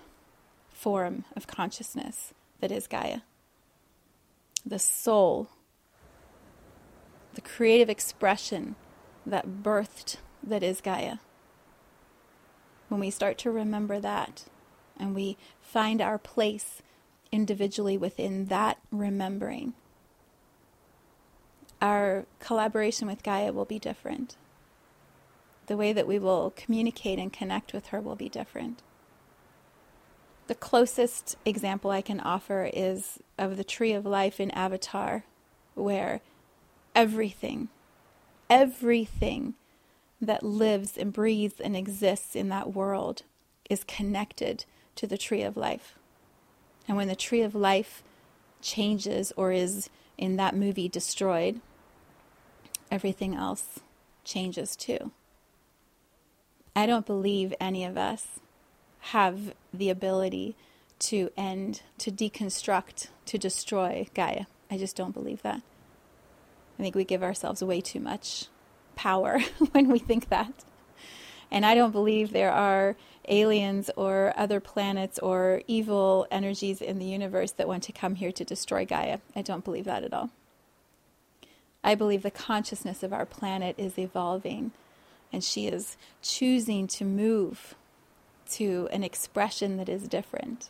form 0.71 1.25
of 1.35 1.47
consciousness 1.47 2.33
that 2.59 2.71
is 2.71 2.87
Gaia, 2.87 3.21
the 4.65 4.79
soul 4.79 5.49
the 7.33 7.41
creative 7.41 7.89
expression 7.89 8.75
that 9.25 9.63
birthed 9.63 10.17
that 10.43 10.63
is 10.63 10.81
Gaia. 10.81 11.17
When 12.89 12.99
we 12.99 13.09
start 13.09 13.37
to 13.39 13.51
remember 13.51 13.99
that 13.99 14.45
and 14.99 15.15
we 15.15 15.37
find 15.61 16.01
our 16.01 16.17
place 16.17 16.81
individually 17.31 17.97
within 17.97 18.47
that 18.47 18.79
remembering, 18.91 19.73
our 21.81 22.25
collaboration 22.39 23.07
with 23.07 23.23
Gaia 23.23 23.53
will 23.53 23.65
be 23.65 23.79
different. 23.79 24.35
The 25.67 25.77
way 25.77 25.93
that 25.93 26.07
we 26.07 26.19
will 26.19 26.51
communicate 26.55 27.17
and 27.17 27.31
connect 27.31 27.71
with 27.71 27.87
her 27.87 28.01
will 28.01 28.17
be 28.17 28.27
different. 28.27 28.81
The 30.51 30.55
closest 30.55 31.37
example 31.45 31.91
I 31.91 32.01
can 32.01 32.19
offer 32.19 32.69
is 32.73 33.19
of 33.37 33.55
the 33.55 33.63
tree 33.63 33.93
of 33.93 34.05
life 34.05 34.37
in 34.37 34.51
Avatar, 34.51 35.23
where 35.75 36.19
everything, 36.93 37.69
everything 38.49 39.53
that 40.19 40.43
lives 40.43 40.97
and 40.97 41.13
breathes 41.13 41.61
and 41.61 41.77
exists 41.77 42.35
in 42.35 42.49
that 42.49 42.73
world 42.73 43.23
is 43.69 43.85
connected 43.85 44.65
to 44.95 45.07
the 45.07 45.17
tree 45.17 45.41
of 45.41 45.55
life. 45.55 45.97
And 46.85 46.97
when 46.97 47.07
the 47.07 47.15
tree 47.15 47.43
of 47.43 47.55
life 47.55 48.03
changes 48.61 49.31
or 49.37 49.53
is 49.53 49.89
in 50.17 50.35
that 50.35 50.53
movie 50.53 50.89
destroyed, 50.89 51.61
everything 52.91 53.35
else 53.35 53.79
changes 54.25 54.75
too. 54.75 55.11
I 56.75 56.85
don't 56.85 57.05
believe 57.05 57.53
any 57.61 57.85
of 57.85 57.97
us 57.97 58.41
have 58.99 59.53
the 59.73 59.89
ability 59.89 60.55
to 60.99 61.31
end, 61.35 61.81
to 61.97 62.11
deconstruct, 62.11 63.07
to 63.25 63.37
destroy 63.37 64.07
Gaia. 64.13 64.45
I 64.69 64.77
just 64.77 64.95
don't 64.95 65.13
believe 65.13 65.41
that. 65.41 65.61
I 66.77 66.83
think 66.83 66.95
we 66.95 67.03
give 67.03 67.23
ourselves 67.23 67.63
way 67.63 67.81
too 67.81 67.99
much 67.99 68.47
power 68.95 69.39
when 69.71 69.89
we 69.89 69.99
think 69.99 70.29
that. 70.29 70.53
And 71.49 71.65
I 71.65 71.75
don't 71.75 71.91
believe 71.91 72.31
there 72.31 72.51
are 72.51 72.95
aliens 73.27 73.91
or 73.95 74.33
other 74.37 74.59
planets 74.59 75.19
or 75.19 75.61
evil 75.67 76.25
energies 76.31 76.81
in 76.81 76.97
the 76.97 77.05
universe 77.05 77.51
that 77.51 77.67
want 77.67 77.83
to 77.83 77.91
come 77.91 78.15
here 78.15 78.31
to 78.31 78.45
destroy 78.45 78.85
Gaia. 78.85 79.19
I 79.35 79.41
don't 79.41 79.65
believe 79.65 79.85
that 79.85 80.03
at 80.03 80.13
all. 80.13 80.29
I 81.83 81.95
believe 81.95 82.21
the 82.21 82.31
consciousness 82.31 83.03
of 83.03 83.11
our 83.11 83.25
planet 83.25 83.75
is 83.77 83.97
evolving 83.97 84.71
and 85.33 85.43
she 85.43 85.67
is 85.67 85.97
choosing 86.21 86.87
to 86.87 87.05
move 87.05 87.75
to 88.53 88.87
an 88.91 89.03
expression 89.03 89.77
that 89.77 89.89
is 89.89 90.07
different. 90.07 90.69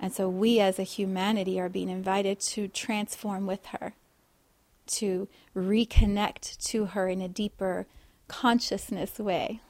And 0.00 0.12
so 0.12 0.28
we 0.28 0.60
as 0.60 0.78
a 0.78 0.84
humanity 0.84 1.58
are 1.58 1.68
being 1.68 1.88
invited 1.88 2.40
to 2.40 2.68
transform 2.68 3.46
with 3.46 3.66
her, 3.66 3.94
to 4.88 5.28
reconnect 5.56 6.62
to 6.66 6.86
her 6.86 7.08
in 7.08 7.20
a 7.20 7.28
deeper 7.28 7.86
consciousness 8.28 9.18
way. 9.18 9.60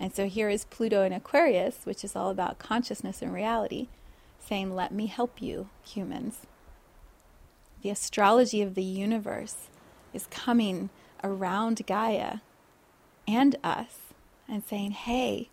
And 0.00 0.12
so 0.12 0.26
here 0.26 0.48
is 0.48 0.64
Pluto 0.64 1.04
in 1.04 1.12
Aquarius, 1.12 1.80
which 1.84 2.02
is 2.02 2.16
all 2.16 2.30
about 2.30 2.58
consciousness 2.58 3.22
and 3.22 3.32
reality, 3.32 3.88
saying, 4.40 4.74
Let 4.74 4.92
me 4.92 5.06
help 5.06 5.40
you, 5.40 5.68
humans. 5.84 6.40
The 7.82 7.90
astrology 7.90 8.62
of 8.62 8.74
the 8.74 8.82
universe 8.82 9.68
is 10.12 10.26
coming 10.26 10.90
around 11.22 11.86
Gaia 11.86 12.38
and 13.28 13.56
us 13.62 13.98
and 14.48 14.64
saying, 14.64 14.90
Hey, 14.90 15.50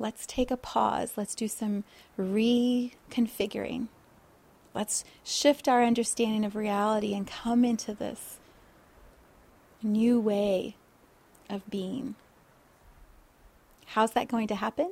let's 0.00 0.26
take 0.26 0.50
a 0.50 0.56
pause. 0.56 1.12
Let's 1.16 1.34
do 1.36 1.46
some 1.46 1.84
reconfiguring. 2.18 3.88
Let's 4.74 5.04
shift 5.22 5.68
our 5.68 5.84
understanding 5.84 6.44
of 6.44 6.56
reality 6.56 7.14
and 7.14 7.26
come 7.26 7.64
into 7.64 7.92
this 7.94 8.38
new 9.82 10.18
way 10.18 10.76
of 11.48 11.68
being. 11.68 12.14
How's 13.86 14.12
that 14.12 14.28
going 14.28 14.48
to 14.48 14.54
happen? 14.54 14.90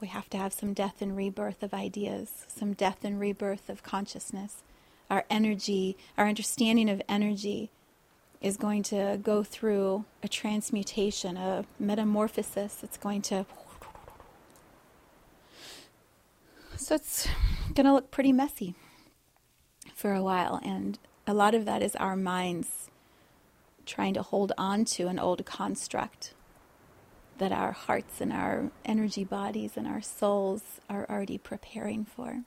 We 0.00 0.08
have 0.08 0.28
to 0.30 0.38
have 0.38 0.52
some 0.52 0.72
death 0.72 1.00
and 1.00 1.16
rebirth 1.16 1.62
of 1.62 1.72
ideas, 1.72 2.46
some 2.48 2.72
death 2.72 3.04
and 3.04 3.20
rebirth 3.20 3.68
of 3.68 3.82
consciousness. 3.82 4.62
Our 5.08 5.24
energy, 5.30 5.96
our 6.18 6.26
understanding 6.26 6.88
of 6.88 7.02
energy 7.08 7.70
is 8.40 8.56
going 8.56 8.82
to 8.82 9.20
go 9.22 9.42
through 9.42 10.04
a 10.22 10.28
transmutation, 10.28 11.36
a 11.36 11.64
metamorphosis. 11.78 12.82
It's 12.82 12.96
going 12.96 13.22
to 13.22 13.44
So 16.80 16.94
it's 16.94 17.28
going 17.74 17.84
to 17.84 17.92
look 17.92 18.10
pretty 18.10 18.32
messy 18.32 18.74
for 19.94 20.14
a 20.14 20.22
while. 20.22 20.58
And 20.64 20.98
a 21.26 21.34
lot 21.34 21.54
of 21.54 21.66
that 21.66 21.82
is 21.82 21.94
our 21.96 22.16
minds 22.16 22.88
trying 23.84 24.14
to 24.14 24.22
hold 24.22 24.52
on 24.56 24.86
to 24.86 25.06
an 25.06 25.18
old 25.18 25.44
construct 25.44 26.32
that 27.36 27.52
our 27.52 27.72
hearts 27.72 28.22
and 28.22 28.32
our 28.32 28.70
energy 28.86 29.24
bodies 29.24 29.72
and 29.76 29.86
our 29.86 30.00
souls 30.00 30.80
are 30.88 31.06
already 31.10 31.36
preparing 31.36 32.06
for. 32.06 32.44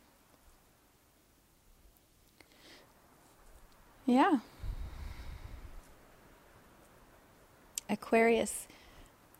Yeah. 4.07 4.39
Aquarius 7.88 8.67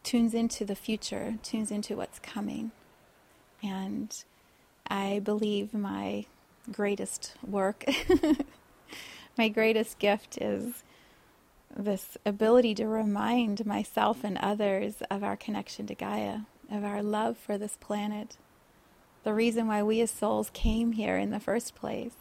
tunes 0.04 0.36
into 0.36 0.64
the 0.64 0.76
future, 0.76 1.40
tunes 1.42 1.72
into 1.72 1.98
what's 1.98 2.20
coming. 2.20 2.72
And 3.64 4.24
I 4.88 5.20
believe 5.20 5.74
my 5.74 6.26
greatest 6.72 7.36
work, 7.46 7.86
my 9.38 9.50
greatest 9.50 10.00
gift 10.00 10.38
is 10.40 10.84
this 11.76 12.18
ability 12.26 12.76
to 12.76 12.88
remind 12.88 13.66
myself 13.66 14.24
and 14.24 14.38
others 14.38 15.02
of 15.10 15.24
our 15.24 15.36
connection 15.36 15.88
to 15.88 15.96
Gaia, 15.96 16.42
of 16.72 16.84
our 16.84 17.02
love 17.02 17.38
for 17.38 17.58
this 17.58 17.78
planet, 17.80 18.38
the 19.24 19.34
reason 19.34 19.68
why 19.68 19.82
we 19.82 20.02
as 20.02 20.12
souls 20.12 20.50
came 20.54 20.94
here 20.94 21.18
in 21.18 21.32
the 21.32 21.40
first 21.40 21.76
place. 21.76 22.16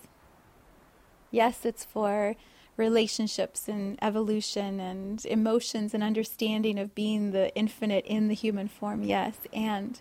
Yes, 1.30 1.64
it's 1.64 1.84
for 1.84 2.36
relationships 2.76 3.68
and 3.68 3.98
evolution 4.00 4.80
and 4.80 5.24
emotions 5.26 5.94
and 5.94 6.02
understanding 6.02 6.78
of 6.78 6.94
being 6.94 7.32
the 7.32 7.54
infinite 7.54 8.04
in 8.06 8.28
the 8.28 8.34
human 8.34 8.68
form, 8.68 9.02
yes. 9.02 9.36
And 9.52 10.00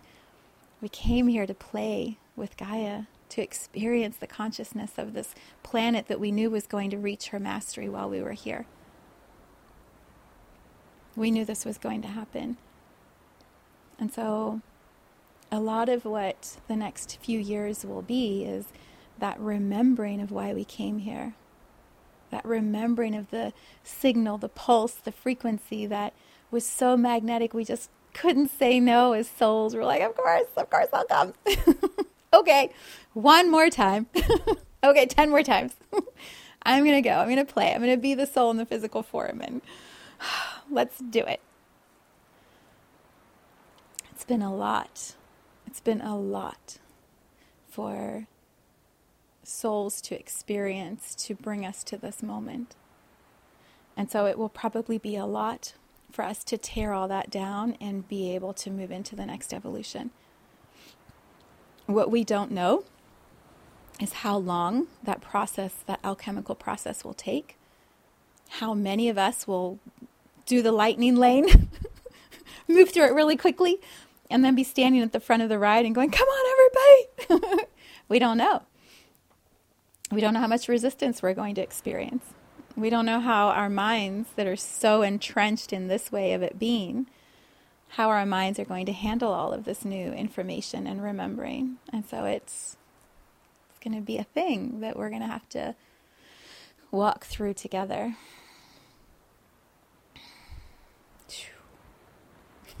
we 0.80 0.88
came 0.88 1.28
here 1.28 1.46
to 1.46 1.54
play 1.54 2.18
with 2.36 2.56
Gaia, 2.56 3.04
to 3.30 3.42
experience 3.42 4.16
the 4.16 4.26
consciousness 4.26 4.92
of 4.98 5.14
this 5.14 5.34
planet 5.62 6.06
that 6.08 6.20
we 6.20 6.30
knew 6.30 6.50
was 6.50 6.66
going 6.66 6.90
to 6.90 6.98
reach 6.98 7.28
her 7.28 7.40
mastery 7.40 7.88
while 7.88 8.08
we 8.08 8.22
were 8.22 8.32
here. 8.32 8.66
We 11.16 11.30
knew 11.30 11.44
this 11.44 11.64
was 11.64 11.78
going 11.78 12.02
to 12.02 12.08
happen. 12.08 12.56
And 13.98 14.12
so, 14.12 14.60
a 15.50 15.60
lot 15.60 15.88
of 15.88 16.04
what 16.04 16.56
the 16.68 16.76
next 16.76 17.18
few 17.22 17.38
years 17.38 17.84
will 17.84 18.02
be 18.02 18.44
is 18.44 18.66
that 19.18 19.38
remembering 19.38 20.20
of 20.20 20.30
why 20.30 20.52
we 20.52 20.64
came 20.64 20.98
here, 20.98 21.34
that 22.30 22.44
remembering 22.44 23.14
of 23.14 23.30
the 23.30 23.52
signal, 23.84 24.38
the 24.38 24.48
pulse, 24.48 24.94
the 24.94 25.12
frequency 25.12 25.86
that 25.86 26.14
was 26.50 26.66
so 26.66 26.96
magnetic 26.96 27.54
we 27.54 27.64
just 27.64 27.90
couldn't 28.14 28.50
say 28.50 28.78
no 28.80 29.12
as 29.12 29.28
souls. 29.28 29.74
We're 29.74 29.84
like, 29.84 30.02
of 30.02 30.14
course, 30.16 30.48
of 30.56 30.68
course, 30.68 30.88
I'll 30.92 31.04
come. 31.04 31.34
okay, 32.32 32.70
one 33.12 33.50
more 33.50 33.70
time. 33.70 34.06
okay, 34.84 35.06
10 35.06 35.30
more 35.30 35.42
times. 35.42 35.74
I'm 36.62 36.84
going 36.84 37.02
to 37.02 37.08
go. 37.08 37.16
I'm 37.16 37.26
going 37.26 37.44
to 37.44 37.52
play. 37.52 37.72
I'm 37.72 37.80
going 37.80 37.90
to 37.90 38.00
be 38.00 38.14
the 38.14 38.26
soul 38.26 38.50
in 38.50 38.56
the 38.56 38.66
physical 38.66 39.02
form 39.02 39.40
and 39.40 39.62
let's 40.70 40.98
do 40.98 41.20
it. 41.20 41.40
It's 44.12 44.24
been 44.24 44.42
a 44.42 44.54
lot. 44.54 45.14
It's 45.66 45.80
been 45.80 46.00
a 46.00 46.16
lot 46.16 46.78
for 47.68 48.26
souls 49.42 50.00
to 50.02 50.18
experience 50.18 51.14
to 51.16 51.34
bring 51.34 51.66
us 51.66 51.82
to 51.84 51.96
this 51.96 52.22
moment. 52.22 52.76
And 53.96 54.10
so 54.10 54.26
it 54.26 54.38
will 54.38 54.48
probably 54.48 54.98
be 54.98 55.16
a 55.16 55.26
lot 55.26 55.74
for 56.12 56.24
us 56.24 56.44
to 56.44 56.58
tear 56.58 56.92
all 56.92 57.08
that 57.08 57.30
down 57.30 57.76
and 57.80 58.06
be 58.06 58.34
able 58.34 58.52
to 58.54 58.70
move 58.70 58.90
into 58.90 59.16
the 59.16 59.26
next 59.26 59.52
evolution. 59.52 60.10
What 61.92 62.10
we 62.10 62.24
don't 62.24 62.50
know 62.50 62.84
is 64.00 64.12
how 64.14 64.36
long 64.36 64.86
that 65.02 65.20
process, 65.20 65.74
that 65.86 66.00
alchemical 66.02 66.54
process, 66.54 67.04
will 67.04 67.14
take. 67.14 67.56
How 68.48 68.74
many 68.74 69.08
of 69.08 69.18
us 69.18 69.46
will 69.46 69.78
do 70.46 70.62
the 70.62 70.72
lightning 70.72 71.16
lane, 71.16 71.68
move 72.68 72.90
through 72.90 73.04
it 73.04 73.12
really 73.12 73.36
quickly, 73.36 73.78
and 74.30 74.44
then 74.44 74.54
be 74.54 74.64
standing 74.64 75.02
at 75.02 75.12
the 75.12 75.20
front 75.20 75.42
of 75.42 75.48
the 75.48 75.58
ride 75.58 75.84
and 75.84 75.94
going, 75.94 76.10
Come 76.10 76.28
on, 76.28 77.06
everybody! 77.28 77.64
we 78.08 78.18
don't 78.18 78.38
know. 78.38 78.62
We 80.10 80.20
don't 80.20 80.34
know 80.34 80.40
how 80.40 80.46
much 80.46 80.68
resistance 80.68 81.22
we're 81.22 81.34
going 81.34 81.54
to 81.54 81.62
experience. 81.62 82.24
We 82.76 82.90
don't 82.90 83.06
know 83.06 83.20
how 83.20 83.48
our 83.48 83.70
minds, 83.70 84.30
that 84.36 84.46
are 84.46 84.56
so 84.56 85.02
entrenched 85.02 85.72
in 85.72 85.88
this 85.88 86.10
way 86.10 86.32
of 86.32 86.42
it 86.42 86.58
being, 86.58 87.06
how 87.92 88.08
our 88.08 88.24
minds 88.24 88.58
are 88.58 88.64
going 88.64 88.86
to 88.86 88.92
handle 88.92 89.32
all 89.32 89.52
of 89.52 89.64
this 89.64 89.84
new 89.84 90.12
information 90.12 90.86
and 90.86 91.02
remembering. 91.02 91.76
And 91.92 92.06
so 92.06 92.24
it's 92.24 92.78
it's 93.68 93.78
going 93.84 93.94
to 93.94 94.00
be 94.00 94.16
a 94.16 94.24
thing 94.24 94.80
that 94.80 94.96
we're 94.96 95.10
going 95.10 95.20
to 95.20 95.26
have 95.28 95.46
to 95.50 95.74
walk 96.90 97.26
through 97.26 97.52
together. 97.54 98.16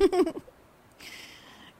if 0.00 0.34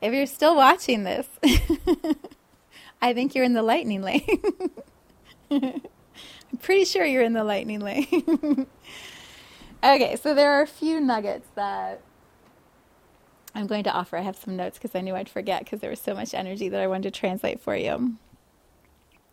you're 0.03 0.27
still 0.27 0.55
watching 0.55 1.05
this, 1.05 1.27
I 3.03 3.15
think 3.15 3.35
you're 3.35 3.45
in 3.45 3.55
the 3.55 3.63
lightning 3.63 4.03
lane. 4.03 4.43
I'm 5.51 5.81
pretty 6.61 6.85
sure 6.85 7.07
you're 7.07 7.23
in 7.23 7.33
the 7.33 7.45
lightning 7.45 7.81
lane. 7.81 8.67
okay, 9.83 10.17
so 10.17 10.35
there 10.35 10.53
are 10.53 10.63
a 10.63 10.67
few 10.67 11.01
nuggets 11.01 11.49
that 11.55 12.03
I'm 13.55 13.67
going 13.67 13.85
to 13.85 13.93
offer. 13.93 14.17
I 14.17 14.23
have 14.23 14.37
some 14.37 14.57
notes 14.57 14.79
because 14.79 14.95
I 14.95 15.01
knew 15.01 15.15
I'd 15.15 15.29
forget 15.29 15.65
because 15.65 15.81
there 15.81 15.91
was 15.91 16.01
so 16.01 16.15
much 16.15 16.35
energy 16.35 16.69
that 16.69 16.81
I 16.81 16.87
wanted 16.87 17.13
to 17.13 17.21
translate 17.21 17.61
for 17.61 17.77
you. 17.77 18.17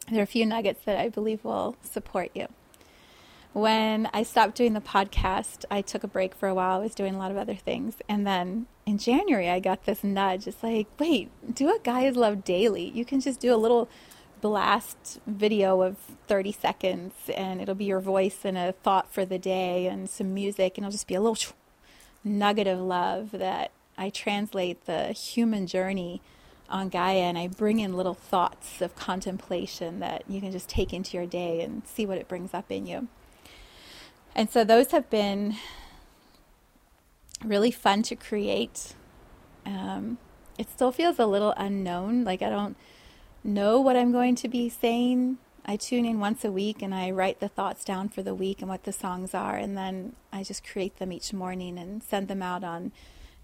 There 0.09 0.19
are 0.19 0.23
a 0.23 0.27
few 0.27 0.45
nuggets 0.45 0.83
that 0.85 0.99
I 0.99 1.09
believe 1.09 1.43
will 1.43 1.75
support 1.83 2.31
you. 2.33 2.47
When 3.53 4.09
I 4.13 4.23
stopped 4.23 4.55
doing 4.55 4.73
the 4.73 4.81
podcast, 4.81 5.65
I 5.71 5.81
took 5.81 6.03
a 6.03 6.07
break 6.07 6.35
for 6.35 6.47
a 6.47 6.53
while. 6.53 6.77
I 6.79 6.83
was 6.83 6.93
doing 6.95 7.15
a 7.15 7.17
lot 7.17 7.31
of 7.31 7.37
other 7.37 7.55
things. 7.55 7.95
And 8.07 8.25
then 8.25 8.67
in 8.85 8.97
January, 8.97 9.49
I 9.49 9.59
got 9.59 9.85
this 9.85 10.03
nudge. 10.03 10.47
It's 10.47 10.61
like, 10.61 10.87
wait, 10.99 11.29
do 11.55 11.65
what 11.65 11.83
Gaia's 11.83 12.15
Love 12.15 12.43
Daily. 12.43 12.89
You 12.89 13.05
can 13.05 13.21
just 13.21 13.39
do 13.39 13.53
a 13.53 13.57
little 13.57 13.89
blast 14.41 15.19
video 15.27 15.81
of 15.81 15.97
30 16.27 16.51
seconds 16.51 17.13
and 17.35 17.61
it'll 17.61 17.75
be 17.75 17.85
your 17.85 17.99
voice 17.99 18.39
and 18.45 18.57
a 18.57 18.71
thought 18.71 19.13
for 19.13 19.25
the 19.25 19.37
day 19.37 19.85
and 19.87 20.09
some 20.09 20.33
music 20.33 20.77
and 20.77 20.85
it'll 20.85 20.93
just 20.93 21.07
be 21.07 21.15
a 21.15 21.21
little 21.21 21.37
nugget 22.23 22.67
of 22.67 22.79
love 22.79 23.31
that 23.31 23.71
I 23.99 24.09
translate 24.09 24.85
the 24.85 25.11
human 25.11 25.67
journey 25.67 26.21
on 26.69 26.87
Gaia 26.87 27.21
and 27.21 27.37
I 27.37 27.47
bring 27.47 27.79
in 27.79 27.97
little 27.97 28.13
thoughts 28.13 28.81
of 28.81 28.95
contemplation 28.95 29.99
that 29.99 30.23
you 30.27 30.39
can 30.39 30.51
just 30.51 30.69
take 30.69 30.93
into 30.93 31.17
your 31.17 31.25
day 31.25 31.61
and 31.61 31.85
see 31.85 32.05
what 32.05 32.17
it 32.17 32.27
brings 32.27 32.53
up 32.53 32.71
in 32.71 32.87
you. 32.87 33.09
And 34.33 34.49
so 34.49 34.63
those 34.63 34.91
have 34.91 35.09
been 35.09 35.55
really 37.43 37.71
fun 37.71 38.03
to 38.03 38.15
create. 38.15 38.93
Um, 39.65 40.17
it 40.57 40.69
still 40.69 40.91
feels 40.91 41.19
a 41.19 41.25
little 41.25 41.53
unknown, 41.57 42.23
like 42.23 42.41
I 42.41 42.49
don't 42.49 42.77
know 43.43 43.81
what 43.81 43.97
I'm 43.97 44.11
going 44.11 44.35
to 44.35 44.47
be 44.47 44.69
saying 44.69 45.39
I 45.65 45.75
tune 45.75 46.05
in 46.05 46.19
once 46.19 46.43
a 46.43 46.51
week 46.51 46.81
and 46.81 46.95
I 46.95 47.11
write 47.11 47.39
the 47.39 47.47
thoughts 47.47 47.83
down 47.83 48.09
for 48.09 48.23
the 48.23 48.33
week 48.33 48.61
and 48.61 48.69
what 48.69 48.85
the 48.85 48.91
songs 48.91 49.33
are, 49.33 49.55
and 49.55 49.77
then 49.77 50.15
I 50.31 50.43
just 50.43 50.67
create 50.67 50.97
them 50.97 51.11
each 51.11 51.33
morning 51.33 51.77
and 51.77 52.01
send 52.01 52.27
them 52.27 52.41
out 52.41 52.63
on 52.63 52.91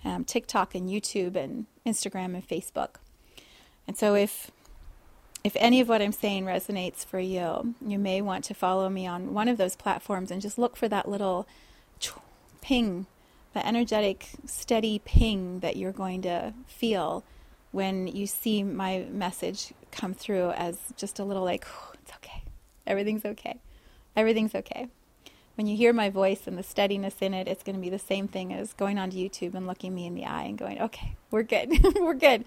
um, 0.06 0.24
TikTok 0.24 0.76
and 0.76 0.90
YouTube 0.90 1.36
and 1.36 1.66
Instagram 1.86 2.36
and 2.36 2.48
Facebook. 2.48 2.96
And 3.88 3.98
so 3.98 4.16
if 4.16 4.52
if 5.44 5.56
any 5.60 5.80
of 5.80 5.88
what 5.88 6.02
I'm 6.02 6.12
saying 6.12 6.46
resonates 6.46 7.06
for 7.06 7.20
you, 7.20 7.76
you 7.86 8.00
may 8.00 8.20
want 8.20 8.44
to 8.46 8.56
follow 8.56 8.90
me 8.90 9.06
on 9.06 9.34
one 9.34 9.48
of 9.48 9.58
those 9.58 9.76
platforms 9.76 10.32
and 10.32 10.42
just 10.42 10.58
look 10.58 10.76
for 10.76 10.88
that 10.88 11.08
little 11.08 11.48
ping, 12.62 13.06
the 13.54 13.66
energetic, 13.66 14.30
steady 14.48 15.00
ping 15.06 15.60
that 15.60 15.76
you're 15.76 15.92
going 15.92 16.24
to 16.24 16.52
feel 16.66 17.24
when 17.72 18.08
you 18.08 18.26
see 18.26 18.64
my 18.64 19.06
message 19.12 19.72
come 19.92 20.16
through 20.16 20.50
as 20.52 20.80
just 20.98 21.20
a 21.20 21.24
little 21.24 21.44
like, 21.44 21.68
it's 22.02 22.12
okay. 22.14 22.42
Everything's 22.88 23.24
okay. 23.24 23.60
Everything's 24.16 24.56
okay. 24.56 24.88
When 25.56 25.68
you 25.68 25.78
hear 25.78 25.94
my 25.94 26.10
voice 26.10 26.48
and 26.48 26.58
the 26.58 26.64
steadiness 26.64 27.16
in 27.22 27.34
it, 27.34 27.48
it's 27.48 27.64
going 27.64 27.76
to 27.76 27.82
be 27.82 27.90
the 27.90 27.98
same 27.98 28.28
thing 28.28 28.54
as 28.54 28.74
going 28.74 28.98
onto 28.98 29.18
YouTube 29.18 29.54
and 29.54 29.66
looking 29.66 29.96
me 29.96 30.06
in 30.06 30.14
the 30.14 30.26
eye 30.26 30.44
and 30.44 30.58
going, 30.58 30.82
okay, 30.82 31.16
we're 31.32 31.44
good. 31.44 31.82
we're 31.96 32.14
good. 32.14 32.44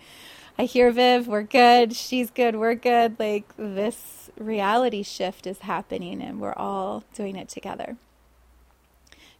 I 0.58 0.64
hear 0.64 0.90
Viv, 0.90 1.28
we're 1.28 1.44
good, 1.44 1.94
she's 1.94 2.30
good, 2.30 2.56
we're 2.56 2.74
good. 2.74 3.18
Like 3.18 3.46
this 3.56 4.28
reality 4.36 5.02
shift 5.02 5.46
is 5.46 5.60
happening 5.60 6.20
and 6.20 6.40
we're 6.40 6.52
all 6.54 7.04
doing 7.14 7.36
it 7.36 7.48
together. 7.48 7.96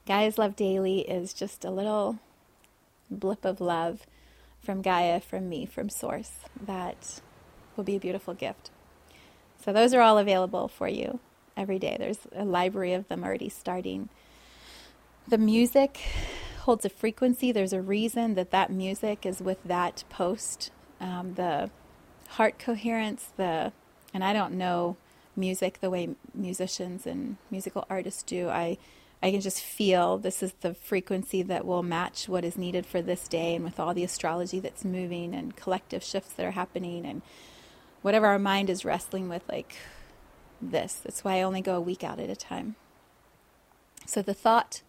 Gaia's 0.06 0.38
Love 0.38 0.56
Daily 0.56 1.00
is 1.00 1.34
just 1.34 1.64
a 1.64 1.70
little 1.70 2.18
blip 3.10 3.44
of 3.44 3.60
love 3.60 4.06
from 4.62 4.80
Gaia, 4.80 5.20
from 5.20 5.48
me, 5.48 5.66
from 5.66 5.88
Source 5.88 6.32
that 6.58 7.20
will 7.76 7.84
be 7.84 7.96
a 7.96 8.00
beautiful 8.00 8.32
gift. 8.32 8.70
So 9.62 9.72
those 9.72 9.92
are 9.92 10.00
all 10.00 10.18
available 10.18 10.68
for 10.68 10.88
you 10.88 11.20
every 11.58 11.78
day. 11.78 11.96
There's 11.98 12.20
a 12.34 12.44
library 12.44 12.94
of 12.94 13.08
them 13.08 13.24
already 13.24 13.48
starting. 13.48 14.08
The 15.26 15.38
music 15.38 16.00
holds 16.60 16.84
a 16.84 16.88
frequency. 16.88 17.52
There's 17.52 17.72
a 17.74 17.82
reason 17.82 18.34
that 18.34 18.50
that 18.52 18.70
music 18.70 19.26
is 19.26 19.40
with 19.40 19.62
that 19.64 20.04
post 20.08 20.70
um, 21.00 21.34
the 21.34 21.70
heart 22.30 22.58
coherence, 22.58 23.30
the 23.36 23.72
and 24.14 24.24
I 24.24 24.32
don't 24.32 24.54
know 24.54 24.96
music 25.36 25.80
the 25.80 25.90
way 25.90 26.10
musicians 26.34 27.06
and 27.06 27.36
musical 27.50 27.86
artists 27.88 28.22
do. 28.22 28.48
I 28.48 28.78
I 29.22 29.30
can 29.30 29.40
just 29.40 29.60
feel 29.60 30.18
this 30.18 30.42
is 30.42 30.52
the 30.60 30.74
frequency 30.74 31.42
that 31.42 31.66
will 31.66 31.82
match 31.82 32.28
what 32.28 32.44
is 32.44 32.56
needed 32.56 32.86
for 32.86 33.02
this 33.02 33.26
day, 33.28 33.54
and 33.54 33.64
with 33.64 33.80
all 33.80 33.94
the 33.94 34.04
astrology 34.04 34.60
that's 34.60 34.84
moving 34.84 35.34
and 35.34 35.56
collective 35.56 36.02
shifts 36.02 36.32
that 36.34 36.46
are 36.46 36.52
happening, 36.52 37.04
and 37.04 37.22
whatever 38.02 38.26
our 38.26 38.38
mind 38.38 38.70
is 38.70 38.84
wrestling 38.84 39.28
with, 39.28 39.42
like 39.48 39.76
this. 40.60 40.94
That's 40.94 41.24
why 41.24 41.36
I 41.36 41.42
only 41.42 41.60
go 41.60 41.76
a 41.76 41.80
week 41.80 42.04
out 42.04 42.20
at 42.20 42.30
a 42.30 42.36
time. 42.36 42.76
So 44.06 44.22
the 44.22 44.34
thought, 44.34 44.82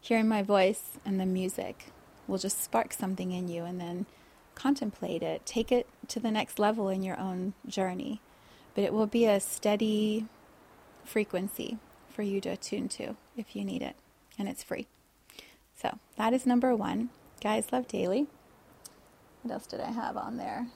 hearing 0.00 0.28
my 0.28 0.42
voice, 0.42 0.98
and 1.04 1.20
the 1.20 1.26
music 1.26 1.86
will 2.26 2.38
just 2.38 2.62
spark 2.62 2.92
something 2.92 3.32
in 3.32 3.48
you, 3.48 3.64
and 3.64 3.80
then 3.80 4.06
contemplate 4.54 5.22
it, 5.22 5.44
take 5.44 5.72
it 5.72 5.86
to 6.08 6.20
the 6.20 6.30
next 6.30 6.58
level 6.58 6.88
in 6.88 7.02
your 7.02 7.18
own 7.18 7.54
journey. 7.66 8.20
But 8.74 8.84
it 8.84 8.92
will 8.92 9.06
be 9.06 9.26
a 9.26 9.40
steady 9.40 10.26
frequency 11.04 11.78
for 12.08 12.22
you 12.22 12.40
to 12.40 12.50
attune 12.50 12.88
to 12.88 13.16
if 13.36 13.54
you 13.54 13.64
need 13.64 13.82
it, 13.82 13.96
and 14.38 14.48
it's 14.48 14.62
free. 14.62 14.86
So 15.76 15.98
that 16.16 16.32
is 16.32 16.46
number 16.46 16.74
one. 16.74 17.10
Gaia's 17.40 17.72
Love 17.72 17.86
Daily. 17.88 18.26
What 19.42 19.52
else 19.52 19.66
did 19.66 19.80
I 19.80 19.90
have 19.90 20.16
on 20.16 20.38
there? 20.38 20.68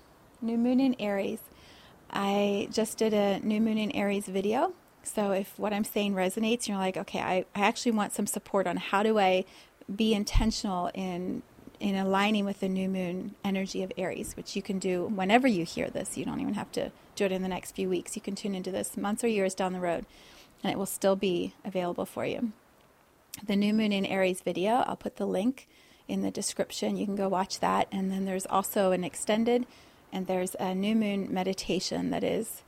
New 0.42 0.58
Moon 0.58 0.80
in 0.80 0.94
Aries. 1.00 1.40
I 2.10 2.68
just 2.72 2.98
did 2.98 3.12
a 3.12 3.40
New 3.40 3.60
Moon 3.60 3.78
in 3.78 3.90
Aries 3.92 4.26
video. 4.26 4.72
So 5.02 5.32
if 5.32 5.58
what 5.58 5.72
I'm 5.72 5.84
saying 5.84 6.14
resonates, 6.14 6.68
you're 6.68 6.76
like, 6.76 6.96
okay, 6.96 7.20
I, 7.20 7.44
I 7.54 7.60
actually 7.60 7.92
want 7.92 8.12
some 8.12 8.26
support 8.26 8.66
on 8.66 8.76
how 8.76 9.02
do 9.02 9.18
I 9.18 9.44
be 9.94 10.14
intentional 10.14 10.90
in 10.94 11.42
in 11.80 11.94
aligning 11.94 12.44
with 12.44 12.58
the 12.58 12.68
new 12.68 12.88
moon 12.88 13.36
energy 13.44 13.84
of 13.84 13.92
Aries, 13.96 14.36
which 14.36 14.56
you 14.56 14.62
can 14.62 14.80
do 14.80 15.06
whenever 15.06 15.46
you 15.46 15.64
hear 15.64 15.88
this. 15.88 16.16
You 16.18 16.24
don't 16.24 16.40
even 16.40 16.54
have 16.54 16.72
to 16.72 16.90
do 17.14 17.24
it 17.24 17.30
in 17.30 17.42
the 17.42 17.48
next 17.48 17.76
few 17.76 17.88
weeks. 17.88 18.16
You 18.16 18.22
can 18.22 18.34
tune 18.34 18.54
into 18.54 18.72
this 18.72 18.96
months 18.96 19.22
or 19.22 19.28
years 19.28 19.54
down 19.54 19.72
the 19.72 19.80
road, 19.80 20.04
and 20.64 20.72
it 20.72 20.76
will 20.76 20.86
still 20.86 21.14
be 21.14 21.54
available 21.64 22.04
for 22.04 22.26
you. 22.26 22.52
The 23.46 23.54
new 23.54 23.72
moon 23.72 23.92
in 23.92 24.04
Aries 24.04 24.40
video, 24.40 24.82
I'll 24.86 24.96
put 24.96 25.16
the 25.16 25.26
link 25.26 25.68
in 26.08 26.22
the 26.22 26.30
description. 26.30 26.96
You 26.96 27.06
can 27.06 27.16
go 27.16 27.28
watch 27.28 27.60
that. 27.60 27.86
And 27.92 28.10
then 28.10 28.24
there's 28.24 28.46
also 28.46 28.90
an 28.90 29.04
extended, 29.04 29.66
and 30.12 30.26
there's 30.26 30.54
a 30.58 30.74
new 30.74 30.94
moon 30.94 31.28
meditation 31.30 32.10
that 32.10 32.24
is 32.24 32.62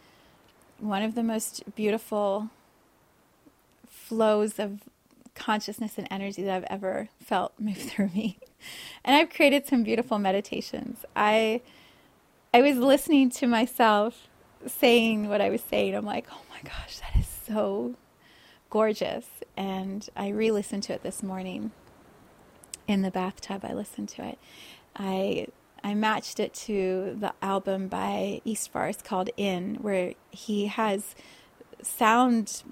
one 0.79 1.03
of 1.03 1.15
the 1.15 1.23
most 1.23 1.75
beautiful 1.75 2.51
flows 3.89 4.59
of 4.59 4.81
consciousness 5.35 5.97
and 5.97 6.07
energy 6.11 6.43
that 6.43 6.55
I've 6.55 6.65
ever 6.65 7.09
felt 7.21 7.53
move 7.59 7.79
through 7.79 8.09
me. 8.09 8.39
And 9.05 9.17
I've 9.17 9.31
created 9.31 9.67
some 9.67 9.83
beautiful 9.83 10.19
meditations. 10.19 11.05
I 11.17 11.63
I 12.53 12.63
was 12.63 12.77
listening 12.77 13.31
to 13.31 13.47
myself 13.47 14.27
saying 14.67 15.29
what 15.29 15.41
I 15.41 15.49
was 15.51 15.63
saying. 15.63 15.95
I'm 15.95 16.05
like, 16.05 16.27
"Oh 16.31 16.43
my 16.51 16.61
gosh, 16.63 16.99
that 16.99 17.19
is 17.19 17.27
so 17.27 17.95
gorgeous." 18.69 19.27
And 19.57 20.09
I 20.17 20.29
re-listened 20.29 20.83
to 20.85 20.93
it 20.93 21.03
this 21.03 21.23
morning 21.23 21.71
in 22.87 23.03
the 23.03 23.11
bathtub. 23.11 23.65
I 23.65 23.73
listened 23.73 24.09
to 24.11 24.25
it. 24.27 24.39
I 24.97 25.47
I 25.83 25.95
matched 25.95 26.41
it 26.41 26.53
to 26.55 27.17
the 27.19 27.33
album 27.43 27.89
by 27.89 28.41
East 28.45 28.71
Forest 28.71 29.05
called 29.05 29.31
In, 29.37 29.77
where 29.77 30.15
he 30.31 30.67
has 30.67 31.15
sound 31.83 32.63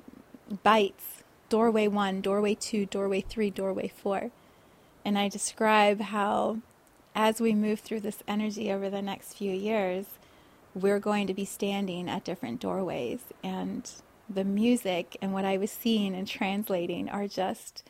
bites 0.63 1.23
doorway 1.49 1.89
one, 1.89 2.21
doorway 2.21 2.55
two, 2.55 2.87
doorway 2.87 3.21
three, 3.21 3.51
doorway 3.51 3.89
four. 3.89 4.31
And 5.05 5.19
I 5.19 5.29
describe 5.29 6.01
how, 6.01 6.59
as 7.15 7.41
we 7.41 7.55
move 7.55 7.81
through 7.81 8.01
this 8.01 8.23
energy 8.29 8.71
over 8.71 8.91
the 8.91 9.03
next 9.03 9.35
few 9.35 9.53
years, 9.53 10.07
we're 10.75 11.01
going 11.01 11.27
to 11.27 11.35
be 11.35 11.45
standing 11.45 12.09
at 12.09 12.25
different 12.25 12.61
doorways. 12.61 13.21
And 13.43 13.91
the 14.29 14.45
music 14.45 15.17
and 15.23 15.33
what 15.33 15.45
I 15.45 15.57
was 15.57 15.71
seeing 15.71 16.15
and 16.15 16.29
translating 16.29 17.09
are 17.09 17.27
just 17.27 17.83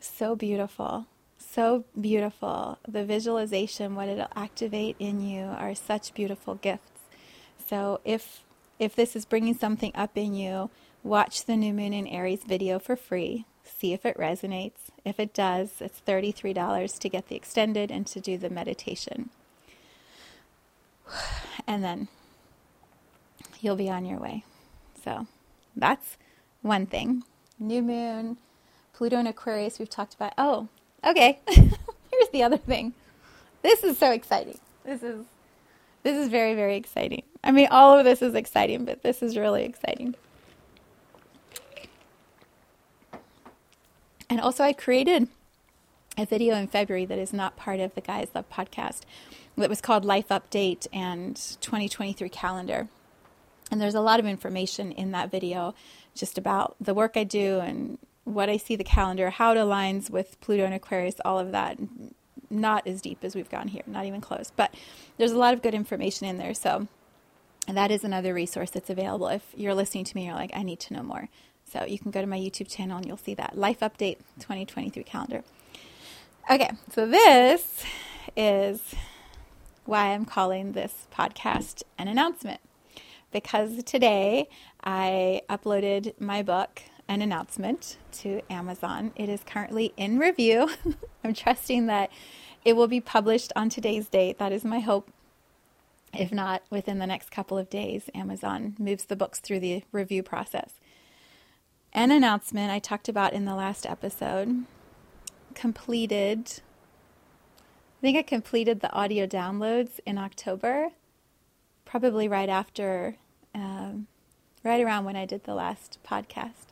so 0.00 0.34
beautiful. 0.34 1.06
So 1.54 1.84
beautiful. 2.00 2.78
The 2.88 3.04
visualization, 3.04 3.94
what 3.94 4.08
it'll 4.08 4.28
activate 4.34 4.96
in 4.98 5.20
you, 5.20 5.44
are 5.44 5.74
such 5.74 6.14
beautiful 6.14 6.54
gifts. 6.54 7.00
So 7.68 8.00
if 8.04 8.42
if 8.78 8.96
this 8.96 9.14
is 9.14 9.24
bringing 9.24 9.54
something 9.54 9.92
up 9.94 10.16
in 10.16 10.34
you, 10.34 10.70
Watch 11.04 11.46
the 11.46 11.56
New 11.56 11.72
Moon 11.72 11.92
in 11.92 12.06
Aries 12.06 12.44
video 12.44 12.78
for 12.78 12.94
free. 12.94 13.44
See 13.64 13.92
if 13.92 14.06
it 14.06 14.16
resonates. 14.16 14.90
If 15.04 15.18
it 15.18 15.34
does, 15.34 15.80
it's 15.80 16.00
$33 16.06 16.98
to 17.00 17.08
get 17.08 17.26
the 17.26 17.34
extended 17.34 17.90
and 17.90 18.06
to 18.06 18.20
do 18.20 18.38
the 18.38 18.50
meditation. 18.50 19.30
And 21.64 21.84
then 21.84 22.08
you'll 23.60 23.76
be 23.76 23.88
on 23.88 24.04
your 24.04 24.18
way. 24.18 24.42
So 25.04 25.28
that's 25.76 26.16
one 26.60 26.86
thing. 26.86 27.22
New 27.58 27.82
Moon, 27.82 28.38
Pluto 28.92 29.16
and 29.16 29.28
Aquarius, 29.28 29.78
we've 29.78 29.88
talked 29.88 30.14
about. 30.14 30.32
Oh, 30.36 30.68
okay. 31.04 31.40
Here's 31.48 32.28
the 32.32 32.42
other 32.42 32.56
thing. 32.56 32.92
This 33.62 33.84
is 33.84 33.98
so 33.98 34.10
exciting. 34.10 34.58
This 34.84 35.02
is 35.02 35.24
this 36.02 36.16
is 36.16 36.28
very 36.28 36.54
very 36.54 36.76
exciting. 36.76 37.22
I 37.44 37.50
mean, 37.52 37.68
all 37.70 37.98
of 37.98 38.04
this 38.04 38.22
is 38.22 38.34
exciting, 38.34 38.84
but 38.84 39.02
this 39.02 39.22
is 39.22 39.36
really 39.36 39.64
exciting. 39.64 40.14
And 44.28 44.40
also, 44.40 44.64
I 44.64 44.72
created 44.72 45.28
a 46.16 46.24
video 46.24 46.56
in 46.56 46.66
February 46.66 47.04
that 47.06 47.18
is 47.18 47.32
not 47.32 47.56
part 47.56 47.80
of 47.80 47.94
the 47.94 48.00
Gaia's 48.00 48.30
Love 48.34 48.48
podcast 48.50 49.00
that 49.56 49.68
was 49.68 49.80
called 49.80 50.04
Life 50.04 50.28
Update 50.28 50.86
and 50.92 51.36
2023 51.36 52.28
Calendar. 52.28 52.88
And 53.70 53.80
there's 53.80 53.94
a 53.94 54.00
lot 54.00 54.20
of 54.20 54.26
information 54.26 54.92
in 54.92 55.12
that 55.12 55.30
video 55.30 55.74
just 56.14 56.38
about 56.38 56.76
the 56.80 56.94
work 56.94 57.16
I 57.16 57.24
do 57.24 57.60
and 57.60 57.98
what 58.24 58.48
I 58.48 58.56
see 58.56 58.76
the 58.76 58.84
calendar, 58.84 59.30
how 59.30 59.52
it 59.52 59.56
aligns 59.56 60.10
with 60.10 60.40
Pluto 60.40 60.64
and 60.64 60.74
Aquarius, 60.74 61.16
all 61.24 61.38
of 61.38 61.52
that. 61.52 61.78
Not 62.50 62.86
as 62.86 63.00
deep 63.00 63.18
as 63.22 63.34
we've 63.34 63.48
gone 63.48 63.68
here, 63.68 63.82
not 63.86 64.04
even 64.04 64.20
close. 64.20 64.52
But 64.54 64.74
there's 65.16 65.32
a 65.32 65.38
lot 65.38 65.54
of 65.54 65.62
good 65.62 65.74
information 65.74 66.26
in 66.26 66.36
there. 66.36 66.52
So 66.52 66.86
that 67.66 67.90
is 67.90 68.04
another 68.04 68.34
resource 68.34 68.70
that's 68.70 68.90
available. 68.90 69.28
If 69.28 69.42
you're 69.56 69.74
listening 69.74 70.04
to 70.04 70.14
me, 70.14 70.26
you're 70.26 70.34
like, 70.34 70.50
I 70.54 70.62
need 70.62 70.78
to 70.80 70.92
know 70.92 71.02
more. 71.02 71.28
So 71.64 71.86
you 71.86 71.98
can 71.98 72.10
go 72.10 72.20
to 72.20 72.26
my 72.26 72.38
YouTube 72.38 72.68
channel 72.68 72.98
and 72.98 73.06
you'll 73.06 73.16
see 73.16 73.34
that 73.34 73.56
Life 73.56 73.80
Update 73.80 74.18
2023 74.38 75.02
calendar. 75.04 75.42
Okay, 76.50 76.72
so 76.92 77.06
this 77.06 77.84
is 78.36 78.94
why 79.84 80.08
I'm 80.12 80.24
calling 80.24 80.72
this 80.72 81.06
podcast 81.10 81.82
an 81.96 82.08
announcement. 82.08 82.60
Because 83.30 83.82
today 83.84 84.48
I 84.84 85.40
uploaded 85.48 86.20
my 86.20 86.42
book, 86.42 86.82
An 87.12 87.20
Announcement, 87.20 87.98
to 88.12 88.40
Amazon. 88.48 89.12
It 89.16 89.28
is 89.28 89.42
currently 89.44 89.92
in 89.98 90.18
review. 90.18 90.70
I'm 91.22 91.34
trusting 91.34 91.84
that 91.84 92.10
it 92.64 92.74
will 92.74 92.88
be 92.88 93.02
published 93.02 93.52
on 93.54 93.68
today's 93.68 94.08
date. 94.08 94.38
That 94.38 94.50
is 94.50 94.64
my 94.64 94.80
hope. 94.80 95.10
If 96.14 96.32
not, 96.32 96.62
within 96.70 97.00
the 97.00 97.06
next 97.06 97.30
couple 97.30 97.58
of 97.58 97.68
days, 97.68 98.08
Amazon 98.14 98.76
moves 98.78 99.04
the 99.04 99.14
books 99.14 99.40
through 99.40 99.60
the 99.60 99.84
review 99.92 100.22
process. 100.22 100.80
An 101.92 102.10
announcement 102.10 102.72
I 102.72 102.78
talked 102.78 103.10
about 103.10 103.34
in 103.34 103.44
the 103.44 103.54
last 103.54 103.84
episode 103.84 104.64
completed, 105.54 106.62
I 107.58 108.00
think 108.00 108.16
I 108.16 108.22
completed 108.22 108.80
the 108.80 108.92
audio 108.92 109.26
downloads 109.26 110.00
in 110.06 110.16
October, 110.16 110.92
probably 111.84 112.26
right 112.26 112.48
after, 112.48 113.16
um, 113.54 114.06
right 114.64 114.82
around 114.82 115.04
when 115.04 115.16
I 115.16 115.26
did 115.26 115.44
the 115.44 115.54
last 115.54 115.98
podcast. 116.02 116.71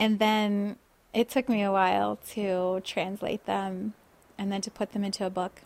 And 0.00 0.18
then 0.18 0.76
it 1.12 1.28
took 1.28 1.48
me 1.48 1.62
a 1.62 1.70
while 1.70 2.16
to 2.30 2.80
translate 2.84 3.44
them 3.44 3.92
and 4.38 4.50
then 4.50 4.62
to 4.62 4.70
put 4.70 4.92
them 4.92 5.04
into 5.04 5.26
a 5.26 5.30
book. 5.30 5.60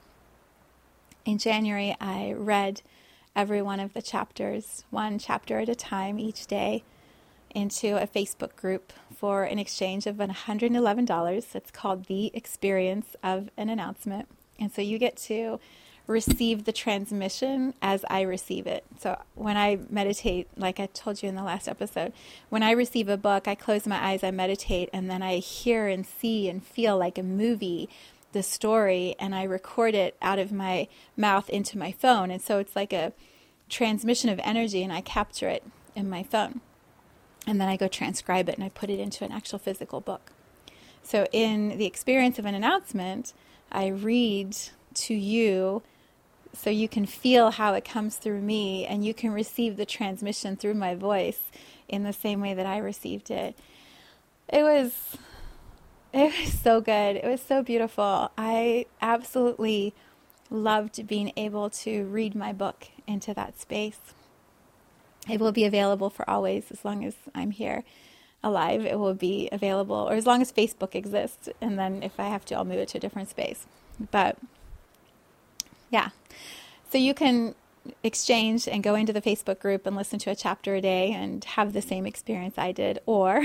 In 1.25 1.39
January, 1.39 1.97
I 2.01 2.33
read 2.37 2.83
every 3.37 3.63
one 3.63 3.79
of 3.79 3.95
the 3.95 4.03
chapters, 4.03 4.85
one 4.91 5.21
chapter 5.21 5.61
at 5.61 5.69
a 5.69 5.77
time 5.77 6.19
each 6.19 6.49
day, 6.49 6.83
into 7.55 7.97
a 7.97 8.09
Facebook 8.09 8.57
group 8.57 8.93
for 9.17 9.45
an 9.45 9.61
exchange 9.61 10.09
of 10.09 10.17
$111. 10.17 11.55
It's 11.55 11.71
called 11.71 12.07
The 12.07 12.33
Experience 12.35 13.15
of 13.23 13.51
an 13.57 13.69
Announcement. 13.69 14.29
And 14.59 14.73
so 14.73 14.83
you 14.83 14.99
get 14.99 15.17
to 15.19 15.61
receive 16.07 16.65
the 16.65 16.73
transmission 16.73 17.75
as 17.81 18.05
I 18.11 18.23
receive 18.23 18.67
it. 18.67 18.85
So 19.01 19.19
when 19.35 19.57
I 19.57 19.79
meditate, 19.89 20.49
like 20.57 20.79
I 20.79 20.87
told 20.87 21.23
you 21.23 21.29
in 21.29 21.35
the 21.35 21.43
last 21.43 21.67
episode, 21.67 22.13
when 22.51 22.63
I 22.63 22.73
receive 22.73 23.09
a 23.09 23.17
book, 23.17 23.49
I 23.49 23.55
close 23.55 23.87
my 23.87 24.03
eyes, 24.05 24.23
I 24.23 24.31
meditate, 24.31 24.91
and 24.93 25.11
then 25.11 25.23
I 25.23 25.39
hear 25.39 25.89
and 25.89 26.07
see 26.07 26.49
and 26.49 26.65
feel 26.65 26.99
like 26.99 27.17
a 27.17 27.23
movie 27.23 27.89
the 28.35 28.43
story 28.43 29.15
and 29.19 29.35
I 29.35 29.45
record 29.45 29.95
it 29.95 30.17
out 30.21 30.39
of 30.39 30.53
my 30.53 30.89
mouth 31.17 31.49
into 31.49 31.79
my 31.79 31.93
phone. 31.93 32.31
And 32.31 32.43
so 32.43 32.59
it's 32.59 32.77
like 32.77 32.93
a 32.93 33.13
transmission 33.71 34.29
of 34.29 34.41
energy 34.43 34.83
and 34.83 34.93
I 34.93 35.01
capture 35.01 35.49
it 35.49 35.65
in 35.97 36.11
my 36.11 36.23
phone. 36.23 36.61
And 37.47 37.61
then 37.61 37.69
I 37.69 37.77
go 37.77 37.89
transcribe 37.89 38.49
it 38.49 38.57
and 38.57 38.65
I 38.65 38.69
put 38.69 38.91
it 38.91 38.99
into 38.99 39.25
an 39.25 39.33
actual 39.33 39.59
physical 39.59 40.01
book. 40.01 40.33
So 41.03 41.27
in 41.33 41.79
the 41.79 41.87
experience 41.87 42.39
of 42.39 42.45
an 42.45 42.55
announcement, 42.55 43.33
I 43.71 43.87
read 43.89 44.57
to 44.95 45.15
you 45.15 45.83
so 46.55 46.71
you 46.71 46.89
can 46.89 47.07
feel 47.07 47.51
how 47.51 47.75
it 47.75 47.85
comes 47.85 48.17
through 48.17 48.41
me 48.41 48.87
and 48.87 49.05
you 49.05 49.15
can 49.15 49.33
receive 49.33 49.77
the 49.77 49.87
transmission 49.87 50.57
through 50.57 50.75
my 50.75 50.95
voice 50.95 51.41
in 51.89 52.03
the 52.03 52.13
same 52.13 52.41
way 52.41 52.55
that 52.55 52.67
I 52.67 52.79
received 52.79 53.31
it. 53.31 53.57
It 54.49 54.63
was 54.63 55.17
it 56.13 56.33
was 56.41 56.53
so 56.53 56.81
good. 56.81 57.17
It 57.17 57.25
was 57.25 57.43
so 57.43 57.63
beautiful. 57.63 58.31
I 58.39 58.87
absolutely 59.03 59.95
loved 60.49 61.07
being 61.09 61.33
able 61.37 61.71
to 61.71 62.05
read 62.05 62.35
my 62.35 62.53
book 62.53 62.87
into 63.07 63.35
that 63.35 63.61
space. 63.61 63.99
It 65.29 65.41
will 65.41 65.53
be 65.53 65.65
available 65.65 66.11
for 66.11 66.29
always 66.29 66.71
as 66.71 66.85
long 66.85 67.05
as 67.05 67.15
I'm 67.35 67.51
here 67.51 67.83
alive. 68.45 68.85
It 68.85 68.99
will 68.99 69.15
be 69.15 69.49
available, 69.51 69.97
or 69.97 70.15
as 70.15 70.27
long 70.27 70.41
as 70.43 70.53
Facebook 70.53 70.95
exists. 70.95 71.49
And 71.61 71.79
then 71.79 72.03
if 72.03 72.21
I 72.21 72.29
have 72.29 72.45
to, 72.47 72.55
I'll 72.55 72.65
move 72.65 72.79
it 72.79 72.89
to 72.89 72.99
a 72.99 73.01
different 73.01 73.31
space. 73.31 73.67
But 74.11 74.37
yeah. 75.95 76.11
So 76.91 76.99
you 76.99 77.15
can 77.15 77.55
exchange 78.03 78.67
and 78.67 78.83
go 78.83 78.97
into 78.97 79.13
the 79.13 79.23
Facebook 79.23 79.61
group 79.61 79.87
and 79.87 79.95
listen 79.95 80.19
to 80.19 80.31
a 80.31 80.35
chapter 80.35 80.75
a 80.75 80.81
day 80.81 81.13
and 81.13 81.45
have 81.45 81.73
the 81.73 81.83
same 81.83 82.05
experience 82.05 82.57
I 82.59 82.73
did, 82.73 82.99
or 83.07 83.45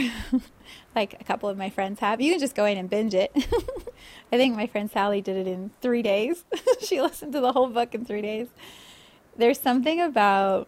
like 0.95 1.13
a 1.21 1.23
couple 1.23 1.47
of 1.47 1.59
my 1.59 1.69
friends 1.69 1.99
have. 1.99 2.19
You 2.19 2.31
can 2.31 2.39
just 2.39 2.55
go 2.55 2.65
in 2.65 2.75
and 2.79 2.89
binge 2.89 3.13
it. 3.13 3.31
I 4.31 4.37
think 4.37 4.55
my 4.55 4.65
friend 4.65 4.89
Sally 4.89 5.21
did 5.21 5.37
it 5.37 5.47
in 5.47 5.69
three 5.79 6.01
days. 6.01 6.43
she 6.81 6.99
listened 7.01 7.33
to 7.33 7.39
the 7.39 7.51
whole 7.51 7.67
book 7.67 7.93
in 7.93 8.03
three 8.03 8.23
days. 8.23 8.47
There's 9.37 9.59
something 9.59 10.01
about 10.01 10.67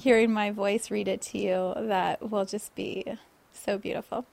hearing 0.00 0.32
my 0.32 0.50
voice 0.52 0.90
read 0.90 1.06
it 1.06 1.20
to 1.20 1.38
you 1.38 1.74
that 1.76 2.30
will 2.30 2.46
just 2.46 2.74
be 2.74 3.04
so 3.52 3.76
beautiful. 3.76 4.24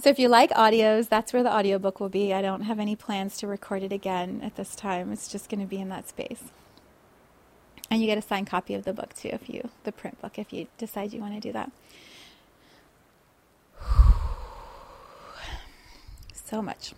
So 0.00 0.08
if 0.08 0.18
you 0.18 0.28
like 0.28 0.48
audios, 0.52 1.10
that's 1.10 1.34
where 1.34 1.42
the 1.42 1.54
audiobook 1.54 2.00
will 2.00 2.08
be. 2.08 2.32
I 2.32 2.40
don't 2.40 2.62
have 2.62 2.78
any 2.78 2.96
plans 2.96 3.36
to 3.38 3.46
record 3.46 3.82
it 3.82 3.92
again 3.92 4.40
at 4.42 4.56
this 4.56 4.74
time. 4.74 5.12
It's 5.12 5.28
just 5.28 5.50
going 5.50 5.60
to 5.60 5.66
be 5.66 5.78
in 5.78 5.90
that 5.90 6.08
space. 6.08 6.44
And 7.90 8.00
you 8.00 8.06
get 8.06 8.16
a 8.16 8.22
signed 8.22 8.46
copy 8.46 8.72
of 8.72 8.84
the 8.84 8.94
book 8.94 9.12
too 9.12 9.28
if 9.30 9.50
you 9.50 9.68
the 9.84 9.92
print 9.92 10.18
book 10.22 10.38
if 10.38 10.52
you 10.54 10.68
decide 10.78 11.12
you 11.12 11.20
want 11.20 11.34
to 11.34 11.40
do 11.40 11.52
that. 11.52 11.70
So 16.32 16.60
much. 16.60 16.94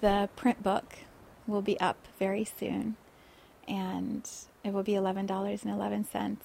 The 0.00 0.30
print 0.36 0.62
book 0.62 1.00
will 1.46 1.60
be 1.60 1.78
up 1.80 1.98
very 2.18 2.44
soon 2.44 2.96
and 3.66 4.26
it 4.64 4.72
will 4.72 4.82
be 4.82 4.92
$11.11. 4.92 6.36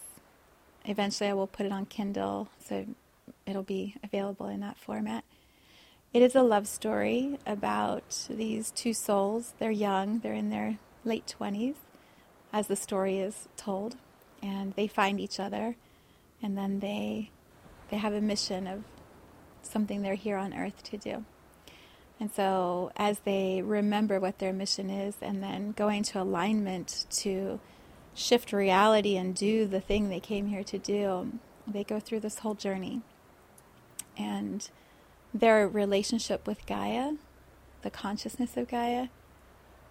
Eventually 0.84 1.30
I 1.30 1.34
will 1.34 1.48
put 1.48 1.66
it 1.66 1.72
on 1.72 1.86
Kindle 1.86 2.50
so 2.60 2.88
it'll 3.46 3.64
be 3.64 3.96
available 4.04 4.48
in 4.48 4.60
that 4.62 4.78
format. 4.78 5.24
It 6.14 6.22
is 6.22 6.36
a 6.36 6.44
love 6.44 6.68
story 6.68 7.40
about 7.46 8.28
these 8.30 8.72
two 8.72 8.94
souls. 8.94 9.54
They're 9.60 9.72
young, 9.72 10.20
they're 10.20 10.34
in 10.34 10.50
their 10.50 10.78
late 11.04 11.36
20s 11.40 11.76
as 12.54 12.68
the 12.68 12.76
story 12.76 13.18
is 13.18 13.48
told, 13.58 13.96
and 14.42 14.74
they 14.76 14.88
find 14.88 15.20
each 15.20 15.40
other, 15.40 15.76
and 16.42 16.56
then 16.58 16.80
they 16.80 17.32
they 17.90 17.98
have 17.98 18.14
a 18.14 18.22
mission 18.22 18.68
of 18.68 18.84
something 19.62 20.02
they're 20.02 20.16
here 20.16 20.38
on 20.38 20.54
earth 20.54 20.84
to 20.84 20.98
do. 20.98 21.26
And 22.20 22.32
so, 22.32 22.92
as 22.96 23.20
they 23.20 23.62
remember 23.62 24.20
what 24.20 24.40
their 24.40 24.54
mission 24.54 24.90
is, 24.90 25.16
and 25.22 25.44
then 25.44 25.72
go 25.72 25.90
into 25.90 26.22
alignment 26.22 27.06
to 27.10 27.60
shift 28.14 28.54
reality 28.54 29.18
and 29.18 29.36
do 29.36 29.66
the 29.66 29.82
thing 29.82 30.10
they 30.10 30.20
came 30.20 30.48
here 30.48 30.64
to 30.64 30.78
do, 30.78 31.32
they 31.68 31.84
go 31.84 32.00
through 32.00 32.20
this 32.20 32.40
whole 32.40 32.54
journey. 32.54 33.02
And 34.18 34.68
their 35.34 35.68
relationship 35.68 36.48
with 36.48 36.66
Gaia, 36.66 37.14
the 37.82 37.90
consciousness 37.90 38.56
of 38.58 38.68
Gaia, 38.68 39.08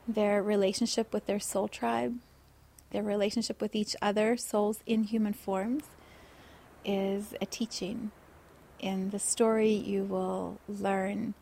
their 0.07 0.43
relationship 0.43 1.13
with 1.13 1.27
their 1.27 1.41
soul 1.41 1.69
tribe, 1.69 2.19
their 2.91 3.03
relationship 3.03 3.61
with 3.61 3.75
each 3.75 3.97
other, 4.03 4.37
souls 4.37 4.81
in 4.87 5.05
human 5.05 5.33
forms, 5.33 5.85
is 6.85 7.35
a 7.41 7.47
teaching. 7.47 8.11
In 8.79 9.11
the 9.11 9.19
story, 9.19 9.73
you 9.73 10.05
will 10.05 10.59
learn 10.69 11.35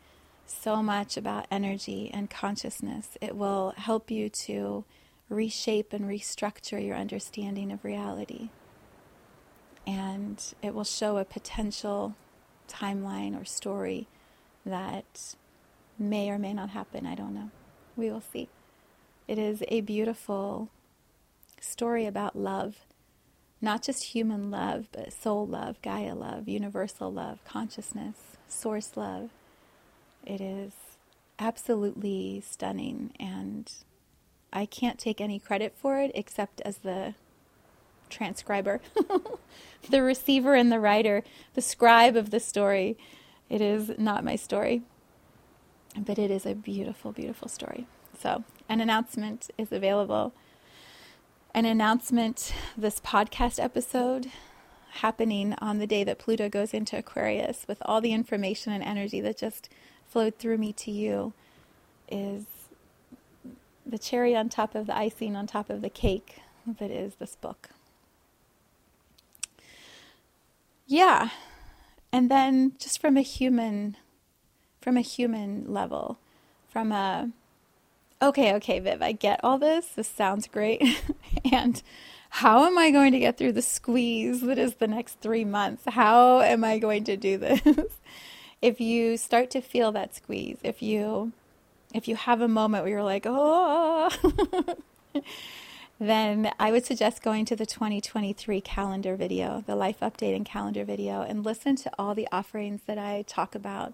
so 0.45 0.83
much 0.83 1.17
about 1.17 1.47
energy 1.49 2.09
and 2.13 2.29
consciousness. 2.29 3.17
It 3.19 3.35
will 3.35 3.73
help 3.77 4.11
you 4.11 4.29
to 4.29 4.83
reshape 5.29 5.93
and 5.93 6.05
restructure 6.05 6.85
your 6.85 6.97
understanding 6.97 7.71
of 7.71 7.83
reality. 7.83 8.49
And 9.87 10.43
it 10.61 10.73
will 10.73 10.83
show 10.83 11.17
a 11.17 11.25
potential 11.25 12.15
timeline 12.71 13.39
or 13.39 13.45
story 13.45 14.07
that 14.65 15.35
may 15.97 16.29
or 16.29 16.39
may 16.39 16.53
not 16.53 16.69
happen. 16.71 17.05
I 17.05 17.15
don't 17.15 17.33
know. 17.33 17.51
We 17.95 18.09
will 18.09 18.21
see. 18.21 18.49
It 19.27 19.37
is 19.37 19.63
a 19.67 19.81
beautiful 19.81 20.69
story 21.59 22.05
about 22.05 22.35
love. 22.35 22.77
Not 23.61 23.83
just 23.83 24.05
human 24.05 24.49
love, 24.49 24.87
but 24.91 25.13
soul 25.13 25.45
love, 25.45 25.81
Gaia 25.81 26.15
love, 26.15 26.47
universal 26.47 27.11
love, 27.13 27.43
consciousness, 27.45 28.17
source 28.47 28.97
love. 28.97 29.29
It 30.25 30.41
is 30.41 30.73
absolutely 31.37 32.43
stunning, 32.45 33.13
and 33.19 33.71
I 34.51 34.65
can't 34.65 34.99
take 34.99 35.21
any 35.21 35.39
credit 35.39 35.75
for 35.77 35.99
it 35.99 36.11
except 36.15 36.61
as 36.61 36.79
the 36.79 37.13
transcriber, 38.11 38.81
the 39.89 40.01
receiver 40.01 40.53
and 40.53 40.71
the 40.71 40.79
writer, 40.79 41.23
the 41.55 41.61
scribe 41.61 42.15
of 42.15 42.29
the 42.29 42.39
story. 42.39 42.97
It 43.49 43.61
is 43.61 43.91
not 43.97 44.23
my 44.23 44.35
story, 44.35 44.83
but 45.97 46.19
it 46.19 46.29
is 46.29 46.45
a 46.45 46.53
beautiful, 46.53 47.11
beautiful 47.11 47.47
story. 47.47 47.87
So, 48.19 48.43
an 48.69 48.79
announcement 48.79 49.49
is 49.57 49.71
available 49.71 50.33
an 51.53 51.65
announcement 51.65 52.53
this 52.77 53.01
podcast 53.01 53.61
episode 53.61 54.31
happening 54.95 55.53
on 55.59 55.79
the 55.79 55.87
day 55.87 56.03
that 56.03 56.17
Pluto 56.17 56.47
goes 56.47 56.73
into 56.73 56.97
Aquarius 56.97 57.65
with 57.67 57.77
all 57.85 57.99
the 57.99 58.13
information 58.13 58.71
and 58.71 58.83
energy 58.83 59.19
that 59.21 59.37
just 59.37 59.69
flowed 60.07 60.37
through 60.37 60.57
me 60.57 60.71
to 60.73 60.91
you 60.91 61.33
is 62.09 62.45
the 63.85 63.97
cherry 63.97 64.35
on 64.35 64.47
top 64.47 64.75
of 64.75 64.87
the 64.87 64.95
icing 64.95 65.35
on 65.35 65.45
top 65.45 65.69
of 65.69 65.81
the 65.81 65.89
cake 65.89 66.41
that 66.65 66.89
is 66.91 67.15
this 67.15 67.35
book. 67.35 67.71
Yeah. 70.91 71.29
And 72.11 72.29
then 72.29 72.73
just 72.77 72.99
from 72.99 73.15
a 73.15 73.21
human 73.21 73.95
from 74.81 74.97
a 74.97 75.01
human 75.01 75.71
level, 75.71 76.17
from 76.67 76.91
a 76.91 77.31
okay, 78.21 78.53
okay, 78.55 78.79
Viv, 78.79 79.01
I 79.01 79.13
get 79.13 79.39
all 79.41 79.57
this. 79.57 79.87
This 79.95 80.09
sounds 80.09 80.49
great. 80.49 80.83
and 81.51 81.81
how 82.29 82.65
am 82.65 82.77
I 82.77 82.91
going 82.91 83.13
to 83.13 83.19
get 83.19 83.37
through 83.37 83.53
the 83.53 83.61
squeeze 83.61 84.41
that 84.41 84.57
is 84.57 84.75
the 84.75 84.87
next 84.87 85.21
three 85.21 85.45
months? 85.45 85.83
How 85.87 86.41
am 86.41 86.65
I 86.65 86.77
going 86.77 87.05
to 87.05 87.15
do 87.15 87.37
this? 87.37 87.61
if 88.61 88.81
you 88.81 89.15
start 89.15 89.49
to 89.51 89.61
feel 89.61 89.93
that 89.93 90.13
squeeze, 90.13 90.57
if 90.61 90.81
you 90.81 91.31
if 91.93 92.09
you 92.09 92.17
have 92.17 92.41
a 92.41 92.49
moment 92.49 92.83
where 92.83 92.91
you're 92.91 93.03
like, 93.03 93.25
oh, 93.25 94.09
then 96.01 96.51
I 96.59 96.71
would 96.71 96.83
suggest 96.83 97.21
going 97.21 97.45
to 97.45 97.55
the 97.55 97.67
2023 97.67 98.59
calendar 98.61 99.15
video, 99.15 99.63
the 99.67 99.75
life 99.75 99.99
update 99.99 100.35
and 100.35 100.43
calendar 100.43 100.83
video, 100.83 101.21
and 101.21 101.45
listen 101.45 101.75
to 101.75 101.91
all 101.99 102.15
the 102.15 102.27
offerings 102.31 102.81
that 102.87 102.97
I 102.97 103.23
talk 103.27 103.53
about 103.53 103.93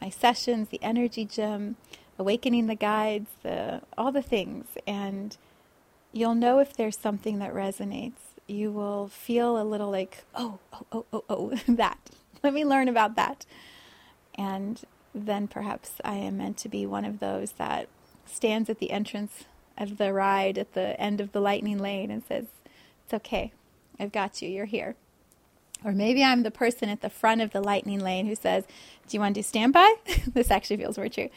my 0.00 0.08
sessions, 0.08 0.68
the 0.68 0.80
energy 0.80 1.24
gym, 1.24 1.74
awakening 2.16 2.68
the 2.68 2.76
guides, 2.76 3.28
the, 3.42 3.82
all 3.98 4.12
the 4.12 4.22
things. 4.22 4.66
And 4.86 5.36
you'll 6.12 6.36
know 6.36 6.60
if 6.60 6.76
there's 6.76 6.96
something 6.96 7.40
that 7.40 7.52
resonates. 7.52 8.36
You 8.46 8.70
will 8.70 9.08
feel 9.08 9.60
a 9.60 9.64
little 9.64 9.90
like, 9.90 10.22
oh, 10.36 10.60
oh, 10.72 10.86
oh, 10.92 11.06
oh, 11.12 11.24
oh, 11.28 11.50
that. 11.74 11.98
Let 12.44 12.54
me 12.54 12.64
learn 12.64 12.86
about 12.86 13.16
that. 13.16 13.46
And 14.36 14.80
then 15.12 15.48
perhaps 15.48 15.94
I 16.04 16.14
am 16.14 16.36
meant 16.36 16.56
to 16.58 16.68
be 16.68 16.86
one 16.86 17.04
of 17.04 17.18
those 17.18 17.50
that 17.52 17.88
stands 18.26 18.70
at 18.70 18.78
the 18.78 18.92
entrance 18.92 19.46
of 19.78 19.98
the 19.98 20.12
ride 20.12 20.58
at 20.58 20.74
the 20.74 21.00
end 21.00 21.20
of 21.20 21.32
the 21.32 21.40
lightning 21.40 21.78
lane 21.78 22.10
and 22.10 22.22
says, 22.24 22.46
It's 23.04 23.14
okay. 23.14 23.52
I've 23.98 24.12
got 24.12 24.42
you. 24.42 24.48
You're 24.48 24.66
here. 24.66 24.96
Or 25.84 25.92
maybe 25.92 26.24
I'm 26.24 26.42
the 26.42 26.50
person 26.50 26.88
at 26.88 27.02
the 27.02 27.10
front 27.10 27.40
of 27.40 27.52
the 27.52 27.60
lightning 27.60 28.00
lane 28.00 28.26
who 28.26 28.34
says, 28.34 28.64
Do 29.06 29.16
you 29.16 29.20
want 29.20 29.34
to 29.36 29.40
do 29.40 29.46
standby? 29.46 29.94
this 30.34 30.50
actually 30.50 30.78
feels 30.78 30.98
more 30.98 31.08
true. 31.08 31.28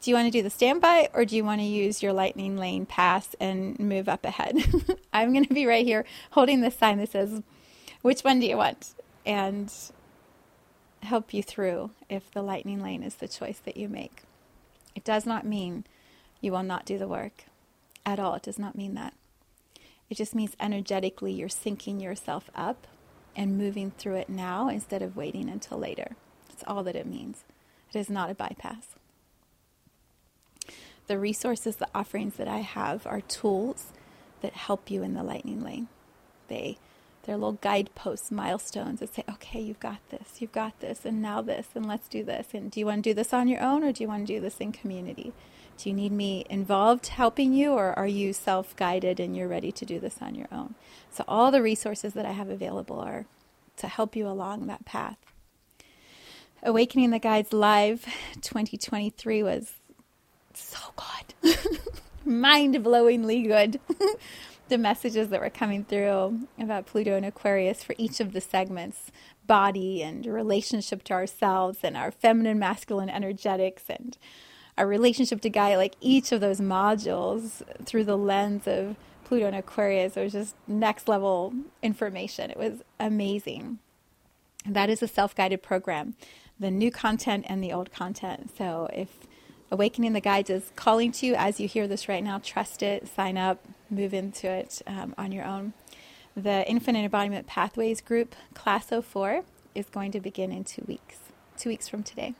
Do 0.00 0.10
you 0.10 0.16
want 0.16 0.26
to 0.26 0.30
do 0.30 0.42
the 0.42 0.50
standby 0.50 1.10
or 1.12 1.24
do 1.24 1.36
you 1.36 1.44
want 1.44 1.60
to 1.60 1.66
use 1.66 2.02
your 2.02 2.12
lightning 2.12 2.56
lane 2.56 2.86
pass 2.86 3.34
and 3.38 3.78
move 3.78 4.08
up 4.08 4.24
ahead? 4.24 4.56
I'm 5.12 5.32
going 5.32 5.44
to 5.44 5.54
be 5.54 5.66
right 5.66 5.84
here 5.84 6.04
holding 6.30 6.60
this 6.60 6.76
sign 6.76 6.98
that 6.98 7.12
says, 7.12 7.42
Which 8.00 8.22
one 8.22 8.40
do 8.40 8.46
you 8.46 8.56
want? 8.56 8.94
And 9.26 9.72
help 11.02 11.32
you 11.34 11.42
through 11.42 11.90
if 12.08 12.30
the 12.30 12.42
lightning 12.42 12.82
lane 12.82 13.02
is 13.02 13.16
the 13.16 13.28
choice 13.28 13.58
that 13.60 13.76
you 13.76 13.88
make. 13.88 14.22
It 14.94 15.04
does 15.04 15.26
not 15.26 15.46
mean 15.46 15.84
you 16.40 16.52
will 16.52 16.62
not 16.62 16.84
do 16.84 16.98
the 16.98 17.08
work 17.08 17.44
at 18.04 18.18
all. 18.18 18.34
It 18.34 18.42
does 18.42 18.58
not 18.58 18.76
mean 18.76 18.94
that. 18.94 19.14
It 20.08 20.16
just 20.16 20.34
means 20.34 20.56
energetically 20.58 21.32
you're 21.32 21.48
syncing 21.48 22.02
yourself 22.02 22.50
up 22.54 22.86
and 23.36 23.56
moving 23.56 23.92
through 23.92 24.16
it 24.16 24.28
now 24.28 24.68
instead 24.68 25.02
of 25.02 25.16
waiting 25.16 25.48
until 25.48 25.78
later. 25.78 26.16
That's 26.48 26.64
all 26.66 26.82
that 26.82 26.96
it 26.96 27.06
means. 27.06 27.44
It 27.92 27.98
is 27.98 28.10
not 28.10 28.30
a 28.30 28.34
bypass. 28.34 28.96
The 31.06 31.18
resources, 31.18 31.76
the 31.76 31.88
offerings 31.94 32.34
that 32.36 32.48
I 32.48 32.58
have 32.58 33.06
are 33.06 33.20
tools 33.20 33.92
that 34.42 34.52
help 34.52 34.90
you 34.90 35.02
in 35.02 35.14
the 35.14 35.22
lightning 35.22 35.62
lane. 35.62 35.88
They 36.48 36.78
they're 37.24 37.36
little 37.36 37.58
guideposts, 37.60 38.30
milestones 38.30 39.00
that 39.00 39.14
say, 39.14 39.24
okay, 39.28 39.60
you've 39.60 39.80
got 39.80 39.98
this, 40.08 40.40
you've 40.40 40.52
got 40.52 40.80
this, 40.80 41.04
and 41.04 41.20
now 41.20 41.42
this, 41.42 41.68
and 41.74 41.86
let's 41.86 42.08
do 42.08 42.24
this. 42.24 42.48
And 42.54 42.70
do 42.70 42.80
you 42.80 42.86
want 42.86 43.04
to 43.04 43.10
do 43.10 43.14
this 43.14 43.34
on 43.34 43.46
your 43.46 43.62
own 43.62 43.84
or 43.84 43.92
do 43.92 44.02
you 44.02 44.08
want 44.08 44.26
to 44.26 44.32
do 44.32 44.40
this 44.40 44.58
in 44.58 44.72
community? 44.72 45.32
Do 45.80 45.88
you 45.88 45.94
need 45.94 46.12
me 46.12 46.44
involved 46.50 47.06
helping 47.06 47.54
you, 47.54 47.72
or 47.72 47.98
are 47.98 48.06
you 48.06 48.34
self 48.34 48.76
guided 48.76 49.18
and 49.18 49.34
you're 49.34 49.48
ready 49.48 49.72
to 49.72 49.86
do 49.86 49.98
this 49.98 50.18
on 50.20 50.34
your 50.34 50.48
own? 50.52 50.74
So, 51.10 51.24
all 51.26 51.50
the 51.50 51.62
resources 51.62 52.12
that 52.12 52.26
I 52.26 52.32
have 52.32 52.50
available 52.50 53.00
are 53.00 53.24
to 53.78 53.88
help 53.88 54.14
you 54.14 54.28
along 54.28 54.66
that 54.66 54.84
path. 54.84 55.16
Awakening 56.62 57.12
the 57.12 57.18
Guides 57.18 57.54
Live 57.54 58.04
2023 58.42 59.42
was 59.42 59.72
so 60.52 60.78
good, 60.96 61.56
mind 62.26 62.74
blowingly 62.84 63.46
good. 63.46 63.80
the 64.68 64.76
messages 64.76 65.30
that 65.30 65.40
were 65.40 65.48
coming 65.48 65.84
through 65.84 66.46
about 66.60 66.84
Pluto 66.84 67.16
and 67.16 67.24
Aquarius 67.24 67.82
for 67.82 67.94
each 67.96 68.20
of 68.20 68.34
the 68.34 68.40
segments 68.42 69.10
body 69.46 70.02
and 70.02 70.26
relationship 70.26 71.02
to 71.04 71.14
ourselves 71.14 71.78
and 71.82 71.96
our 71.96 72.10
feminine 72.10 72.58
masculine 72.58 73.08
energetics 73.08 73.84
and 73.88 74.18
our 74.80 74.86
relationship 74.86 75.42
to 75.42 75.50
Gaia, 75.50 75.76
like 75.76 75.94
each 76.00 76.32
of 76.32 76.40
those 76.40 76.58
modules 76.58 77.62
through 77.84 78.04
the 78.04 78.16
lens 78.16 78.66
of 78.66 78.96
Pluto 79.24 79.46
and 79.46 79.54
Aquarius, 79.54 80.16
it 80.16 80.24
was 80.24 80.32
just 80.32 80.56
next 80.66 81.06
level 81.06 81.52
information. 81.82 82.50
It 82.50 82.56
was 82.56 82.82
amazing. 82.98 83.78
That 84.64 84.88
is 84.88 85.02
a 85.02 85.06
self 85.06 85.34
guided 85.34 85.62
program, 85.62 86.14
the 86.58 86.70
new 86.70 86.90
content 86.90 87.44
and 87.46 87.62
the 87.62 87.74
old 87.74 87.92
content. 87.92 88.56
So 88.56 88.88
if 88.90 89.08
Awakening 89.70 90.14
the 90.14 90.20
Guides 90.20 90.48
is 90.48 90.72
calling 90.76 91.12
to 91.12 91.26
you 91.26 91.34
as 91.34 91.60
you 91.60 91.68
hear 91.68 91.86
this 91.86 92.08
right 92.08 92.24
now, 92.24 92.40
trust 92.42 92.82
it, 92.82 93.06
sign 93.06 93.36
up, 93.36 93.62
move 93.90 94.14
into 94.14 94.48
it 94.48 94.80
um, 94.86 95.14
on 95.18 95.30
your 95.30 95.44
own. 95.44 95.74
The 96.34 96.66
Infinite 96.66 97.04
Embodiment 97.04 97.46
Pathways 97.46 98.00
group, 98.00 98.34
Class 98.54 98.86
04, 98.88 99.42
is 99.74 99.90
going 99.90 100.10
to 100.12 100.20
begin 100.20 100.50
in 100.50 100.64
two 100.64 100.84
weeks, 100.88 101.18
two 101.58 101.68
weeks 101.68 101.86
from 101.86 102.02
today. 102.02 102.34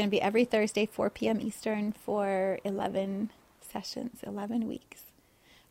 Going 0.00 0.08
to 0.08 0.16
be 0.16 0.22
every 0.22 0.46
Thursday, 0.46 0.86
4 0.86 1.10
p.m. 1.10 1.42
Eastern, 1.42 1.92
for 1.92 2.58
11 2.64 3.32
sessions, 3.60 4.20
11 4.26 4.66
weeks. 4.66 5.02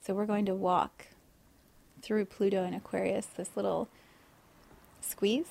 So 0.05 0.13
we're 0.13 0.27
going 0.27 0.45
to 0.45 0.53
walk 0.53 1.07
through 2.03 2.25
Pluto 2.25 2.63
and 2.63 2.75
Aquarius, 2.75 3.25
this 3.25 3.49
little 3.55 3.87
squeeze. 5.01 5.49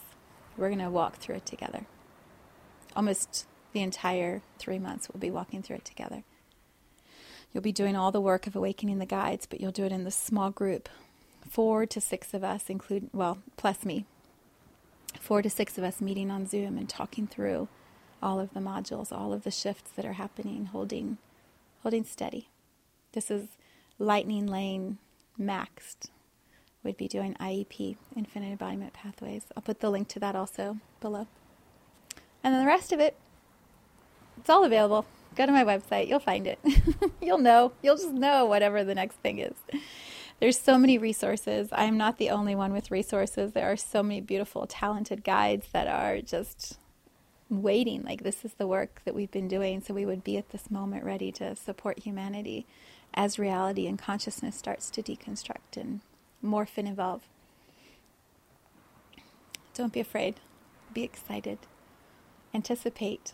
We're 0.56 0.68
going 0.68 0.78
to 0.78 0.90
walk 0.90 1.16
through 1.16 1.34
it 1.34 1.44
together. 1.44 1.86
Almost 2.94 3.48
the 3.72 3.82
entire 3.82 4.42
three 4.60 4.78
months, 4.78 5.08
we'll 5.12 5.18
be 5.18 5.32
walking 5.32 5.60
through 5.60 5.78
it 5.78 5.84
together. 5.84 6.22
You'll 7.52 7.64
be 7.64 7.72
doing 7.72 7.96
all 7.96 8.12
the 8.12 8.20
work 8.20 8.46
of 8.46 8.54
awakening 8.54 9.00
the 9.00 9.06
guides, 9.06 9.44
but 9.44 9.60
you'll 9.60 9.72
do 9.72 9.86
it 9.86 9.92
in 9.92 10.04
this 10.04 10.14
small 10.14 10.52
group. 10.52 10.88
Four 11.50 11.84
to 11.86 12.00
six 12.00 12.32
of 12.32 12.44
us, 12.44 12.70
include 12.70 13.10
well, 13.12 13.38
plus 13.56 13.84
me. 13.84 14.06
Four 15.18 15.42
to 15.42 15.50
six 15.50 15.78
of 15.78 15.82
us 15.82 16.00
meeting 16.00 16.30
on 16.30 16.46
Zoom 16.46 16.78
and 16.78 16.88
talking 16.88 17.26
through 17.26 17.66
all 18.22 18.40
of 18.40 18.54
the 18.54 18.60
modules, 18.60 19.12
all 19.12 19.32
of 19.32 19.44
the 19.44 19.50
shifts 19.50 19.90
that 19.92 20.04
are 20.04 20.14
happening, 20.14 20.66
holding, 20.66 21.18
holding 21.82 22.04
steady. 22.04 22.48
This 23.12 23.30
is 23.30 23.48
Lightning 23.98 24.46
Lane 24.46 24.98
maxed. 25.38 26.10
We'd 26.82 26.96
be 26.96 27.08
doing 27.08 27.34
IEP, 27.40 27.96
Infinite 28.16 28.52
Embodiment 28.52 28.92
Pathways. 28.92 29.46
I'll 29.56 29.62
put 29.62 29.80
the 29.80 29.90
link 29.90 30.08
to 30.08 30.20
that 30.20 30.36
also 30.36 30.78
below. 31.00 31.26
And 32.42 32.54
then 32.54 32.60
the 32.62 32.66
rest 32.66 32.92
of 32.92 33.00
it, 33.00 33.16
it's 34.36 34.48
all 34.48 34.64
available. 34.64 35.04
Go 35.34 35.46
to 35.46 35.52
my 35.52 35.64
website, 35.64 36.08
you'll 36.08 36.20
find 36.20 36.46
it. 36.46 36.58
you'll 37.20 37.38
know. 37.38 37.72
You'll 37.82 37.96
just 37.96 38.12
know 38.12 38.44
whatever 38.44 38.84
the 38.84 38.94
next 38.94 39.16
thing 39.16 39.38
is. 39.38 39.54
There's 40.40 40.58
so 40.58 40.78
many 40.78 40.98
resources. 40.98 41.68
I'm 41.72 41.98
not 41.98 42.18
the 42.18 42.30
only 42.30 42.54
one 42.54 42.72
with 42.72 42.90
resources. 42.90 43.52
There 43.52 43.70
are 43.70 43.76
so 43.76 44.02
many 44.02 44.20
beautiful, 44.20 44.66
talented 44.66 45.24
guides 45.24 45.66
that 45.72 45.88
are 45.88 46.20
just 46.20 46.78
waiting 47.50 48.02
like 48.02 48.22
this 48.22 48.44
is 48.44 48.54
the 48.54 48.66
work 48.66 49.00
that 49.04 49.14
we've 49.14 49.30
been 49.30 49.48
doing 49.48 49.80
so 49.80 49.94
we 49.94 50.04
would 50.04 50.22
be 50.22 50.36
at 50.36 50.50
this 50.50 50.70
moment 50.70 51.04
ready 51.04 51.32
to 51.32 51.56
support 51.56 52.00
humanity 52.00 52.66
as 53.14 53.38
reality 53.38 53.86
and 53.86 53.98
consciousness 53.98 54.56
starts 54.56 54.90
to 54.90 55.02
deconstruct 55.02 55.76
and 55.76 56.00
morph 56.44 56.76
and 56.76 56.88
evolve. 56.88 57.22
Don't 59.74 59.92
be 59.92 60.00
afraid. 60.00 60.36
Be 60.92 61.02
excited. 61.02 61.58
Anticipate 62.52 63.32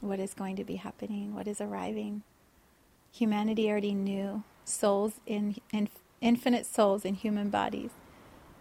what 0.00 0.18
is 0.18 0.34
going 0.34 0.56
to 0.56 0.64
be 0.64 0.76
happening 0.76 1.34
what 1.34 1.46
is 1.46 1.60
arriving. 1.60 2.22
Humanity 3.12 3.70
already 3.70 3.94
knew 3.94 4.42
souls 4.64 5.14
in, 5.26 5.56
in 5.72 5.88
infinite 6.20 6.66
souls 6.66 7.04
in 7.04 7.14
human 7.14 7.50
bodies 7.50 7.90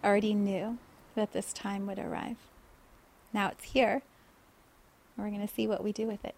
already 0.04 0.34
knew 0.34 0.78
that 1.16 1.32
this 1.34 1.54
time 1.54 1.88
would 1.88 2.00
arrive. 2.00 2.38
Now 3.34 3.50
it's 3.50 3.66
here 3.66 4.02
we're 5.18 5.30
going 5.30 5.46
to 5.46 5.54
see 5.54 5.68
what 5.68 5.84
we 5.84 5.92
do 5.92 6.08
with 6.08 6.24
it. 6.26 6.36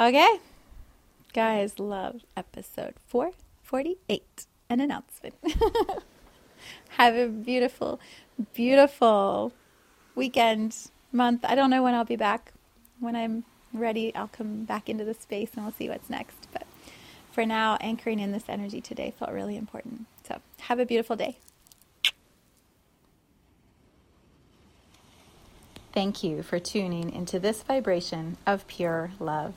Okay. 0.00 0.38
Gaia's 1.32 1.78
Love 1.78 2.22
episode 2.36 2.94
448, 3.06 4.46
an 4.70 4.80
announcement. 4.80 5.34
Have 6.90 7.14
a 7.14 7.28
beautiful, 7.28 8.00
beautiful 8.54 9.52
weekend, 10.14 10.74
month. 11.12 11.44
I 11.44 11.54
don't 11.54 11.70
know 11.70 11.82
when 11.82 11.94
I'll 11.94 12.04
be 12.04 12.16
back. 12.16 12.52
When 12.98 13.14
I'm 13.14 13.44
ready, 13.72 14.14
I'll 14.14 14.28
come 14.28 14.64
back 14.64 14.88
into 14.88 15.04
the 15.04 15.14
space 15.14 15.50
and 15.54 15.64
we'll 15.64 15.74
see 15.74 15.88
what's 15.88 16.10
next. 16.10 16.48
But 16.52 16.66
for 17.30 17.46
now, 17.46 17.76
anchoring 17.80 18.18
in 18.18 18.32
this 18.32 18.44
energy 18.48 18.80
today 18.80 19.12
felt 19.16 19.32
really 19.32 19.56
important. 19.56 20.06
So 20.26 20.40
have 20.60 20.78
a 20.78 20.86
beautiful 20.86 21.16
day. 21.16 21.38
Thank 25.98 26.22
you 26.22 26.44
for 26.44 26.60
tuning 26.60 27.12
into 27.12 27.40
this 27.40 27.64
vibration 27.64 28.36
of 28.46 28.68
pure 28.68 29.10
love. 29.18 29.54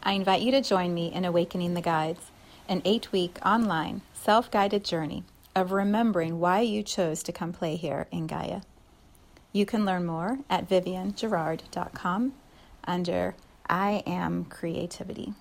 I 0.00 0.12
invite 0.12 0.40
you 0.40 0.52
to 0.52 0.60
join 0.60 0.94
me 0.94 1.12
in 1.12 1.24
Awakening 1.24 1.74
the 1.74 1.80
Guides, 1.80 2.30
an 2.68 2.82
eight 2.84 3.10
week 3.10 3.38
online 3.44 4.02
self 4.14 4.48
guided 4.48 4.84
journey 4.84 5.24
of 5.56 5.72
remembering 5.72 6.38
why 6.38 6.60
you 6.60 6.84
chose 6.84 7.20
to 7.24 7.32
come 7.32 7.52
play 7.52 7.74
here 7.74 8.06
in 8.12 8.28
Gaia. 8.28 8.60
You 9.52 9.66
can 9.66 9.84
learn 9.84 10.06
more 10.06 10.38
at 10.48 10.68
viviennegerard.com 10.68 12.34
under 12.84 13.34
I 13.68 14.04
Am 14.06 14.44
Creativity. 14.44 15.34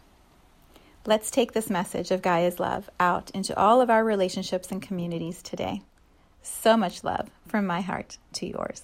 Let's 1.06 1.30
take 1.30 1.52
this 1.52 1.70
message 1.70 2.10
of 2.10 2.24
Gaia's 2.24 2.60
love 2.60 2.90
out 3.00 3.30
into 3.36 3.56
all 3.56 3.80
of 3.80 3.92
our 3.92 4.04
relationships 4.04 4.72
and 4.72 4.82
communities 4.82 5.44
today. 5.44 5.84
So 6.42 6.76
much 6.76 7.04
love 7.04 7.30
from 7.48 7.68
my 7.68 7.82
heart 7.82 8.18
to 8.34 8.48
yours. 8.48 8.82